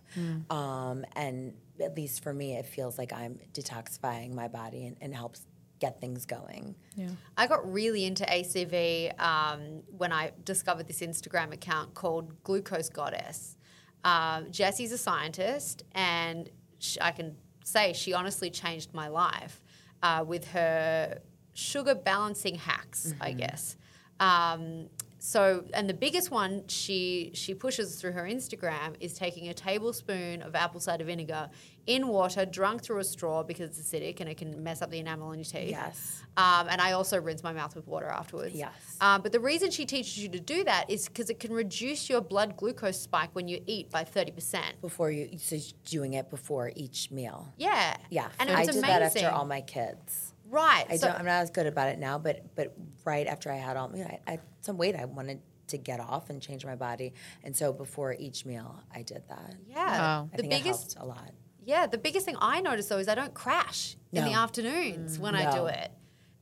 um 0.50 1.06
and 1.16 1.54
at 1.80 1.96
least 1.96 2.24
for 2.24 2.34
me 2.34 2.56
it 2.56 2.66
feels 2.66 2.98
like 2.98 3.14
i'm 3.14 3.38
detoxifying 3.54 4.34
my 4.34 4.48
body 4.48 4.88
and, 4.88 4.98
and 5.02 5.14
helps 5.16 5.46
get 5.80 6.02
things 6.02 6.26
going 6.26 6.74
yeah 6.96 7.10
I 7.38 7.46
got 7.46 7.72
really 7.72 8.06
into 8.06 8.24
ACV 8.24 9.20
um, 9.20 9.82
when 9.98 10.12
I 10.12 10.32
discovered 10.44 10.88
this 10.88 11.02
Instagram 11.02 11.54
account 11.54 11.94
called 11.94 12.44
Glucose 12.44 12.90
Goddess. 12.90 13.56
Um, 14.04 14.52
Jessie's 14.52 14.92
a 14.92 14.98
scientist, 14.98 15.84
and 15.94 16.50
sh- 16.80 16.98
I 17.02 17.12
can 17.12 17.36
say 17.64 17.94
she 17.94 18.14
honestly 18.14 18.50
changed 18.50 18.94
my 18.94 19.08
life 19.08 19.62
uh, 20.02 20.24
with 20.28 20.48
her 20.50 21.20
sugar 21.54 21.94
balancing 21.96 22.56
hacks, 22.56 23.14
I 23.22 23.34
guess. 23.34 23.78
Um, 24.20 24.88
so, 25.24 25.64
and 25.76 25.88
the 25.88 25.94
biggest 25.94 26.32
one 26.32 26.64
she 26.68 27.30
she 27.36 27.54
pushes 27.54 27.96
through 28.02 28.14
her 28.14 28.24
Instagram 28.24 28.96
is 29.00 29.14
taking 29.14 29.50
a 29.50 29.54
tablespoon 29.54 30.42
of 30.42 30.56
apple 30.56 30.80
cider 30.80 31.04
vinegar 31.04 31.48
in 31.86 32.08
water, 32.08 32.44
drunk 32.46 32.82
through 32.82 32.98
a 33.00 33.04
straw 33.04 33.44
because 33.44 33.70
it's 33.78 33.80
acidic 33.94 34.20
and 34.20 34.28
it 34.28 34.38
can 34.38 34.64
mess 34.64 34.82
up 34.82 34.90
the 34.90 34.98
enamel 35.00 35.28
on 35.30 35.38
your 35.38 35.46
teeth. 35.46 35.70
Yes. 35.70 36.24
Um, 36.38 36.68
and 36.70 36.82
I 36.82 36.94
also 36.94 37.20
rinse 37.22 37.44
my 37.44 37.54
mouth 37.54 37.76
with 37.76 37.86
water 37.88 38.08
afterwards. 38.08 38.56
Yes. 38.56 38.72
Um, 39.00 39.22
but 39.22 39.32
the 39.32 39.40
reason 39.40 39.70
she 39.70 39.86
teaches 39.86 40.18
you 40.18 40.30
to 40.30 40.40
do 40.40 40.64
that 40.64 40.90
is 40.90 41.08
because 41.08 41.30
it 41.30 41.40
can 41.40 41.54
reduce 41.54 42.10
your 42.10 42.22
blood 42.22 42.58
glucose 42.58 43.00
spike 43.00 43.30
when 43.34 43.48
you 43.48 43.62
eat 43.68 43.92
by 43.92 44.04
30%. 44.04 44.62
before 44.82 45.12
you 45.12 45.38
so 45.38 45.58
doing 45.86 46.14
it 46.14 46.30
before 46.32 46.72
each 46.76 47.12
meal 47.12 47.52
Yeah. 47.58 47.96
yeah 48.10 48.30
And 48.40 48.50
i 48.50 48.62
it's 48.62 48.72
did 48.74 48.78
amazing. 48.84 49.00
that 49.00 49.02
after 49.24 49.30
all 49.30 49.46
my 49.46 49.62
kids 49.62 50.31
Right. 50.52 50.86
I 50.90 50.98
so, 50.98 51.08
don't, 51.08 51.20
I'm 51.20 51.26
not 51.26 51.42
as 51.42 51.50
good 51.50 51.66
about 51.66 51.88
it 51.90 51.98
now, 51.98 52.20
but 52.20 52.54
but 52.56 52.76
right 53.06 53.26
after 53.26 53.52
I 53.52 53.56
had 53.56 53.78
all, 53.78 53.90
you 53.96 54.04
know, 54.04 54.20
I, 54.28 54.34
I 54.34 54.40
some 54.62 54.78
weight 54.78 54.96
I 54.96 55.06
wanted 55.06 55.40
to 55.68 55.78
get 55.78 56.00
off 56.02 56.30
and 56.30 56.42
change 56.42 56.66
my 56.66 56.76
body, 56.76 57.14
and 57.44 57.56
so 57.56 57.72
before 57.72 58.14
each 58.20 58.46
meal 58.46 58.84
I 58.94 59.02
did 59.02 59.24
that. 59.30 59.56
yeah. 59.68 59.98
Wow. 60.00 60.30
I 60.34 60.36
The 60.36 60.42
think 60.44 60.54
it 60.54 60.58
biggest 60.64 60.94
helped 60.96 61.06
a 61.08 61.14
lot. 61.16 61.32
Yeah, 61.66 61.88
the 61.88 61.98
biggest 61.98 62.26
thing 62.26 62.36
I 62.42 62.60
notice 62.62 62.88
though 62.88 62.98
is 62.98 63.08
I 63.08 63.16
don't 63.16 63.34
crash 63.34 63.96
in 64.12 64.26
the 64.26 64.32
No. 64.32 64.38
afternoons 64.38 65.18
when 65.18 65.36
I 65.36 65.52
do 65.56 65.68
it. 65.68 65.92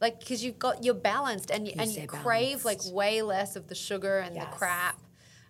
Like, 0.02 0.20
because 0.20 0.44
you've 0.44 0.58
got 0.58 0.84
you're 0.84 0.94
balanced 0.94 1.52
and 1.52 1.68
you, 1.68 1.74
and 1.78 1.88
you 1.88 1.94
stay 1.98 2.08
crave 2.08 2.64
like 2.66 2.80
way 2.86 3.22
less 3.22 3.56
of 3.58 3.68
the 3.68 3.76
sugar 3.76 4.20
and 4.20 4.36
the 4.36 4.46
crap. 4.46 4.98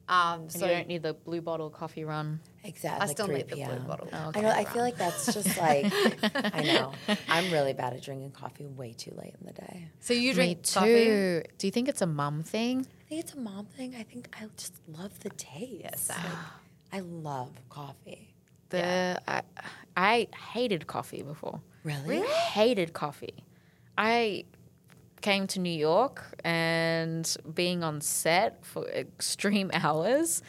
Um, 0.09 0.41
And 0.41 0.51
so 0.51 0.65
you 0.65 0.71
don't 0.73 0.87
need 0.87 1.03
the 1.03 1.13
blue 1.13 1.39
bottle 1.39 1.69
coffee 1.69 2.03
run. 2.03 2.39
Exactly. 2.63 3.01
I 3.01 3.05
like 3.05 3.15
still 3.15 3.25
3 3.27 3.35
need 3.37 3.47
the 3.49 3.55
blue 3.55 3.79
bottle. 3.87 4.09
Oh, 4.11 4.31
I 4.35 4.41
know. 4.41 4.49
okay. 4.49 4.59
I 4.61 4.65
feel 4.65 4.81
like 4.81 4.97
that's 4.97 5.33
just 5.33 5.57
like 5.67 5.91
I 6.53 6.63
know. 6.63 6.91
I'm 7.29 7.49
really 7.51 7.73
bad 7.73 7.93
at 7.93 8.01
drinking 8.01 8.31
coffee 8.31 8.65
way 8.65 8.93
too 8.93 9.11
late 9.15 9.33
in 9.39 9.47
the 9.47 9.53
day. 9.53 9.87
So 10.01 10.13
you 10.13 10.29
Me 10.29 10.33
drink 10.33 10.63
too. 10.63 10.73
coffee? 10.79 11.49
Do 11.57 11.67
you 11.67 11.71
think 11.71 11.87
it's 11.87 12.01
a 12.01 12.07
mom 12.07 12.43
thing? 12.43 12.85
I 13.05 13.09
think 13.09 13.21
it's 13.21 13.33
a 13.33 13.39
mom 13.39 13.65
thing. 13.65 13.95
I 13.97 14.03
think 14.03 14.27
I 14.39 14.45
just 14.57 14.73
love 14.87 15.17
the 15.21 15.29
taste. 15.31 15.81
Yes, 15.83 16.09
Like, 16.09 16.19
I 16.91 16.99
love 16.99 17.51
coffee. 17.69 18.33
The 18.69 19.19
I, 19.27 19.41
I 19.97 20.27
hated 20.53 20.85
coffee 20.85 21.23
before. 21.23 21.61
Really? 21.83 22.19
Hated 22.27 22.93
coffee. 22.93 23.43
I 23.97 24.45
came 25.21 25.47
to 25.47 25.59
New 25.59 25.71
York 25.73 26.23
and 26.45 27.35
being 27.53 27.83
on 27.83 27.99
set 28.01 28.63
for 28.65 28.87
extreme 28.87 29.69
hours, 29.73 30.41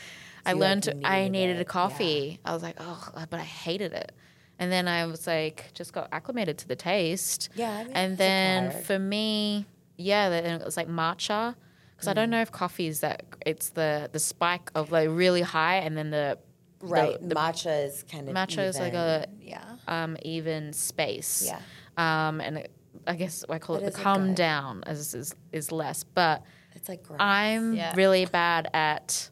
I 0.47 0.53
like, 0.53 0.61
learned 0.61 0.83
to, 0.85 1.07
I 1.07 1.29
needed 1.29 1.57
it, 1.59 1.61
a 1.63 1.65
coffee. 1.65 2.39
I 2.45 2.53
was 2.55 2.63
like, 2.63 2.77
oh, 2.79 3.11
but 3.15 3.35
I 3.41 3.43
hated 3.45 3.93
it. 3.93 4.13
And 4.59 4.71
then 4.71 4.89
I 4.89 5.07
was 5.07 5.27
like, 5.27 5.71
just 5.75 5.93
got 5.93 6.09
acclimated 6.13 6.59
to 6.59 6.69
the 6.69 6.77
taste. 6.77 7.49
Yeah, 7.55 7.71
I 7.71 7.85
mean, 7.85 7.93
and 7.95 8.19
then 8.19 8.83
for 8.83 8.99
me, 8.99 9.67
yeah, 9.97 10.29
then 10.29 10.61
it 10.61 10.65
was 10.65 10.77
like 10.77 10.89
matcha. 10.89 11.55
Because 11.97 12.09
I 12.09 12.13
Mm. 12.13 12.17
don't 12.17 12.31
know 12.31 12.41
if 12.43 12.51
coffee 12.53 12.87
is 12.87 13.01
that, 13.01 13.23
it's 13.45 13.71
the, 13.71 14.09
the 14.13 14.19
spike 14.19 14.71
of 14.75 14.91
like 14.93 15.09
really 15.11 15.43
high 15.43 15.77
and 15.77 15.97
then 15.97 16.11
the, 16.11 16.39
the- 16.81 16.87
Right. 16.87 17.29
the 17.29 17.35
matcha 17.35 17.87
is 17.87 18.05
kind 18.11 18.27
of 18.29 18.35
Matcha 18.35 18.67
is 18.67 18.79
like 18.79 18.95
a- 18.95 19.27
even. 19.35 19.49
yeah. 19.49 19.65
um, 19.87 20.17
even 20.23 20.73
space. 20.73 21.43
Yeah. 21.47 21.61
Um, 21.99 22.41
and 22.41 22.59
it, 22.59 22.71
I 23.07 23.17
guess 23.17 23.45
I 23.49 23.59
call 23.59 23.77
That 23.79 23.89
it 23.89 23.95
the 23.95 24.01
calm 24.03 24.35
down 24.35 24.83
as 24.87 25.15
is, 25.15 25.35
is 25.53 25.71
less. 25.73 26.05
But 26.05 26.43
It's 26.75 26.89
like 26.89 27.03
gross. 27.03 27.19
I'm 27.21 27.75
Yeah. 27.75 27.93
really 27.97 28.25
bad 28.27 28.69
at 28.73 29.29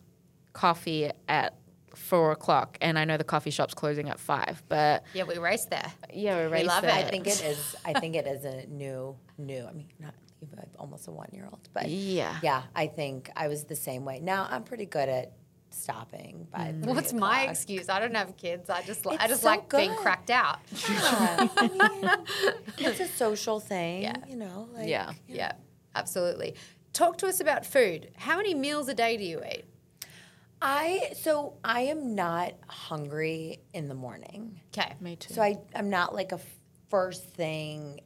coffee 0.59 1.11
at 1.29 1.55
four 1.95 2.33
o'clock, 2.33 2.79
and 2.81 2.99
I 2.99 3.05
know 3.05 3.17
the 3.17 3.25
coffee 3.25 3.51
shop's 3.51 3.75
closing 3.75 4.09
at 4.09 4.19
five. 4.19 4.63
But 4.69 5.05
Yeah, 5.15 5.25
we 5.25 5.39
raced 5.39 5.71
there. 5.71 5.91
yeah, 6.13 6.37
we're 6.37 6.51
We 6.51 6.63
love 6.65 6.83
racing. 6.83 6.99
it. 6.99 7.07
I 7.07 7.11
think 7.11 7.27
it 7.29 7.45
is. 7.45 7.77
I 7.85 7.93
think 8.01 8.17
it 8.17 8.27
is 8.27 8.45
a 8.45 8.67
new, 8.67 9.17
new. 9.37 9.65
I 9.65 9.73
mean, 9.73 9.89
not 10.01 10.15
you 10.41 10.49
almost 10.79 11.09
a 11.09 11.11
one-year-old, 11.11 11.69
but 11.73 11.89
Yeah. 11.89 12.37
yeah. 12.43 12.63
I 12.75 12.87
think 12.87 13.31
I 13.37 13.49
was 13.49 13.65
the 13.65 13.75
same 13.77 14.05
way. 14.05 14.21
Now 14.21 14.47
I'm 14.51 14.63
pretty 14.65 14.87
good 14.87 15.09
at 15.09 15.33
stopping 15.71 16.47
by. 16.53 16.73
Mm. 16.73 16.85
three 16.85 16.93
What's 16.95 17.13
my 17.13 17.43
excuse? 17.49 17.89
I 17.89 17.99
don't 18.01 18.15
have 18.17 18.37
kids. 18.37 18.71
I 18.71 18.83
just 18.83 19.05
li- 19.07 19.17
I 19.19 19.27
just 19.29 19.43
so 19.43 19.49
like 19.49 19.69
being 19.69 19.95
cracked 19.95 20.31
out. 20.31 20.59
Yeah, 20.89 21.49
I 21.57 21.69
mean, 21.69 22.89
it's 22.89 23.01
a 23.01 23.09
social 23.09 23.59
thing. 23.61 24.03
Yeah. 24.03 24.17
You 24.29 24.37
know. 24.37 24.69
Like, 24.75 24.89
Yeah. 24.89 25.13
Yeah, 25.29 25.53
absolutely. 25.95 26.55
Talk 26.93 27.19
to 27.19 27.27
us 27.27 27.41
about 27.41 27.67
food. 27.67 28.11
How 28.17 28.37
many 28.37 28.55
meals 28.55 28.89
a 28.89 28.95
day 28.95 29.17
do 29.17 29.25
you 29.25 29.41
eat? 29.45 29.65
I 30.61 31.13
so 31.21 31.55
I 31.65 31.83
am 31.83 32.15
not 32.15 32.53
hungry 32.69 33.61
in 33.75 33.89
the 33.89 33.95
morning. 33.95 34.61
Okay. 34.77 34.95
Me 35.01 35.17
too. 35.17 35.35
So 35.35 35.43
I 35.43 35.59
I'm 35.75 35.91
not 35.91 36.15
like 36.15 36.33
a 36.33 36.41
first 36.91 37.25
thing 37.35 38.01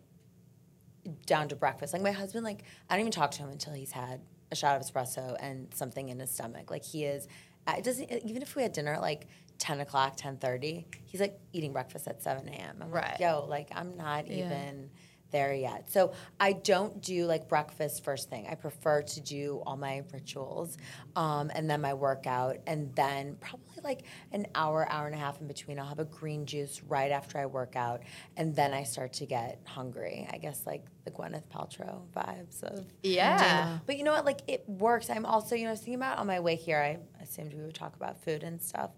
down 1.26 1.48
to 1.48 1.56
breakfast. 1.56 1.92
Like 1.92 2.02
my 2.02 2.12
husband, 2.12 2.44
like 2.44 2.64
I 2.88 2.94
don't 2.94 3.00
even 3.00 3.12
talk 3.12 3.30
to 3.32 3.38
him 3.42 3.50
until 3.50 3.72
he's 3.72 3.90
had 3.92 4.20
a 4.50 4.54
shot 4.56 4.76
of 4.80 4.86
espresso 4.86 5.36
and 5.40 5.72
something 5.74 6.08
in 6.10 6.20
his 6.20 6.30
stomach. 6.30 6.70
Like 6.70 6.84
he 6.84 7.04
is. 7.04 7.26
uh, 7.66 7.74
It 7.78 7.84
doesn't 7.84 8.10
even 8.24 8.42
if 8.42 8.54
we 8.54 8.62
had 8.62 8.72
dinner 8.72 8.92
at 8.94 9.00
like 9.00 9.26
ten 9.58 9.80
o'clock, 9.80 10.14
ten 10.16 10.36
thirty. 10.36 10.86
He's 11.04 11.20
like 11.20 11.38
eating 11.52 11.72
breakfast 11.72 12.06
at 12.06 12.22
seven 12.22 12.48
a.m. 12.48 12.76
I'm 12.82 12.90
Right. 12.90 13.12
like, 13.12 13.20
yo, 13.20 13.46
like 13.48 13.68
I'm 13.72 13.96
not 13.96 14.26
Yeah. 14.28 14.44
even 14.46 14.90
there 15.32 15.52
yet. 15.54 15.90
So 15.90 16.12
I 16.38 16.52
don't 16.52 17.00
do 17.02 17.26
like 17.26 17.48
breakfast 17.48 18.04
first 18.04 18.30
thing. 18.30 18.46
I 18.48 18.54
prefer 18.54 19.02
to 19.02 19.20
do 19.20 19.62
all 19.66 19.76
my 19.76 20.02
rituals 20.12 20.78
um, 21.16 21.50
and 21.54 21.68
then 21.68 21.80
my 21.80 21.94
workout. 21.94 22.58
And 22.66 22.94
then 22.94 23.36
probably 23.40 23.82
like 23.82 24.04
an 24.32 24.46
hour, 24.54 24.86
hour 24.90 25.06
and 25.06 25.14
a 25.14 25.18
half 25.18 25.40
in 25.40 25.48
between, 25.48 25.78
I'll 25.78 25.86
have 25.86 25.98
a 25.98 26.04
green 26.04 26.46
juice 26.46 26.82
right 26.82 27.10
after 27.10 27.38
I 27.38 27.46
work 27.46 27.74
out. 27.74 28.02
And 28.36 28.54
then 28.54 28.72
I 28.72 28.84
start 28.84 29.14
to 29.14 29.26
get 29.26 29.60
hungry. 29.64 30.28
I 30.30 30.38
guess 30.38 30.66
like 30.66 30.84
the 31.04 31.10
Gwyneth 31.10 31.44
Paltrow 31.52 32.02
vibes 32.14 32.62
of. 32.62 32.84
Yeah. 33.02 33.78
But 33.86 33.98
you 33.98 34.04
know 34.04 34.12
what? 34.12 34.24
Like 34.24 34.40
it 34.46 34.68
works. 34.68 35.10
I'm 35.10 35.26
also, 35.26 35.56
you 35.56 35.66
know, 35.66 35.74
thinking 35.74 35.94
about 35.94 36.18
on 36.18 36.26
my 36.26 36.40
way 36.40 36.54
here, 36.54 36.78
I 36.78 36.98
assumed 37.22 37.54
we 37.54 37.62
would 37.62 37.74
talk 37.74 37.96
about 37.96 38.22
food 38.22 38.42
and 38.42 38.60
stuff. 38.62 38.90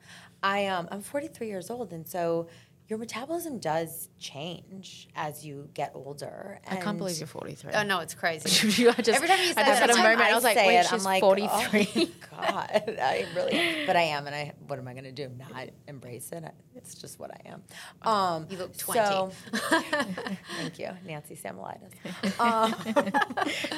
I, 0.42 0.66
um, 0.66 0.88
I'm 0.90 1.00
43 1.00 1.46
years 1.46 1.70
old. 1.70 1.92
And 1.92 2.06
so 2.06 2.48
your 2.86 2.98
metabolism 2.98 3.58
does 3.60 4.10
change 4.18 5.08
as 5.16 5.44
you 5.44 5.70
get 5.72 5.92
older. 5.94 6.60
I 6.70 6.76
can't 6.76 6.98
believe 6.98 7.16
you're 7.18 7.26
43. 7.26 7.72
Oh 7.72 7.82
no, 7.82 8.00
it's 8.00 8.12
crazy. 8.14 8.46
I 8.88 8.92
just, 8.92 9.08
Every 9.08 9.26
time 9.28 9.38
you 9.40 9.52
say 9.54 9.62
I 9.62 9.64
just 9.64 9.80
that, 9.80 9.80
had 9.80 9.90
a 9.90 9.96
moment. 9.96 10.20
I, 10.20 10.30
I 10.30 10.34
was 10.34 10.44
like, 10.44 10.56
wait, 10.56 10.76
it, 10.76 10.82
she's 10.86 10.92
I'm 10.92 11.02
like, 11.02 11.20
43. 11.22 11.88
Oh 11.96 12.08
God, 12.30 12.98
I 13.00 13.26
really, 13.34 13.86
but 13.86 13.96
I 13.96 14.02
am, 14.02 14.26
and 14.26 14.34
I. 14.36 14.52
What 14.66 14.78
am 14.78 14.86
I 14.88 14.92
going 14.92 15.04
to 15.04 15.12
do? 15.12 15.30
Not 15.38 15.68
embrace 15.88 16.30
it? 16.32 16.44
It's 16.74 16.94
just 16.94 17.18
what 17.18 17.30
I 17.30 17.48
am. 17.48 17.62
Um, 18.02 18.46
You 18.50 18.58
look 18.58 18.74
so- 18.74 19.30
thank 20.58 20.78
you, 20.78 20.90
Nancy 21.06 21.36
Samolitis. 21.36 21.90
Um, 22.38 22.74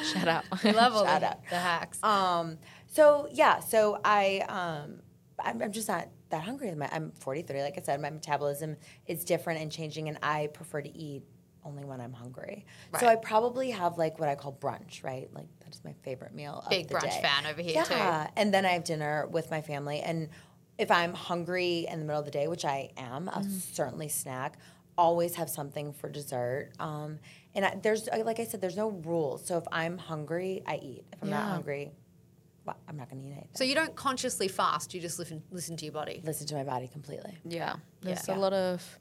Shut 0.03 0.27
up. 0.27 0.43
I 0.63 0.71
love 0.71 0.93
Shut 1.07 1.23
up. 1.23 1.43
the 1.49 1.55
hacks. 1.55 2.03
um, 2.03 2.57
so 2.87 3.27
yeah, 3.31 3.59
so 3.59 3.99
I, 4.03 4.43
um, 4.49 4.99
I'm, 5.39 5.61
I'm 5.61 5.71
just 5.71 5.87
not 5.87 6.07
that 6.29 6.43
hungry. 6.43 6.73
I'm 6.91 7.11
43, 7.19 7.61
like 7.61 7.77
I 7.77 7.81
said, 7.81 8.01
my 8.01 8.09
metabolism 8.09 8.75
is 9.07 9.23
different 9.23 9.61
and 9.61 9.71
changing, 9.71 10.09
and 10.09 10.17
I 10.21 10.47
prefer 10.47 10.81
to 10.81 10.97
eat 10.97 11.23
only 11.65 11.83
when 11.83 11.99
I'm 11.99 12.13
hungry. 12.13 12.65
So 12.99 13.07
I 13.07 13.15
probably 13.17 13.71
have 13.71 13.97
like 13.97 14.19
what 14.19 14.29
I 14.29 14.35
call 14.35 14.53
brunch, 14.53 15.03
right? 15.03 15.27
Like 15.33 15.47
that 15.65 15.73
is 15.73 15.81
my 15.83 15.93
favorite 16.03 16.33
meal. 16.33 16.61
of 16.63 16.69
Big 16.69 16.87
the 16.87 16.95
brunch 16.95 17.01
day. 17.01 17.19
fan 17.21 17.45
over 17.45 17.61
here, 17.61 17.83
too. 17.83 17.93
Yeah, 17.93 18.29
and 18.37 18.53
then 18.53 18.65
I 18.65 18.69
have 18.69 18.83
dinner 18.83 19.27
with 19.31 19.51
my 19.51 19.61
family, 19.61 19.99
and 20.01 20.29
if 20.77 20.91
I'm 20.91 21.13
hungry 21.13 21.87
in 21.89 21.99
the 21.99 22.05
middle 22.05 22.19
of 22.19 22.25
the 22.25 22.31
day, 22.31 22.47
which 22.47 22.63
I 22.65 22.91
am, 22.97 23.29
I'll 23.29 23.41
Mm-hmm. 23.41 23.57
certainly 23.73 24.07
snack. 24.09 24.57
Always 24.97 25.35
have 25.35 25.49
something 25.49 25.91
for 25.93 26.07
dessert. 26.09 26.71
Um, 26.79 27.19
and 27.55 27.65
I, 27.65 27.75
there's, 27.81 28.07
like 28.25 28.39
I 28.39 28.45
said, 28.45 28.61
there's 28.61 28.77
no 28.77 28.89
rules. 28.89 29.45
So 29.45 29.57
if 29.57 29.63
I'm 29.71 29.97
hungry, 29.97 30.61
I 30.67 30.75
eat. 30.77 31.03
If 31.13 31.21
I'm 31.23 31.29
not 31.31 31.43
hungry, 31.49 31.91
well, 32.67 32.77
I'm 32.87 32.97
not 32.97 33.09
going 33.09 33.21
to 33.23 33.27
eat 33.27 33.31
anything. 33.31 33.49
So 33.55 33.63
you 33.63 33.73
don't 33.75 33.95
consciously 33.95 34.47
fast. 34.47 34.93
You 34.93 35.01
just 35.01 35.17
listen 35.17 35.41
listen 35.51 35.77
to 35.77 35.85
your 35.85 35.93
body. 35.93 36.21
Listen 36.23 36.45
to 36.47 36.55
my 36.55 36.63
body 36.63 36.87
completely. 36.87 37.37
Yeah, 37.45 37.75
there's 38.01 38.27
Yeah. 38.27 38.35
a 38.35 38.37
lot 38.37 38.53
of 38.53 38.99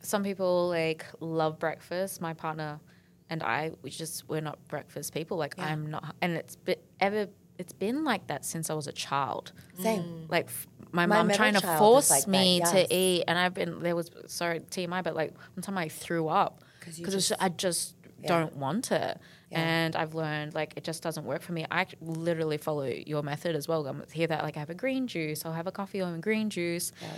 some 0.00 0.22
people 0.24 0.68
like 0.68 1.04
love 1.20 1.58
breakfast. 1.58 2.20
My 2.20 2.32
partner 2.32 2.80
and 3.28 3.42
I, 3.42 3.72
we 3.82 3.90
just 3.90 4.28
we're 4.28 4.40
not 4.40 4.58
breakfast 4.68 5.12
people. 5.12 5.36
Like 5.36 5.58
I'm 5.58 5.90
not, 5.90 6.14
and 6.22 6.32
it's 6.32 6.56
been 6.56 6.76
ever. 7.00 7.28
It's 7.58 7.74
been 7.74 8.04
like 8.04 8.26
that 8.28 8.46
since 8.46 8.70
I 8.70 8.74
was 8.74 8.86
a 8.86 8.92
child. 8.92 9.52
Same. 9.78 10.02
Mm. 10.02 10.30
Like 10.30 10.46
f- 10.46 10.66
my, 10.92 11.04
My 11.06 11.16
mom 11.22 11.30
trying 11.30 11.54
to 11.54 11.60
force 11.76 12.10
like 12.10 12.24
that, 12.24 12.30
me 12.30 12.58
yes. 12.58 12.70
to 12.72 12.94
eat, 12.94 13.24
and 13.28 13.38
I've 13.38 13.52
been 13.54 13.82
there 13.82 13.94
was 13.94 14.10
sorry 14.28 14.60
TMI, 14.60 15.04
but 15.04 15.14
like 15.14 15.34
one 15.54 15.62
time 15.62 15.76
I 15.76 15.88
threw 15.88 16.28
up 16.28 16.64
'Cause 16.80 16.98
you 16.98 17.04
because 17.04 17.28
just- 17.28 17.42
I 17.42 17.50
just 17.50 17.96
Yeah. 18.22 18.28
don't 18.28 18.56
want 18.56 18.90
it. 18.92 19.18
Yeah. 19.50 19.60
And 19.60 19.96
I've 19.96 20.14
learned 20.14 20.54
like 20.54 20.74
it 20.76 20.84
just 20.84 21.02
doesn't 21.02 21.24
work 21.24 21.42
for 21.42 21.52
me. 21.52 21.66
I 21.70 21.86
literally 22.00 22.56
follow 22.56 22.84
your 22.84 23.22
method 23.22 23.56
as 23.56 23.66
well. 23.66 23.86
I'm 23.86 24.04
here 24.12 24.28
that 24.28 24.44
like 24.44 24.56
I 24.56 24.60
have 24.60 24.70
a 24.70 24.74
green 24.74 25.06
juice, 25.08 25.44
I'll 25.44 25.52
have 25.52 25.66
a 25.66 25.72
coffee 25.72 26.00
or 26.02 26.14
a 26.14 26.18
green 26.18 26.50
juice. 26.50 26.92
Yeah. 27.02 27.08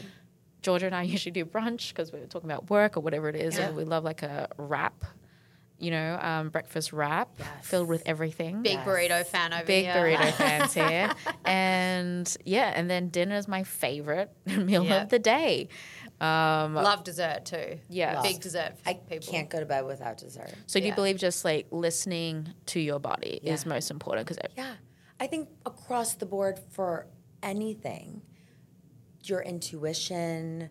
Georgia 0.63 0.87
and 0.87 0.95
I 0.95 1.03
usually 1.15 1.33
do 1.33 1.45
brunch 1.45 1.89
because 1.91 2.13
we're 2.13 2.25
talking 2.27 2.51
about 2.51 2.71
work 2.71 2.97
or 2.97 3.01
whatever 3.01 3.29
it 3.29 3.37
is, 3.37 3.59
Yeah. 3.59 3.67
and 3.69 3.77
we 3.77 3.85
love 3.85 4.03
like 4.05 4.23
a 4.23 4.49
wrap, 4.57 5.05
you 5.79 5.91
know, 5.91 6.19
um, 6.23 6.49
breakfast 6.51 6.93
wrap 6.93 7.29
Yes. 7.39 7.49
filled 7.63 7.89
with 7.89 8.03
everything. 8.07 8.63
Big 8.63 8.75
Yes. 8.75 8.87
burrito 8.87 9.27
fan 9.27 9.53
over 9.53 9.65
Big 9.65 9.85
here. 9.85 9.93
Big 10.03 10.17
burrito 10.19 10.33
fans 10.43 10.73
here, 10.73 11.11
and 11.45 12.37
yeah, 12.45 12.73
and 12.75 12.89
then 12.89 13.09
dinner 13.09 13.37
is 13.37 13.47
my 13.49 13.65
favorite 13.65 14.31
meal 14.47 14.85
Yeah. 14.85 15.03
of 15.03 15.09
the 15.11 15.19
day. 15.19 15.69
Um, 16.23 16.75
Love 16.75 17.03
dessert 17.05 17.45
too. 17.45 17.79
Yes. 17.89 18.23
Big 18.23 18.41
dessert 18.41 18.79
for 18.79 18.89
I 18.89 18.95
people. 18.95 19.33
can't 19.33 19.51
go 19.51 19.59
to 19.61 19.67
bed 19.67 19.85
without 19.85 20.19
dessert. 20.19 20.53
so 20.67 20.79
do 20.79 20.87
you 20.87 20.95
believe 20.95 21.17
just 21.17 21.45
like 21.45 21.67
listening 21.71 22.49
to 22.67 22.81
your 22.81 23.01
body 23.01 23.41
is 23.43 23.67
most 23.67 23.91
important? 23.91 24.27
Because 24.29 24.39
Yeah. 24.57 24.75
I 25.19 25.27
think 25.27 25.49
across 25.67 26.15
the 26.15 26.27
board 26.27 26.61
for 26.71 27.07
anything, 27.43 28.23
your 29.25 29.41
intuition, 29.43 30.71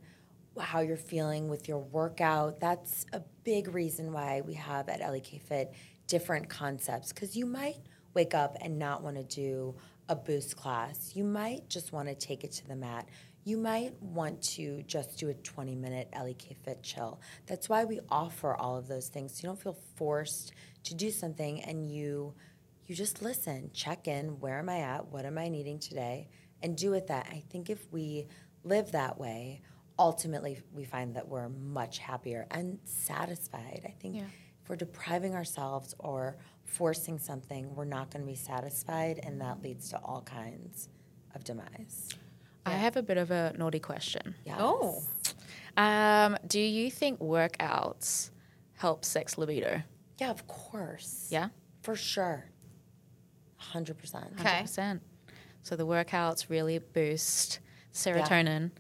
how 0.60 0.80
you're 0.82 0.97
feeling 0.97 1.49
with 1.49 1.68
your 1.68 1.80
workout, 1.80 2.60
that's 2.60 3.06
a 3.14 3.22
big 3.43 3.74
reason 3.74 4.12
why 4.14 4.41
we 4.45 4.54
have 4.56 4.89
at 4.89 5.02
LEKFIT 5.02 5.74
different 6.08 6.49
concepts. 6.49 7.12
Because 7.14 7.36
you 7.36 7.45
might 7.45 7.78
wake 8.14 8.34
up 8.34 8.58
and 8.62 8.78
not 8.78 9.02
want 9.04 9.16
to 9.18 9.24
do 9.24 9.76
a 10.10 10.16
boost 10.16 10.58
class. 10.58 11.12
You 11.16 11.24
might 11.24 11.70
just 11.70 11.93
want 11.93 12.10
to 12.10 12.16
take 12.16 12.43
it 12.43 12.52
to 12.54 12.68
the 12.68 12.76
mat. 12.76 13.08
You 13.44 13.58
might 13.58 14.00
want 14.02 14.42
to 14.54 14.84
just 14.84 15.18
do 15.18 15.30
a 15.30 15.34
20 15.34 15.76
minute 15.76 16.10
LEKFIT 16.14 16.84
chill. 16.84 17.20
That's 17.48 17.68
why 17.68 17.86
we 17.86 18.00
offer 18.10 18.54
all 18.56 18.78
of 18.78 18.88
those 18.88 19.08
things. 19.08 19.34
So 19.34 19.39
You 19.44 19.50
don't 19.50 19.62
feel 19.62 19.78
forced 19.96 20.54
to 20.84 20.94
do 20.94 21.12
something 21.12 21.62
and 21.64 21.89
you 21.92 22.34
you 22.88 22.96
just 22.96 23.22
listen, 23.22 23.70
check 23.74 24.08
in, 24.08 24.39
where 24.42 24.60
am 24.60 24.68
I 24.68 24.80
at? 24.80 25.08
What 25.08 25.26
am 25.26 25.38
I 25.38 25.48
needing 25.48 25.80
today? 25.80 26.28
And 26.62 26.76
do 26.76 26.92
with 26.92 27.08
that. 27.08 27.26
I 27.32 27.42
think 27.50 27.70
if 27.70 27.89
we 27.92 28.28
live 28.64 28.92
that 28.92 29.18
way, 29.18 29.62
ultimately 29.98 30.60
we 30.74 30.84
find 30.84 31.16
that 31.16 31.28
we're 31.28 31.48
much 31.48 32.00
happier 32.00 32.48
and 32.52 32.80
satisfied. 32.84 33.84
I 33.86 33.92
think 34.02 34.16
Yeah. 34.16 34.24
if 34.62 34.68
we're 34.70 34.76
depriving 34.76 35.36
ourselves 35.36 35.96
or 36.00 36.36
forcing 36.66 37.18
something, 37.18 37.74
we're 37.76 37.86
not 37.86 38.10
going 38.12 38.26
to 38.26 38.28
be 38.30 38.36
satisfied, 38.36 39.20
and 39.24 39.39
that 39.39 39.62
leads 39.62 39.89
to 39.89 39.98
all 40.00 40.22
kinds 40.24 40.89
of 41.34 41.44
demise. 41.46 42.10
I 42.66 42.72
have 42.72 42.95
a 42.97 43.01
bit 43.03 43.18
of 43.18 43.32
a 43.32 43.53
naughty 43.57 43.80
question. 43.80 44.36
Yes. 44.45 44.57
Oh. 44.59 45.03
Um, 45.78 46.38
do 46.47 46.59
you 46.59 46.91
think 46.91 47.20
workouts 47.20 48.30
help 48.74 49.03
sex 49.05 49.38
libido? 49.38 49.82
yeah, 50.20 50.30
of 50.30 50.45
course. 50.47 51.28
Yeah, 51.32 51.49
for 51.82 51.95
sure. 51.95 52.45
100%. 53.74 54.39
Okay. 54.39 54.62
percent. 54.62 55.01
So 55.64 55.76
the 55.76 55.86
workouts 55.86 56.49
really 56.49 56.80
boost 56.80 57.59
serotonin, 57.93 58.72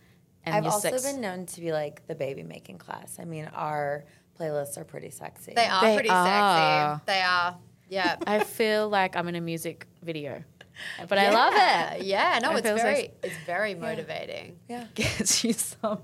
and 0.43 0.55
I've 0.55 0.63
your 0.63 0.73
also 0.73 0.89
sex. 0.89 1.03
been 1.03 1.21
known 1.21 1.45
to 1.47 1.61
be 1.61 1.71
like 1.71 2.05
the 2.07 2.15
baby 2.15 2.43
making 2.43 2.77
class. 2.79 3.17
I 3.19 3.25
mean, 3.25 3.49
our 3.53 4.05
playlists 4.39 4.77
are 4.77 4.83
pretty 4.83 5.11
sexy. 5.11 5.53
They 5.55 5.65
are 5.67 5.81
They 5.81 5.93
pretty 5.95 6.09
are. 6.09 6.95
sexy. 6.95 7.03
They 7.07 7.21
are. 7.21 7.57
Yeah. 7.89 8.15
I 8.27 8.43
feel 8.43 8.89
like 8.89 9.15
I'm 9.15 9.27
in 9.27 9.35
a 9.35 9.41
music 9.41 9.85
video, 10.01 10.43
but 11.09 11.17
I 11.17 11.29
love 11.31 11.53
it. 11.55 12.03
Yeah, 12.05 12.39
no, 12.41 12.51
It 12.51 12.57
it's 12.59 12.67
feels 12.67 12.79
like- 12.79 12.85
very, 12.95 13.11
it's 13.23 13.37
very 13.45 13.75
motivating. 13.75 14.59
Yeah. 14.69 14.85
Gets 14.95 15.43
you 15.43 15.53
some 15.53 15.99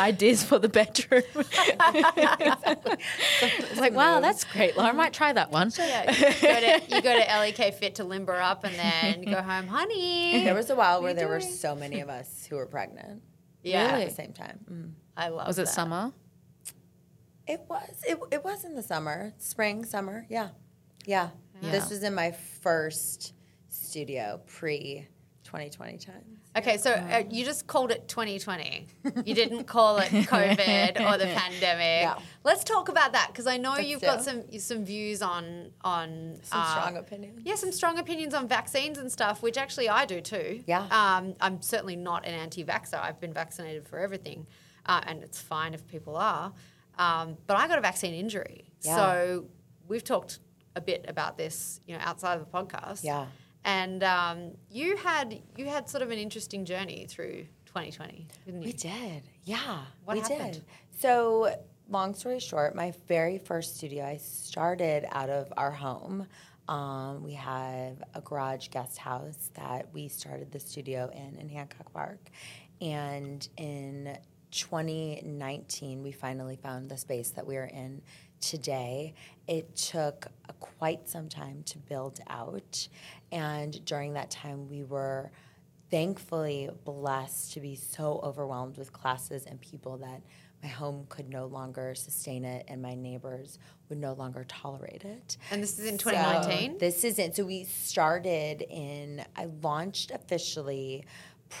ideas 0.00 0.42
for 0.44 0.58
the 0.58 0.68
bedroom. 0.68 1.22
it's 2.44 3.80
like, 3.80 3.92
wow, 3.94 4.20
that's 4.20 4.44
great. 4.44 4.76
Lauren 4.76 4.96
might 4.96 5.12
try 5.12 5.32
that 5.32 5.50
one. 5.50 5.70
Yeah, 5.76 6.10
you 6.10 6.40
go, 6.40 6.60
to, 6.60 6.82
you 6.96 7.02
go 7.02 7.18
to 7.18 7.24
LEKFIT 7.26 7.94
to 7.94 8.04
limber 8.04 8.36
up, 8.40 8.64
and 8.64 8.74
then 8.74 9.22
you 9.22 9.30
go 9.34 9.42
home, 9.42 9.66
honey. 9.66 10.44
There 10.44 10.54
was 10.54 10.70
a 10.70 10.76
while 10.76 11.00
where 11.02 11.10
you 11.10 11.16
there 11.16 11.28
were 11.28 11.40
so 11.40 11.74
many 11.74 12.00
of 12.00 12.08
us 12.08 12.46
who 12.48 12.56
were 12.56 12.66
pregnant 12.66 13.22
Yeah, 13.62 13.90
Really? 13.92 14.02
at 14.04 14.08
the 14.10 14.14
same 14.14 14.32
time. 14.32 14.58
Mhm. 14.70 14.92
I 15.16 15.28
love. 15.28 15.46
Was 15.46 15.58
it 15.58 15.66
that. 15.66 15.72
summer? 15.72 16.12
It 17.46 17.60
was. 17.68 18.02
It, 18.08 18.18
it 18.32 18.44
was 18.44 18.64
in 18.64 18.74
the 18.74 18.82
summer, 18.82 19.34
spring, 19.38 19.84
summer. 19.84 20.26
Yeah. 20.28 20.48
Yeah. 21.06 21.30
Yeah. 21.60 21.70
This 21.70 21.90
was 21.90 22.02
in 22.02 22.14
my 22.14 22.32
first 22.32 23.32
studio 23.74 24.40
pre 24.46 25.06
2020 25.44 25.98
times. 25.98 26.38
Okay, 26.56 26.78
so 26.78 26.92
uh, 26.92 27.22
you 27.30 27.44
just 27.44 27.66
called 27.66 27.90
it 27.90 28.08
2020. 28.08 28.86
You 29.26 29.34
didn't 29.34 29.64
call 29.74 29.98
it 29.98 30.08
COVID 30.10 30.90
or 31.00 31.18
the 31.18 31.26
pandemic. 31.36 32.02
Yeah. 32.02 32.18
Let's 32.44 32.64
talk 32.64 32.88
about 32.88 33.12
that 33.12 33.28
because 33.28 33.46
I 33.46 33.56
know 33.58 33.72
Let's 33.72 33.86
you've 33.86 34.00
do. 34.00 34.06
got 34.06 34.22
some 34.24 34.42
some 34.58 34.84
views 34.84 35.20
on 35.20 35.70
on 35.82 36.38
Some 36.42 36.60
uh, 36.60 36.70
strong 36.80 36.96
opinions. 36.96 37.42
Yeah, 37.44 37.56
some 37.56 37.72
strong 37.72 37.98
opinions 37.98 38.32
on 38.34 38.48
vaccines 38.48 38.96
and 38.98 39.10
stuff, 39.12 39.42
which 39.42 39.58
actually 39.58 39.88
I 39.88 40.06
do 40.06 40.20
too. 40.20 40.62
Yeah. 40.66 40.86
Um, 40.90 41.34
I'm 41.40 41.60
certainly 41.60 41.96
not 41.96 42.24
an 42.24 42.34
anti-vaxxer. 42.34 43.00
I've 43.00 43.20
been 43.20 43.34
vaccinated 43.34 43.86
for 43.86 43.98
everything, 43.98 44.46
uh, 44.86 45.02
and 45.06 45.22
it's 45.22 45.40
fine 45.42 45.74
if 45.74 45.86
people 45.88 46.16
are. 46.16 46.52
Um, 46.98 47.36
but 47.46 47.56
I 47.58 47.68
got 47.68 47.78
a 47.78 47.82
vaccine 47.82 48.14
injury, 48.14 48.70
Yeah. 48.82 48.96
so 48.96 49.46
we've 49.88 50.04
talked 50.04 50.38
a 50.76 50.80
bit 50.80 51.04
about 51.08 51.36
this, 51.36 51.80
you 51.86 51.94
know, 51.94 52.00
outside 52.02 52.38
of 52.40 52.50
the 52.50 52.58
podcast. 52.58 53.02
Yeah. 53.04 53.26
And 53.64 54.02
um, 54.02 54.52
you 54.70 54.96
had 54.96 55.40
you 55.56 55.66
had 55.66 55.88
sort 55.88 56.02
of 56.02 56.10
an 56.10 56.18
interesting 56.18 56.64
journey 56.64 57.06
through 57.08 57.46
2020, 57.66 58.28
didn't 58.44 58.62
you? 58.62 58.66
We 58.66 58.72
did. 58.72 59.22
Yeah. 59.44 59.80
What 60.04 60.14
we 60.14 60.20
happened? 60.20 60.52
did. 60.54 60.64
So, 61.00 61.54
long 61.88 62.14
story 62.14 62.40
short, 62.40 62.74
my 62.74 62.92
very 63.08 63.38
first 63.38 63.76
studio, 63.76 64.04
I 64.04 64.18
started 64.18 65.06
out 65.10 65.30
of 65.30 65.52
our 65.56 65.70
home. 65.70 66.26
Um, 66.68 67.22
we 67.22 67.34
have 67.34 68.02
a 68.14 68.20
garage 68.20 68.68
guest 68.68 68.96
house 68.96 69.50
that 69.54 69.88
we 69.92 70.08
started 70.08 70.52
the 70.52 70.60
studio 70.60 71.10
in 71.14 71.38
in 71.40 71.48
Hancock 71.48 71.92
Park. 71.92 72.20
And 72.80 73.46
in 73.56 74.18
2019, 74.50 76.02
we 76.02 76.12
finally 76.12 76.56
found 76.56 76.88
the 76.88 76.96
space 76.96 77.30
that 77.30 77.46
we 77.46 77.56
are 77.56 77.64
in 77.64 78.02
today. 78.48 79.14
It 79.48 79.74
took 79.76 80.26
quite 80.60 81.08
some 81.08 81.28
time 81.28 81.62
to 81.66 81.78
build 81.78 82.20
out. 82.28 82.88
And 83.32 83.84
during 83.84 84.14
that 84.14 84.30
time, 84.30 84.68
we 84.68 84.84
were 84.84 85.30
thankfully 85.90 86.70
blessed 86.84 87.52
to 87.52 87.60
be 87.60 87.74
so 87.74 88.20
overwhelmed 88.22 88.76
with 88.78 88.92
classes 88.92 89.44
and 89.46 89.60
people 89.60 89.98
that 89.98 90.22
my 90.62 90.68
home 90.68 91.04
could 91.10 91.28
no 91.28 91.44
longer 91.46 91.94
sustain 91.94 92.44
it 92.44 92.64
and 92.68 92.80
my 92.80 92.94
neighbors 92.94 93.58
would 93.90 93.98
no 93.98 94.14
longer 94.14 94.44
tolerate 94.48 95.04
it. 95.04 95.36
And 95.50 95.62
this 95.62 95.78
is 95.78 95.86
in 95.86 95.98
So, 95.98 96.10
2019. 96.10 96.78
this 96.78 97.04
isn't. 97.04 97.36
So 97.36 97.44
we 97.44 97.64
started 97.64 98.62
in, 98.62 99.22
I 99.36 99.44
launched 99.62 100.10
officially 100.10 101.04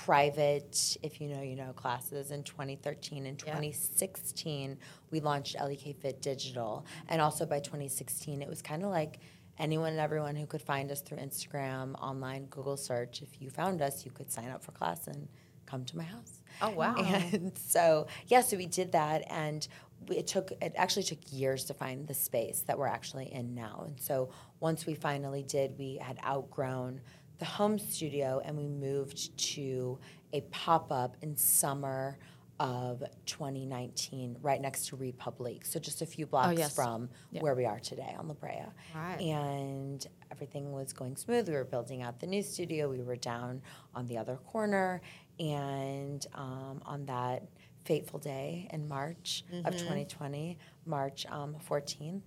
private, 0.02 0.96
if 1.02 1.20
you 1.20 1.28
know, 1.28 1.40
you 1.42 1.54
know, 1.56 1.72
classes 1.72 2.30
in 2.30 2.42
2013. 2.42 3.26
In 3.26 3.34
Yeah. 3.34 3.52
2016, 3.54 4.76
we 5.10 5.20
launched 5.20 5.56
LEKFIT 5.56 6.20
Digital. 6.20 6.84
And 7.08 7.20
also 7.20 7.46
by 7.46 7.60
2016, 7.60 8.42
it 8.42 8.48
was 8.48 8.60
kind 8.60 8.82
of 8.82 8.90
like 8.90 9.20
anyone 9.58 9.90
and 9.90 10.00
everyone 10.00 10.34
who 10.34 10.46
could 10.46 10.62
find 10.62 10.90
us 10.90 11.00
through 11.00 11.18
Instagram, 11.18 11.94
online, 12.00 12.46
Google 12.46 12.76
search. 12.76 13.22
If 13.22 13.40
you 13.40 13.50
found 13.50 13.80
us, 13.82 14.04
you 14.04 14.10
could 14.10 14.30
sign 14.32 14.50
up 14.50 14.64
for 14.64 14.72
class 14.72 15.06
and 15.06 15.28
come 15.66 15.84
to 15.84 15.96
my 15.96 16.04
house. 16.04 16.40
Oh 16.60 16.70
wow! 16.70 16.94
And 17.32 17.56
so, 17.56 18.06
yeah, 18.26 18.40
so 18.42 18.56
we 18.56 18.66
did 18.66 18.92
that, 18.92 19.22
and 19.30 19.66
it 20.10 20.26
took 20.26 20.50
it 20.60 20.72
actually 20.76 21.04
took 21.04 21.18
years 21.30 21.64
to 21.64 21.74
find 21.74 22.06
the 22.06 22.14
space 22.14 22.60
that 22.66 22.78
we're 22.78 22.86
actually 22.88 23.32
in 23.32 23.54
now. 23.54 23.84
And 23.86 23.98
so, 23.98 24.30
once 24.60 24.86
we 24.86 24.94
finally 24.94 25.42
did, 25.42 25.78
we 25.78 25.98
had 26.02 26.18
outgrown 26.24 27.00
the 27.44 27.50
home 27.50 27.78
studio, 27.78 28.40
and 28.42 28.56
we 28.56 28.66
moved 28.66 29.36
to 29.36 29.98
a 30.32 30.40
pop 30.50 30.90
up 30.90 31.14
in 31.20 31.36
summer 31.36 32.16
of 32.58 33.02
2019, 33.26 34.38
right 34.40 34.62
next 34.62 34.86
to 34.86 34.96
Republique. 34.96 35.66
So 35.66 35.78
just 35.78 36.00
a 36.00 36.06
few 36.06 36.24
blocks 36.24 36.58
yes. 36.58 36.74
from 36.74 37.10
Yeah. 37.32 37.42
where 37.42 37.54
we 37.54 37.66
are 37.66 37.80
today 37.80 38.14
on 38.18 38.28
La 38.28 38.34
Brea. 38.34 38.64
Right. 38.94 39.20
And 39.20 40.06
everything 40.32 40.72
was 40.72 40.94
going 40.94 41.16
smooth. 41.16 41.46
We 41.48 41.54
were 41.54 41.64
building 41.64 42.00
out 42.00 42.18
the 42.18 42.26
new 42.26 42.42
studio. 42.42 42.88
We 42.88 43.02
were 43.02 43.16
down 43.16 43.60
on 43.94 44.06
the 44.06 44.16
other 44.16 44.36
corner. 44.36 45.02
And 45.38 46.26
um, 46.34 46.80
on 46.86 47.04
that 47.06 47.42
fateful 47.84 48.20
day 48.20 48.68
in 48.72 48.88
March 48.88 49.44
of 49.64 49.74
2020, 49.74 50.56
March 50.86 51.26
um, 51.28 51.56
14th, 51.68 52.22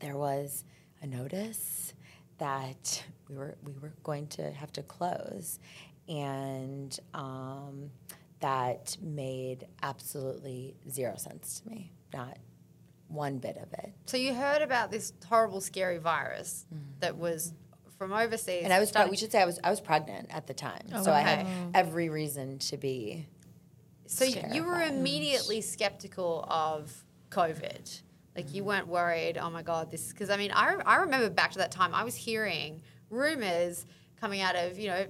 there 0.00 0.18
was 0.18 0.64
a 1.00 1.06
notice 1.06 1.94
that 2.38 3.02
we 3.28 3.34
were 3.36 3.56
we 3.64 3.72
were 3.80 3.92
going 4.02 4.26
to 4.28 4.50
have 4.52 4.72
to 4.72 4.82
close, 4.82 5.58
and 6.08 6.98
um, 7.14 7.90
that 8.40 8.96
made 9.00 9.66
absolutely 9.82 10.76
zero 10.90 11.16
sense 11.16 11.60
to 11.60 11.70
me. 11.70 11.92
Not 12.12 12.38
one 13.08 13.38
bit 13.38 13.56
of 13.56 13.72
it. 13.72 13.92
So 14.06 14.16
you 14.16 14.34
heard 14.34 14.62
about 14.62 14.90
this 14.90 15.12
horrible, 15.28 15.60
scary 15.60 15.98
virus 15.98 16.66
that 17.00 17.16
was 17.16 17.52
from 17.98 18.12
overseas. 18.12 18.62
And 18.64 18.72
I 18.72 18.80
was, 18.80 18.88
started- 18.88 19.10
we 19.10 19.16
should 19.16 19.30
say 19.32 19.40
I 19.40 19.46
was, 19.46 19.58
I 19.62 19.70
was 19.70 19.80
pregnant 19.80 20.26
at 20.30 20.46
the 20.46 20.54
time, 20.54 20.88
so 21.02 21.12
I 21.12 21.20
had 21.20 21.46
every 21.74 22.08
reason 22.08 22.58
to 22.58 22.76
be. 22.76 23.26
So 24.06 24.24
you 24.24 24.62
were 24.64 24.80
immediately 24.82 25.60
skeptical 25.60 26.44
of 26.48 27.04
COVID. 27.30 28.02
Like 28.36 28.52
you 28.54 28.64
weren't 28.64 28.86
worried, 28.86 29.38
oh 29.38 29.50
my 29.50 29.62
God, 29.62 29.90
this, 29.90 30.12
because 30.12 30.30
I 30.30 30.36
mean, 30.36 30.52
I, 30.52 30.74
I 30.84 30.96
remember 30.96 31.30
back 31.30 31.52
to 31.52 31.58
that 31.58 31.72
time, 31.72 31.94
I 31.94 32.04
was 32.04 32.14
hearing 32.14 32.82
rumors 33.08 33.86
coming 34.20 34.42
out 34.42 34.54
of, 34.54 34.78
you 34.78 34.88
know, 34.88 35.06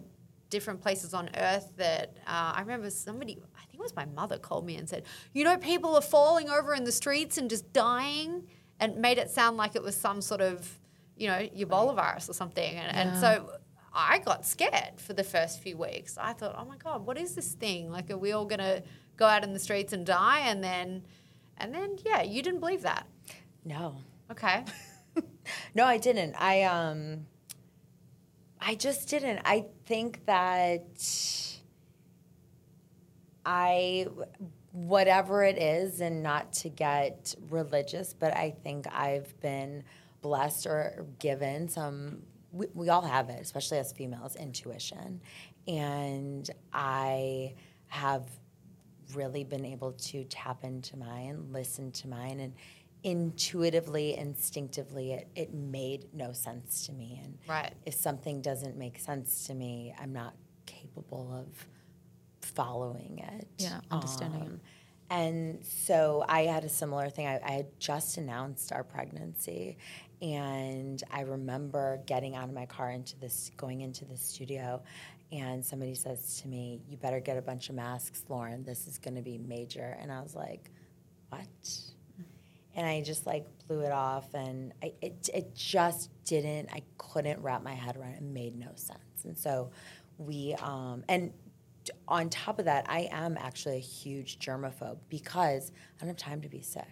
different 0.49 0.81
places 0.81 1.13
on 1.13 1.29
earth 1.37 1.73
that 1.77 2.17
uh, 2.27 2.53
I 2.55 2.61
remember 2.61 2.89
somebody, 2.91 3.39
I 3.57 3.65
think 3.67 3.81
it 3.81 3.83
was 3.83 3.97
my 3.97 4.05
mother, 4.05 4.39
called 4.39 4.65
me 4.65 4.77
and 4.77 4.89
said, 4.89 5.03
you 5.33 5.43
know, 5.43 5.57
people 5.57 5.97
are 5.97 6.01
falling 6.01 6.49
over 6.49 6.73
in 6.73 6.85
the 6.85 6.93
streets 6.93 7.37
and 7.37 7.51
just 7.51 7.73
dying, 7.73 8.47
and 8.79 8.97
made 8.99 9.19
it 9.19 9.31
sound 9.31 9.57
like 9.57 9.75
it 9.75 9.83
was 9.83 9.97
some 9.97 10.21
sort 10.21 10.41
of, 10.41 10.79
you 11.17 11.27
know, 11.27 11.49
Ebola 11.57 11.97
virus 11.97 12.29
or 12.29 12.35
something. 12.35 12.77
And, 12.77 12.95
and 12.95 13.19
so 13.19 13.53
I 13.93 14.19
got 14.19 14.45
scared 14.45 14.99
for 14.99 15.15
the 15.15 15.25
first 15.25 15.61
few 15.61 15.79
weeks. 15.79 16.19
I 16.19 16.35
thought, 16.35 16.55
oh 16.59 16.67
my 16.67 16.77
God, 16.77 17.07
what 17.07 17.17
is 17.17 17.35
this 17.35 17.55
thing? 17.55 17.91
Like, 17.91 18.11
are 18.11 18.19
we 18.19 18.33
all 18.33 18.45
going 18.45 18.59
to 18.61 18.83
go 19.17 19.25
out 19.25 19.43
in 19.43 19.55
the 19.55 19.59
streets 19.59 19.95
and 19.95 20.05
die? 20.05 20.41
And 20.41 20.63
then, 20.63 21.03
and 21.57 21.75
then, 21.75 21.97
yeah, 22.05 22.23
you 22.23 22.43
didn't 22.43 22.61
believe 22.61 22.83
that. 22.83 23.07
No, 23.67 23.97
Okay. 24.31 24.65
no, 25.75 25.85
I 25.85 25.99
didn't. 25.99 26.35
I 26.35 26.63
um, 26.65 27.27
I 28.61 28.75
just 28.75 29.09
didn't. 29.09 29.41
I 29.45 29.67
think 29.85 30.25
that 30.27 30.83
I, 33.45 34.07
whatever 34.73 35.45
it 35.45 35.59
is, 35.59 36.01
and 36.01 36.23
not 36.23 36.53
to 36.55 36.69
get 36.69 37.35
religious, 37.51 38.13
but 38.13 38.37
I 38.37 38.51
think 38.65 38.87
I've 38.93 39.39
been 39.41 39.85
blessed 40.23 40.67
or 40.67 41.07
given 41.19 41.69
some. 41.69 42.23
We, 42.53 42.67
we 42.75 42.89
all 42.89 43.03
have 43.03 43.29
it, 43.29 43.41
especially 43.41 43.79
as 43.79 43.93
females, 43.93 44.35
intuition, 44.37 45.21
and 45.69 46.49
I 46.73 47.55
have 47.89 48.29
really 49.15 49.45
been 49.45 49.65
able 49.65 49.93
to 49.93 50.25
tap 50.25 50.65
into 50.65 50.97
mine, 50.97 51.47
listen 51.53 51.93
to 51.93 52.09
mine, 52.09 52.41
and 52.41 52.55
intuitively, 53.07 54.17
instinctively, 54.17 55.13
it, 55.13 55.29
it 55.37 55.55
made 55.55 56.13
no 56.13 56.33
sense 56.33 56.85
to 56.87 56.93
me. 56.93 57.21
And 57.23 57.39
Right. 57.49 57.73
if 57.87 57.95
something 57.95 58.43
doesn't 58.43 58.77
make 58.77 58.99
sense 58.99 59.47
to 59.47 59.55
me, 59.55 59.95
I'm 59.97 60.13
not 60.13 60.35
capable 60.67 61.33
of 61.33 61.69
following 62.41 63.21
it. 63.21 63.47
Yeah, 63.59 63.81
understanding 63.93 64.41
it. 64.43 64.47
Um, 64.49 64.61
And 65.09 65.65
so 65.65 66.25
I 66.29 66.47
had 66.47 66.65
a 66.65 66.69
similar 66.69 67.09
thing. 67.09 67.29
I, 67.29 67.39
I 67.45 67.51
had 67.53 67.79
just 67.79 68.17
announced 68.19 68.73
our 68.73 68.83
pregnancy, 68.83 69.79
and 70.21 71.01
I 71.13 71.21
remember 71.21 72.03
getting 72.07 72.35
out 72.35 72.49
of 72.49 72.55
my 72.55 72.67
car 72.67 72.91
into 72.91 73.17
this, 73.21 73.53
going 73.57 73.83
into 73.83 74.05
the 74.05 74.17
studio, 74.17 74.83
and 75.31 75.65
somebody 75.65 75.95
says 75.95 76.41
to 76.41 76.49
me, 76.49 76.83
"You 76.89 76.97
better 76.97 77.21
get 77.21 77.37
a 77.37 77.43
bunch 77.43 77.69
of 77.69 77.77
masks, 77.77 78.25
Lauren. 78.29 78.65
This 78.65 78.89
is 78.89 78.99
going 78.99 79.15
to 79.15 79.23
be 79.23 79.39
major." 79.39 79.97
And 80.01 80.11
I 80.11 80.21
was 80.23 80.35
like, 80.35 80.73
"What?" 81.29 81.47
And 82.77 82.87
I 82.87 83.03
just 83.03 83.27
like 83.27 83.47
blew 83.67 83.81
it 83.81 83.91
off, 83.91 84.33
and 84.35 84.73
I, 84.83 84.93
it 85.03 85.29
it 85.35 85.55
just 85.55 86.11
didn't. 86.25 86.69
I 86.73 86.83
couldn't 86.99 87.43
wrap 87.43 87.63
my 87.65 87.75
head 87.75 87.97
around 87.97 88.13
it. 88.13 88.17
It 88.19 88.23
made 88.23 88.57
no 88.57 88.71
sense, 88.77 89.25
and 89.25 89.37
so 89.37 89.71
we 90.19 90.55
um, 90.63 91.03
and 91.09 91.33
on 92.09 92.29
top 92.29 92.59
of 92.59 92.65
that, 92.67 92.87
I 92.89 93.09
am 93.11 93.37
actually 93.39 93.77
a 93.77 93.81
huge 93.81 94.39
germaphobe 94.39 94.99
because 95.09 95.73
I 95.97 96.01
don't 96.01 96.09
have 96.09 96.17
time 96.17 96.43
to 96.43 96.49
be 96.49 96.61
sick. 96.61 96.85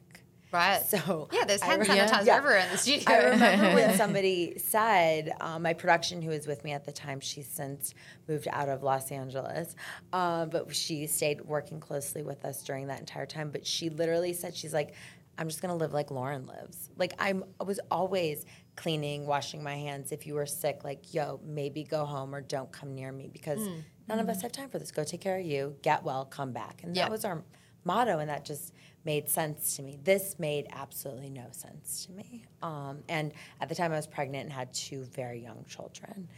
Right. 0.52 0.82
So 0.82 1.28
yeah, 1.32 1.44
there's 1.44 1.62
hand 1.62 1.80
re- 1.80 1.86
sanitizer 1.88 2.26
Yeah. 2.26 2.36
everywhere 2.36 2.58
in 2.60 2.70
the 2.70 2.78
studio. 2.78 3.04
I 3.08 3.24
remember 3.30 3.74
when 3.74 3.96
somebody 3.96 4.56
said, 4.58 5.32
um, 5.40 5.62
my 5.62 5.72
production 5.72 6.22
who 6.22 6.28
was 6.30 6.46
with 6.46 6.62
me 6.62 6.70
at 6.70 6.84
the 6.84 6.92
time, 6.92 7.18
she's 7.18 7.48
since 7.48 7.92
moved 8.28 8.46
out 8.48 8.68
of 8.68 8.84
Los 8.84 9.10
Angeles, 9.10 9.74
uh, 10.12 10.46
but 10.46 10.72
she 10.72 11.08
stayed 11.08 11.40
working 11.40 11.80
closely 11.80 12.22
with 12.22 12.44
us 12.44 12.62
during 12.62 12.86
that 12.86 13.00
entire 13.00 13.26
time. 13.26 13.50
But 13.50 13.66
she 13.66 13.90
literally 13.90 14.32
said, 14.32 14.54
she's 14.54 14.72
like, 14.72 14.94
I'm 15.38 15.48
just 15.48 15.60
gonna 15.62 15.76
live 15.76 15.92
like 15.92 16.10
Lauren 16.10 16.46
lives. 16.46 16.90
Like 16.96 17.14
I'm, 17.18 17.44
I 17.60 17.64
was 17.64 17.80
always 17.90 18.44
cleaning, 18.76 19.26
washing 19.26 19.62
my 19.62 19.74
hands. 19.74 20.12
If 20.12 20.26
you 20.26 20.34
were 20.34 20.46
sick, 20.46 20.82
like, 20.84 21.12
yo, 21.14 21.40
maybe 21.44 21.84
go 21.84 22.04
home 22.04 22.34
or 22.34 22.40
don't 22.40 22.70
come 22.72 22.94
near 22.94 23.12
me 23.12 23.28
because 23.32 23.60
none 24.08 24.18
of 24.18 24.28
us 24.28 24.42
have 24.42 24.52
time 24.52 24.68
for 24.68 24.78
this. 24.78 24.90
Go 24.90 25.04
take 25.04 25.20
care 25.20 25.38
of 25.38 25.44
you, 25.46 25.76
get 25.82 26.02
well, 26.04 26.24
come 26.24 26.52
back. 26.52 26.82
And 26.82 26.94
Yeah. 26.96 27.04
that 27.04 27.10
was 27.10 27.24
our 27.24 27.42
motto, 27.84 28.18
and 28.18 28.30
that 28.30 28.44
just 28.44 28.72
made 29.04 29.28
sense 29.28 29.76
to 29.76 29.82
me. 29.82 29.98
This 30.02 30.38
made 30.38 30.66
absolutely 30.70 31.28
no 31.30 31.46
sense 31.50 32.06
to 32.06 32.12
me. 32.12 32.44
Um, 32.62 33.02
and 33.08 33.32
at 33.60 33.68
the 33.68 33.74
time, 33.74 33.92
I 33.92 33.96
was 33.96 34.06
pregnant 34.06 34.44
and 34.44 34.52
had 34.52 34.72
two 34.72 35.04
very 35.04 35.40
young 35.42 35.64
children. 35.68 36.28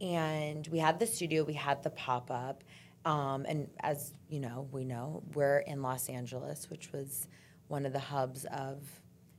And 0.00 0.66
we 0.68 0.78
had 0.78 0.98
the 0.98 1.06
studio, 1.06 1.44
we 1.44 1.54
had 1.54 1.82
the 1.82 1.90
pop 1.90 2.30
up. 2.30 2.62
Um, 3.04 3.44
and 3.48 3.68
as 3.80 4.12
you 4.28 4.38
know, 4.40 4.68
we 4.70 4.84
know, 4.84 5.22
we're 5.34 5.58
in 5.58 5.82
Los 5.82 6.08
Angeles, 6.08 6.70
which 6.70 6.92
was 6.92 7.26
one 7.68 7.86
of 7.86 7.92
the 7.92 7.98
hubs 7.98 8.44
of 8.46 8.82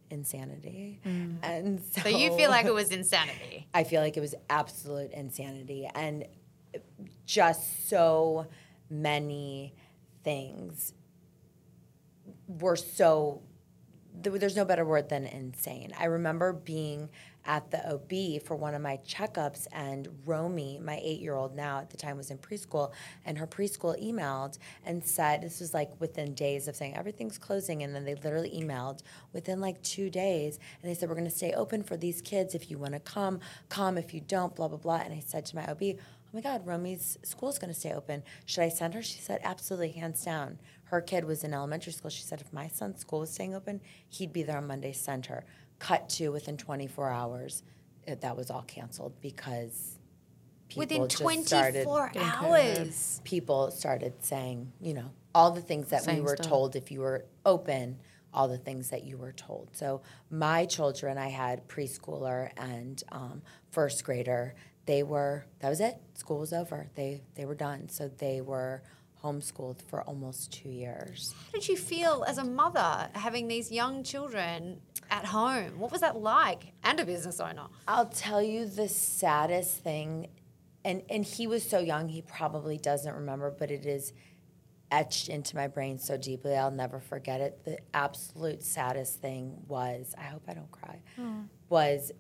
insanity. 0.10 1.00
Mm. 1.06 1.38
And 1.44 1.82
so, 1.82 2.02
so 2.02 2.10
you 2.10 2.36
feel 2.36 2.50
like 2.50 2.66
it 2.66 2.74
was 2.74 2.92
insanity. 2.92 3.68
I 3.74 3.84
feel 3.84 4.02
like 4.02 4.18
it 4.18 4.22
was 4.22 4.36
absolute 4.50 5.12
insanity 5.12 5.90
and 5.94 6.26
just 7.26 7.90
so 7.90 8.48
many 8.90 9.74
things 10.24 10.94
were 12.48 12.76
so 12.76 13.42
th- 13.42 13.53
there's 14.22 14.56
no 14.56 14.66
better 14.66 14.86
word 14.86 15.10
than 15.10 15.26
insane. 15.26 15.94
I 16.00 16.06
remember 16.06 16.54
being 16.54 17.10
at 17.46 17.70
the 17.72 17.94
OB 17.94 18.42
for 18.44 18.56
one 18.56 18.74
of 18.74 18.82
my 18.82 18.98
checkups, 19.06 19.68
and 19.74 20.08
Romy, 20.26 20.80
my 20.82 21.00
eight 21.04 21.20
year 21.20 21.36
old 21.36 21.56
now 21.56 21.80
at 21.80 21.90
the 21.90 21.98
time, 21.98 22.16
was 22.16 22.32
in 22.32 22.38
preschool, 22.38 22.92
and 23.26 23.38
her 23.38 23.48
preschool 23.48 24.02
emailed 24.02 24.58
and 24.86 25.04
said, 25.04 25.42
This 25.42 25.60
was 25.60 25.74
like 25.74 25.90
within 26.00 26.34
days 26.34 26.68
of 26.68 26.76
saying 26.76 26.96
everything's 26.96 27.38
closing, 27.38 27.84
and 27.84 27.94
then 27.94 28.06
they 28.06 28.16
literally 28.16 28.52
emailed 28.52 29.02
within 29.34 29.60
like 29.60 29.82
two 29.84 30.10
days, 30.10 30.60
and 30.82 30.90
they 30.90 30.96
said, 30.96 31.10
We're 31.10 31.16
gonna 31.16 31.30
stay 31.30 31.54
open 31.54 31.84
for 31.84 31.98
these 31.98 32.22
kids. 32.22 32.56
If 32.56 32.72
you 32.72 32.78
wanna 32.78 33.00
come, 33.00 33.40
come. 33.70 33.98
If 33.98 34.14
you 34.14 34.22
don't, 34.22 34.56
blah, 34.56 34.68
blah, 34.68 34.78
blah. 34.78 35.02
And 35.04 35.14
I 35.14 35.20
said 35.20 35.46
to 35.48 35.56
my 35.56 35.66
OB, 35.70 35.82
Oh 35.82 36.36
my 36.38 36.42
God, 36.42 36.66
Romy's 36.66 37.18
school's 37.24 37.60
gonna 37.60 37.74
stay 37.74 37.94
open. 37.94 38.24
Should 38.46 38.64
I 38.64 38.70
send 38.70 38.94
her? 38.94 39.04
She 39.04 39.20
said, 39.20 39.42
Absolutely, 39.44 39.92
hands 39.92 40.24
down. 40.24 40.60
Her 40.94 41.02
kid 41.02 41.26
was 41.26 41.44
in 41.44 41.56
elementary 41.56 41.92
school. 41.92 42.12
She 42.12 42.22
said, 42.22 42.40
If 42.40 42.54
my 42.54 42.68
son's 42.68 43.00
school 43.00 43.22
was 43.22 43.32
staying 43.32 43.56
open, 43.56 43.82
he'd 44.10 44.32
be 44.32 44.44
there 44.44 44.58
on 44.58 44.68
Monday, 44.68 44.94
send 44.94 45.26
her. 45.26 45.44
Cut 45.80 46.08
to 46.10 46.30
within 46.30 46.56
24 46.56 47.10
hours, 47.10 47.64
it, 48.04 48.22
that 48.22 48.38
was 48.38 48.52
all 48.52 48.62
canceled 48.62 49.20
because 49.20 49.98
people 50.70 50.82
Within 50.82 51.10
just 51.10 51.48
started, 51.48 51.86
24 51.86 52.12
hours. 52.16 53.22
people 53.24 53.72
started 53.72 54.14
saying, 54.24 54.72
you 54.80 54.94
know, 54.94 55.10
all 55.34 55.50
the 55.50 55.62
things 55.62 55.90
that 55.90 56.06
we 56.06 56.22
were 56.22 56.36
stuff. 56.36 56.46
told 56.46 56.76
if 56.76 56.92
you 56.92 57.00
were 57.00 57.26
open, 57.44 57.98
all 58.32 58.48
the 58.48 58.60
things 58.60 58.92
that 58.92 59.04
you 59.04 59.18
were 59.18 59.32
told. 59.32 59.70
So 59.72 60.04
my 60.30 60.66
children, 60.66 61.18
I 61.18 61.30
had 61.30 61.68
preschooler 61.68 62.52
and 62.56 63.02
um, 63.12 63.42
first 63.72 64.04
grader. 64.04 64.54
They 64.86 65.02
were 65.02 65.46
that 65.58 65.70
was 65.70 65.80
it. 65.80 65.98
School 66.14 66.38
was 66.38 66.54
over. 66.54 66.86
They 66.94 67.24
they 67.34 67.46
were 67.46 67.56
done. 67.56 67.90
So 67.90 68.10
they 68.10 68.42
were 68.42 68.84
homeschooled 69.24 69.82
for 69.82 70.02
almost 70.04 70.52
two 70.52 70.70
years. 70.70 71.34
How 71.46 71.60
did 71.60 71.68
you 71.68 71.78
feel 71.78 72.26
as 72.28 72.38
a 72.38 72.44
mother 72.44 73.10
having 73.14 73.48
these 73.48 73.72
young 73.72 74.04
children 74.04 74.82
at 75.10 75.26
home? 75.26 75.80
What 75.80 75.92
was 75.92 76.02
that 76.02 76.18
like? 76.18 76.74
And 76.84 77.00
a 77.00 77.06
business 77.06 77.40
owner. 77.40 77.68
I'll 77.88 78.08
tell 78.08 78.42
you 78.42 78.66
the 78.66 78.90
saddest 78.90 79.84
thing, 79.84 80.28
and 80.84 81.02
and 81.10 81.24
he 81.24 81.48
was 81.48 81.68
so 81.68 81.80
young, 81.80 82.10
he 82.10 82.22
probably 82.22 82.78
doesn't 82.78 83.14
remember, 83.14 83.50
but 83.52 83.72
it 83.72 83.86
is 83.86 84.14
etched 84.92 85.28
into 85.28 85.56
my 85.56 85.68
brain 85.68 85.98
so 85.98 86.16
deeply, 86.16 86.56
I'll 86.56 86.70
never 86.70 87.00
forget 87.00 87.42
it. 87.42 87.66
The 87.66 87.80
absolute 87.96 88.62
saddest 88.62 89.20
thing 89.20 89.58
was, 89.68 90.14
I 90.16 90.26
hope 90.26 90.44
I 90.48 90.54
don't 90.54 90.70
cry, 90.70 91.02
hmm. 91.16 91.42
was 91.68 92.12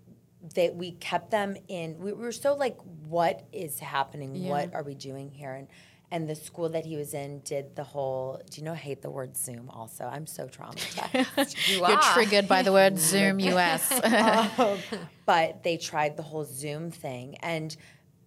that 0.56 0.76
we 0.76 0.93
kept 0.93 1.30
them 1.30 1.56
in. 1.68 1.99
We 1.99 2.14
were 2.14 2.32
so 2.32 2.56
like, 2.56 2.78
what 3.08 3.45
is 3.54 3.80
happening? 3.80 4.47
What 4.49 4.74
are 4.74 4.84
we 4.84 4.95
doing 4.95 5.30
here? 5.30 5.54
And 5.54 5.68
and 6.14 6.30
the 6.30 6.36
school 6.36 6.70
that 6.70 6.86
he 6.86 6.95
was 6.95 7.16
in 7.16 7.39
did 7.39 7.76
the 7.76 7.84
whole. 7.84 8.39
Do 8.49 8.61
you 8.61 8.66
know? 8.66 8.74
I 8.74 8.82
hate 8.89 9.01
the 9.01 9.09
word 9.09 9.36
Zoom. 9.36 9.70
Also, 9.72 10.03
I'm 10.05 10.28
so 10.28 10.47
traumatized. 10.47 11.55
You 11.70 11.80
You're 11.88 12.01
triggered 12.14 12.47
by 12.47 12.61
the 12.61 12.72
word 12.72 12.99
Zoom 13.11 13.39
US. 13.39 13.84
Um, 14.03 14.78
but 15.26 15.64
they 15.64 15.78
tried 15.78 16.16
the 16.16 16.24
whole 16.24 16.45
Zoom 16.45 16.91
thing, 16.91 17.36
and 17.41 17.76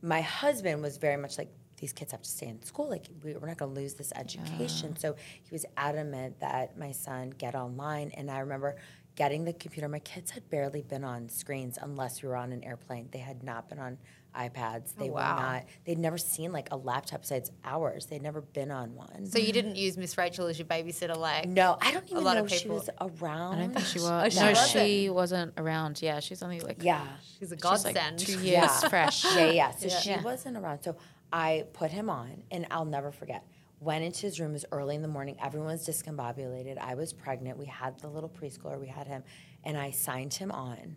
my 0.02 0.20
husband 0.20 0.82
was 0.82 0.96
very 1.06 1.16
much 1.16 1.38
like, 1.38 1.50
"These 1.80 1.92
kids 1.92 2.10
have 2.10 2.22
to 2.22 2.30
stay 2.38 2.48
in 2.48 2.60
school. 2.62 2.88
Like, 2.90 3.06
we- 3.22 3.34
we're 3.38 3.46
not 3.52 3.58
going 3.62 3.72
to 3.74 3.80
lose 3.80 3.94
this 3.94 4.12
education." 4.16 4.96
So 4.96 5.14
he 5.44 5.50
was 5.52 5.64
adamant 5.76 6.40
that 6.40 6.76
my 6.76 6.90
son 6.92 7.30
get 7.38 7.54
online, 7.54 8.10
and 8.18 8.30
I 8.30 8.40
remember 8.40 8.76
getting 9.14 9.44
the 9.44 9.52
computer. 9.52 9.88
My 9.88 10.00
kids 10.00 10.32
had 10.32 10.44
barely 10.50 10.82
been 10.82 11.04
on 11.04 11.28
screens 11.28 11.78
unless 11.80 12.20
we 12.22 12.28
were 12.28 12.36
on 12.36 12.50
an 12.52 12.64
airplane. 12.64 13.08
They 13.12 13.20
had 13.30 13.42
not 13.44 13.68
been 13.68 13.78
on 13.78 13.96
iPads. 14.36 14.92
Oh, 14.96 15.00
they 15.00 15.08
Oh, 15.08 15.14
wow. 15.14 15.36
were 15.36 15.42
not. 15.42 15.64
They'd 15.84 15.98
never 15.98 16.18
seen 16.18 16.52
like 16.52 16.68
a 16.70 16.76
laptop 16.76 17.22
besides 17.22 17.50
ours. 17.64 18.06
They'd 18.06 18.22
never 18.22 18.40
been 18.42 18.70
on 18.70 18.94
one. 18.94 19.26
So 19.26 19.38
you 19.38 19.52
didn't 19.52 19.76
use 19.76 19.96
Miss 19.96 20.16
Rachel 20.18 20.46
as 20.46 20.58
your 20.58 20.66
babysitter, 20.68 21.16
like 21.16 21.48
no, 21.48 21.76
I 21.80 21.90
don't 21.92 22.08
even 22.10 22.22
lot 22.24 22.34
know 22.36 22.44
of 22.44 22.52
if 22.52 22.58
she 22.60 22.68
was 22.68 22.90
around. 23.00 23.54
I 23.56 23.58
don't 23.60 23.74
think 23.74 23.86
she 23.86 24.00
oh, 24.00 24.02
was. 24.10 24.26
Oh, 24.26 24.28
she 24.28 24.40
no, 24.40 24.48
wasn't? 24.52 24.68
she 24.80 25.10
wasn't 25.10 25.54
around. 25.56 26.02
Yeah, 26.02 26.20
she's 26.20 26.42
only 26.42 26.60
like 26.60 26.82
Yeah. 26.82 27.04
she's 27.38 27.50
a 27.52 27.56
she's 27.56 27.64
like 27.84 27.94
godsend. 27.94 28.18
two 28.18 28.32
years 28.32 28.42
Yeah. 28.82 28.88
fresh. 28.88 29.24
Yeah, 29.24 29.46
yeah. 29.50 29.70
So 29.72 29.86
Yeah. 29.88 29.98
she 29.98 30.10
Yeah. 30.10 30.22
wasn't 30.22 30.56
around. 30.56 30.82
So 30.82 30.96
I 31.32 31.64
put 31.72 31.90
him 31.90 32.08
on, 32.10 32.42
and 32.50 32.66
I'll 32.70 32.84
never 32.84 33.10
forget. 33.10 33.44
Went 33.80 34.04
into 34.04 34.22
his 34.22 34.40
room. 34.40 34.50
It 34.50 34.54
was 34.54 34.64
early 34.72 34.94
in 34.96 35.02
the 35.02 35.08
morning. 35.08 35.36
Everyone 35.42 35.68
was 35.68 35.86
discombobulated. 35.86 36.78
I 36.78 36.94
was 36.94 37.12
pregnant. 37.12 37.58
We 37.58 37.66
had 37.66 37.98
the 38.00 38.08
little 38.08 38.28
preschooler. 38.30 38.80
We 38.80 38.86
had 38.86 39.06
him, 39.06 39.22
and 39.64 39.76
I 39.76 39.90
signed 39.90 40.32
him 40.34 40.50
on. 40.50 40.96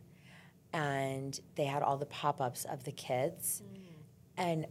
And 0.73 1.39
they 1.55 1.65
had 1.65 1.81
all 1.81 1.97
the 1.97 2.05
pop-ups 2.05 2.65
of 2.65 2.83
the 2.83 2.91
kids, 2.91 3.63
mm. 3.65 3.79
and 4.37 4.67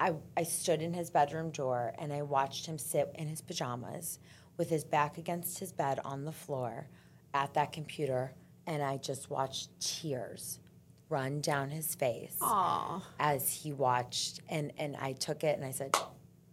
I 0.00 0.14
I 0.36 0.42
stood 0.42 0.80
in 0.80 0.94
his 0.94 1.10
bedroom 1.10 1.50
door, 1.50 1.92
and 1.98 2.12
I 2.12 2.22
watched 2.22 2.64
him 2.64 2.78
sit 2.78 3.10
in 3.16 3.28
his 3.28 3.42
pajamas, 3.42 4.18
with 4.56 4.70
his 4.70 4.84
back 4.84 5.18
against 5.18 5.58
his 5.58 5.70
bed 5.70 6.00
on 6.04 6.24
the 6.24 6.32
floor, 6.32 6.88
at 7.34 7.52
that 7.54 7.72
computer, 7.72 8.32
and 8.66 8.82
I 8.82 8.96
just 8.96 9.28
watched 9.28 9.68
tears 9.80 10.60
run 11.08 11.40
down 11.40 11.70
his 11.70 11.94
face 11.94 12.36
Aw. 12.40 13.00
as 13.20 13.52
he 13.52 13.72
watched 13.72 14.40
and 14.48 14.72
and 14.78 14.96
I 14.96 15.12
took 15.12 15.44
it 15.44 15.56
and 15.56 15.64
I 15.64 15.70
said 15.70 15.94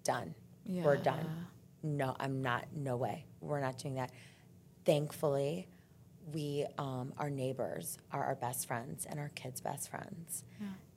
done. 0.03 0.35
We're 0.67 0.97
done. 0.97 1.47
No 1.83 2.15
I'm 2.19 2.41
not 2.41 2.65
no 2.75 2.95
way. 2.97 3.25
We're 3.39 3.61
not 3.61 3.77
doing 3.77 3.95
that. 3.95 4.11
Thankfully 4.85 5.67
we 6.33 6.65
um, 6.77 7.13
our 7.17 7.29
neighbors 7.29 7.97
are 8.11 8.23
our 8.23 8.35
best 8.35 8.67
friends 8.67 9.05
and 9.09 9.19
our 9.19 9.29
kids 9.29 9.61
best 9.61 9.89
friends. 9.89 10.43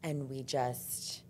And 0.03 0.29
we 0.29 0.43
just 0.43 1.23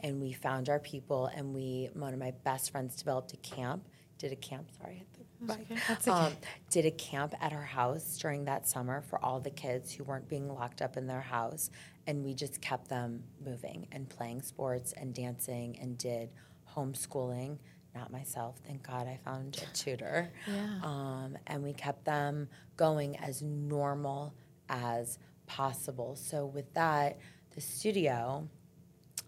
and 0.00 0.20
we 0.20 0.32
found 0.32 0.68
our 0.68 0.80
people 0.80 1.26
and 1.26 1.54
we 1.54 1.90
one 1.94 2.12
of 2.12 2.18
my 2.18 2.32
best 2.44 2.70
friends 2.70 2.96
developed 2.96 3.32
a 3.32 3.36
camp 3.38 3.88
did 4.18 4.32
a 4.32 4.36
camp 4.36 4.68
sorry 4.78 4.94
I 4.94 4.98
hit 4.98 5.12
the 5.12 5.22
mic. 5.46 6.08
Um, 6.08 6.32
did 6.70 6.86
a 6.86 6.90
camp 6.90 7.34
at 7.40 7.52
her 7.52 7.64
house 7.64 8.18
during 8.18 8.44
that 8.44 8.68
summer 8.68 9.00
for 9.02 9.22
all 9.24 9.40
the 9.40 9.50
kids 9.50 9.92
who 9.92 10.04
weren't 10.04 10.28
being 10.28 10.48
locked 10.48 10.82
up 10.82 10.96
in 10.96 11.06
their 11.06 11.20
house. 11.20 11.70
And 12.06 12.24
we 12.24 12.34
just 12.34 12.60
kept 12.60 12.88
them 12.88 13.22
moving 13.44 13.86
and 13.92 14.08
playing 14.08 14.42
sports 14.42 14.92
and 14.96 15.14
dancing 15.14 15.78
and 15.80 15.96
did 15.98 16.30
homeschooling 16.76 17.58
not 17.94 18.10
myself 18.12 18.58
thank 18.66 18.82
god 18.86 19.06
i 19.06 19.18
found 19.24 19.56
a 19.62 19.76
tutor 19.76 20.30
Yeah. 20.46 20.78
um, 20.82 21.36
and 21.46 21.62
we 21.62 21.72
kept 21.72 22.04
them 22.04 22.48
going 22.76 23.16
as 23.18 23.42
normal 23.42 24.34
as 24.68 25.18
possible 25.46 26.16
so 26.16 26.46
with 26.46 26.72
that 26.74 27.18
the 27.54 27.60
studio 27.60 28.48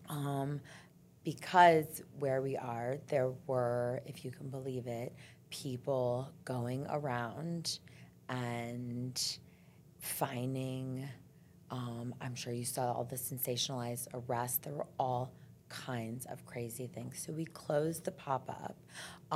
um, 0.09 0.61
because 1.25 2.03
where 2.19 2.43
we 2.43 2.57
are, 2.59 2.99
there 3.09 3.31
were, 3.47 4.03
if 4.05 4.25
you 4.27 4.31
can 4.31 4.49
believe 4.51 4.87
it, 4.87 5.15
people 5.49 6.31
going 6.45 6.87
around 6.91 7.79
and 8.29 9.39
finding. 10.01 11.09
Um, 11.71 12.15
I'm 12.21 12.35
sure 12.35 12.53
you 12.53 12.65
saw 12.67 12.93
all 12.93 13.05
the 13.05 13.17
sensationalized 13.17 14.09
arrests. 14.13 14.59
There 14.59 14.75
were 14.75 14.87
all 14.99 15.33
kinds 15.75 16.27
of 16.27 16.45
crazy 16.47 16.87
things. 16.87 17.23
So 17.25 17.33
we 17.33 17.45
closed 17.45 18.05
the 18.05 18.13
pop 18.13 18.49
up. 18.49 18.77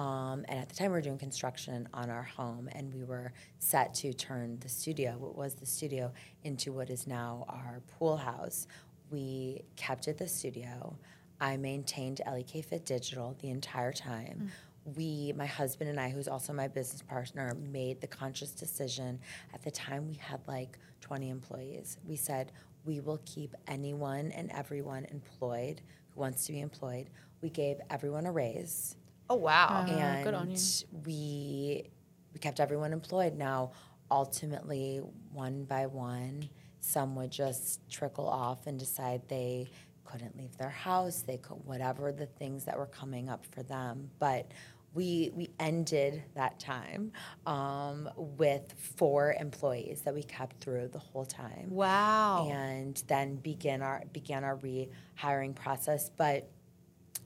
Um, 0.00 0.44
and 0.48 0.60
at 0.60 0.68
the 0.68 0.74
time, 0.74 0.90
we 0.90 0.92
were 0.92 1.00
doing 1.00 1.18
construction 1.18 1.88
on 1.92 2.10
our 2.10 2.22
home, 2.22 2.68
and 2.72 2.94
we 2.94 3.04
were 3.04 3.32
set 3.58 3.94
to 3.94 4.12
turn 4.12 4.58
the 4.60 4.68
studio, 4.68 5.16
what 5.18 5.36
was 5.36 5.54
the 5.54 5.66
studio, 5.66 6.12
into 6.44 6.72
what 6.72 6.90
is 6.90 7.06
now 7.06 7.44
our 7.48 7.82
pool 7.98 8.16
house. 8.16 8.66
We 9.10 9.62
kept 9.76 10.06
it 10.06 10.18
the 10.18 10.28
studio. 10.28 10.96
I 11.40 11.56
maintained 11.56 12.20
LEKFIT 12.26 12.84
Digital 12.84 13.36
the 13.40 13.50
entire 13.50 13.92
time. 13.92 14.50
We, 14.96 15.32
my 15.36 15.46
husband 15.46 15.90
and 15.90 15.98
I, 15.98 16.10
who's 16.10 16.28
also 16.28 16.52
my 16.52 16.68
business 16.68 17.02
partner, 17.02 17.56
made 17.70 18.00
the 18.00 18.06
conscious 18.06 18.52
decision. 18.52 19.18
At 19.52 19.62
the 19.62 19.70
time, 19.70 20.06
we 20.06 20.14
had 20.14 20.40
like 20.46 20.78
20 21.00 21.30
employees. 21.30 21.98
We 22.06 22.16
said, 22.16 22.52
we 22.84 23.00
will 23.00 23.20
keep 23.26 23.54
anyone 23.66 24.32
and 24.32 24.50
everyone 24.52 25.04
employed 25.06 25.82
wants 26.18 26.46
to 26.46 26.52
be 26.52 26.60
employed. 26.60 27.10
We 27.40 27.50
gave 27.50 27.78
everyone 27.90 28.26
a 28.26 28.32
raise 28.32 28.96
Oh 29.30 29.36
wow. 29.36 29.84
Uh, 29.86 29.90
and 29.90 30.24
good 30.24 30.34
on 30.34 30.50
you. 30.50 30.56
we 31.04 31.90
we 32.32 32.40
kept 32.40 32.60
everyone 32.60 32.92
employed. 32.92 33.36
Now, 33.36 33.72
ultimately, 34.10 35.00
one 35.32 35.64
by 35.64 35.86
one, 35.86 36.48
some 36.80 37.14
would 37.16 37.30
just 37.30 37.88
trickle 37.90 38.28
off 38.28 38.66
and 38.66 38.78
decide 38.78 39.22
they 39.28 39.68
couldn't 40.04 40.36
leave 40.36 40.56
their 40.56 40.70
house. 40.70 41.22
They 41.22 41.36
could 41.36 41.58
whatever 41.64 42.12
the 42.12 42.26
things 42.26 42.64
that 42.64 42.78
were 42.78 42.86
coming 42.86 43.28
up 43.28 43.44
for 43.46 43.62
them, 43.62 44.10
but. 44.18 44.50
We, 44.98 45.30
we 45.32 45.50
ended 45.60 46.24
that 46.34 46.58
time 46.58 47.12
um, 47.46 48.08
with 48.16 48.74
four 48.96 49.36
employees 49.38 50.02
that 50.02 50.12
we 50.12 50.24
kept 50.24 50.60
through 50.60 50.88
the 50.88 50.98
whole 50.98 51.24
time 51.24 51.68
wow. 51.70 52.48
and 52.50 53.00
then 53.06 53.36
begin 53.36 53.80
our 53.80 54.02
began 54.12 54.42
our 54.42 54.56
rehiring 54.56 55.54
process. 55.54 56.10
But 56.16 56.50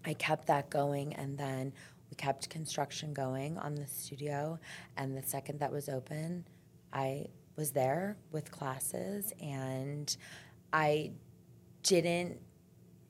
I 0.05 0.13
kept 0.13 0.49
that 0.49 0.69
going, 0.69 1.15
and 1.15 1.39
then 1.39 1.73
we 2.11 2.17
kept 2.17 2.51
construction 2.51 3.15
going 3.15 3.57
on 3.57 3.75
the 3.75 3.87
studio. 3.87 4.59
And 4.99 5.17
the 5.17 5.23
second 5.23 5.61
that 5.61 5.73
was 5.73 5.89
open, 5.89 6.45
I 6.93 7.29
was 7.57 7.71
there 7.71 8.19
with 8.33 8.51
classes, 8.51 9.33
and 9.41 10.15
I 10.75 11.13
didn't. 11.83 12.39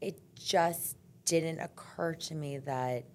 It 0.01 0.21
just 0.37 0.99
didn't 1.25 1.59
occur 1.59 2.15
to 2.15 2.35
me 2.37 2.59
that 2.59 3.07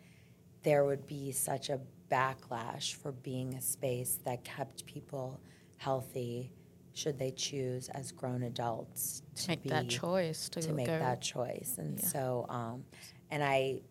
there 0.64 0.86
would 0.86 1.08
be 1.08 1.32
such 1.32 1.70
a 1.70 1.80
backlash 2.12 2.96
for 2.96 3.12
being 3.12 3.54
a 3.56 3.62
space 3.62 4.20
that 4.26 4.44
kept 4.44 4.86
people 4.86 5.40
healthy 5.78 6.52
should 6.94 7.20
they 7.20 7.30
choose 7.32 7.90
as 7.90 8.12
grown 8.12 8.44
adults 8.44 9.22
to 9.36 9.50
Make 9.50 9.64
be, 9.64 9.70
that 9.70 9.88
choice 9.88 10.50
to, 10.50 10.62
to 10.62 10.74
make 10.74 10.88
go. 10.88 10.98
that 10.98 11.22
choice 11.22 11.76
and 11.78 12.00
Yeah. 12.00 12.06
so 12.08 12.46
um, 12.50 12.86
and 13.30 13.44
I, 13.44 13.82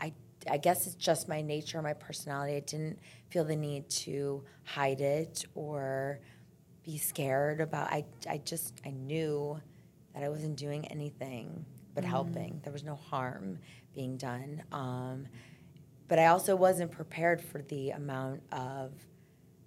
I 0.00 0.12
i 0.50 0.56
guess 0.56 0.86
it's 0.86 0.94
just 0.96 1.28
my 1.28 1.42
nature 1.42 1.80
my 1.82 1.92
personality 1.94 2.54
i 2.56 2.60
didn't 2.60 2.98
feel 3.28 3.44
the 3.44 3.56
need 3.56 3.88
to 3.90 4.44
hide 4.64 5.00
it 5.00 5.44
or 5.54 6.20
be 6.84 6.96
scared 6.96 7.60
about 7.60 7.90
i, 7.92 8.04
I 8.28 8.38
just 8.38 8.80
i 8.86 8.90
knew 8.90 9.60
that 10.14 10.22
i 10.22 10.28
wasn't 10.28 10.56
doing 10.56 10.86
anything 10.88 11.64
but 11.94 12.04
Mm. 12.04 12.08
helping 12.08 12.60
there 12.64 12.72
was 12.72 12.82
no 12.84 12.94
harm 12.96 13.58
being 13.94 14.16
done 14.16 14.62
um, 14.72 15.26
but 16.08 16.18
i 16.18 16.26
also 16.26 16.54
wasn't 16.56 16.90
prepared 16.90 17.40
for 17.40 17.62
the 17.62 17.90
amount 17.90 18.40
of 18.52 18.92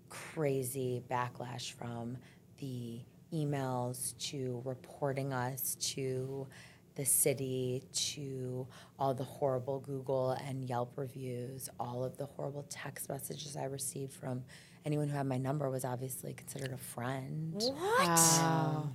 crazy 0.09 1.03
backlash 1.09 1.73
from 1.73 2.17
the 2.59 2.99
emails 3.33 4.17
to 4.17 4.61
reporting 4.65 5.33
us 5.33 5.75
to 5.75 6.47
the 6.95 7.05
city 7.05 7.83
to 7.93 8.65
all 8.97 9.13
the 9.13 9.23
horrible 9.23 9.79
Google 9.81 10.31
and 10.31 10.67
Yelp 10.67 10.93
reviews, 10.97 11.69
all 11.79 12.03
of 12.03 12.17
the 12.17 12.25
horrible 12.25 12.65
text 12.69 13.07
messages 13.09 13.55
I 13.55 13.65
received 13.65 14.13
from 14.13 14.43
anyone 14.83 15.07
who 15.07 15.15
had 15.15 15.27
my 15.27 15.37
number 15.37 15.69
was 15.69 15.85
obviously 15.85 16.33
considered 16.33 16.71
a 16.71 16.77
friend. 16.77 17.53
What? 17.53 17.75
Wow. 18.07 18.89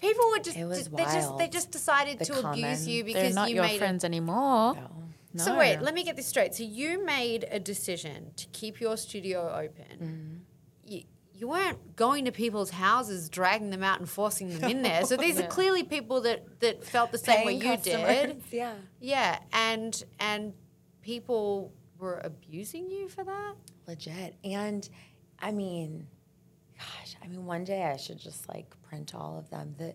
People 0.00 0.24
would 0.28 0.44
just 0.44 0.56
It 0.56 0.64
was 0.64 0.88
they 0.88 1.02
just 1.04 1.38
they 1.38 1.48
just 1.48 1.70
decided 1.72 2.20
The 2.20 2.26
to 2.26 2.32
abuse 2.34 2.42
comments. 2.44 2.86
you 2.86 3.02
They're 3.02 3.14
because 3.14 3.34
not 3.34 3.48
you 3.48 3.56
your 3.56 3.64
made 3.64 3.78
friends 3.78 4.04
anymore. 4.04 4.74
No. 4.74 4.90
No. 5.32 5.44
So 5.44 5.58
wait, 5.58 5.80
let 5.80 5.94
me 5.94 6.02
get 6.04 6.16
this 6.16 6.26
straight. 6.26 6.54
So 6.54 6.64
you 6.64 7.04
made 7.04 7.46
a 7.50 7.60
decision 7.60 8.32
to 8.36 8.46
keep 8.48 8.80
your 8.80 8.96
studio 8.96 9.48
open. 9.54 9.84
Mm-hmm. 10.02 10.92
You, 10.92 11.02
you 11.32 11.48
weren't 11.48 11.94
going 11.96 12.24
to 12.24 12.32
people's 12.32 12.70
houses, 12.70 13.28
dragging 13.28 13.70
them 13.70 13.82
out 13.82 14.00
and 14.00 14.08
forcing 14.08 14.58
them 14.58 14.70
in 14.70 14.82
there. 14.88 15.04
So 15.04 15.16
these 15.16 15.38
are 15.38 15.46
clearly 15.46 15.84
people 15.84 16.20
that, 16.22 16.60
that 16.60 16.84
felt 16.84 17.12
the 17.12 17.18
same 17.18 17.46
way 17.46 17.58
Paying 17.60 17.78
you 17.78 17.82
did. 17.82 18.42
Yeah. 18.50 18.74
Yeah, 19.00 19.38
and 19.52 20.02
and 20.18 20.52
people 21.00 21.72
were 21.98 22.20
abusing 22.24 22.90
you 22.90 23.08
for 23.08 23.24
that. 23.24 23.54
legit. 23.86 24.34
And 24.44 24.88
I 25.38 25.52
mean, 25.52 26.06
gosh, 26.76 27.14
I 27.22 27.28
mean, 27.28 27.46
one 27.46 27.64
day 27.64 27.84
I 27.84 27.96
should 27.96 28.18
just 28.18 28.48
like 28.48 28.74
print 28.82 29.14
all 29.14 29.38
of 29.38 29.48
them. 29.50 29.74
The, 29.78 29.94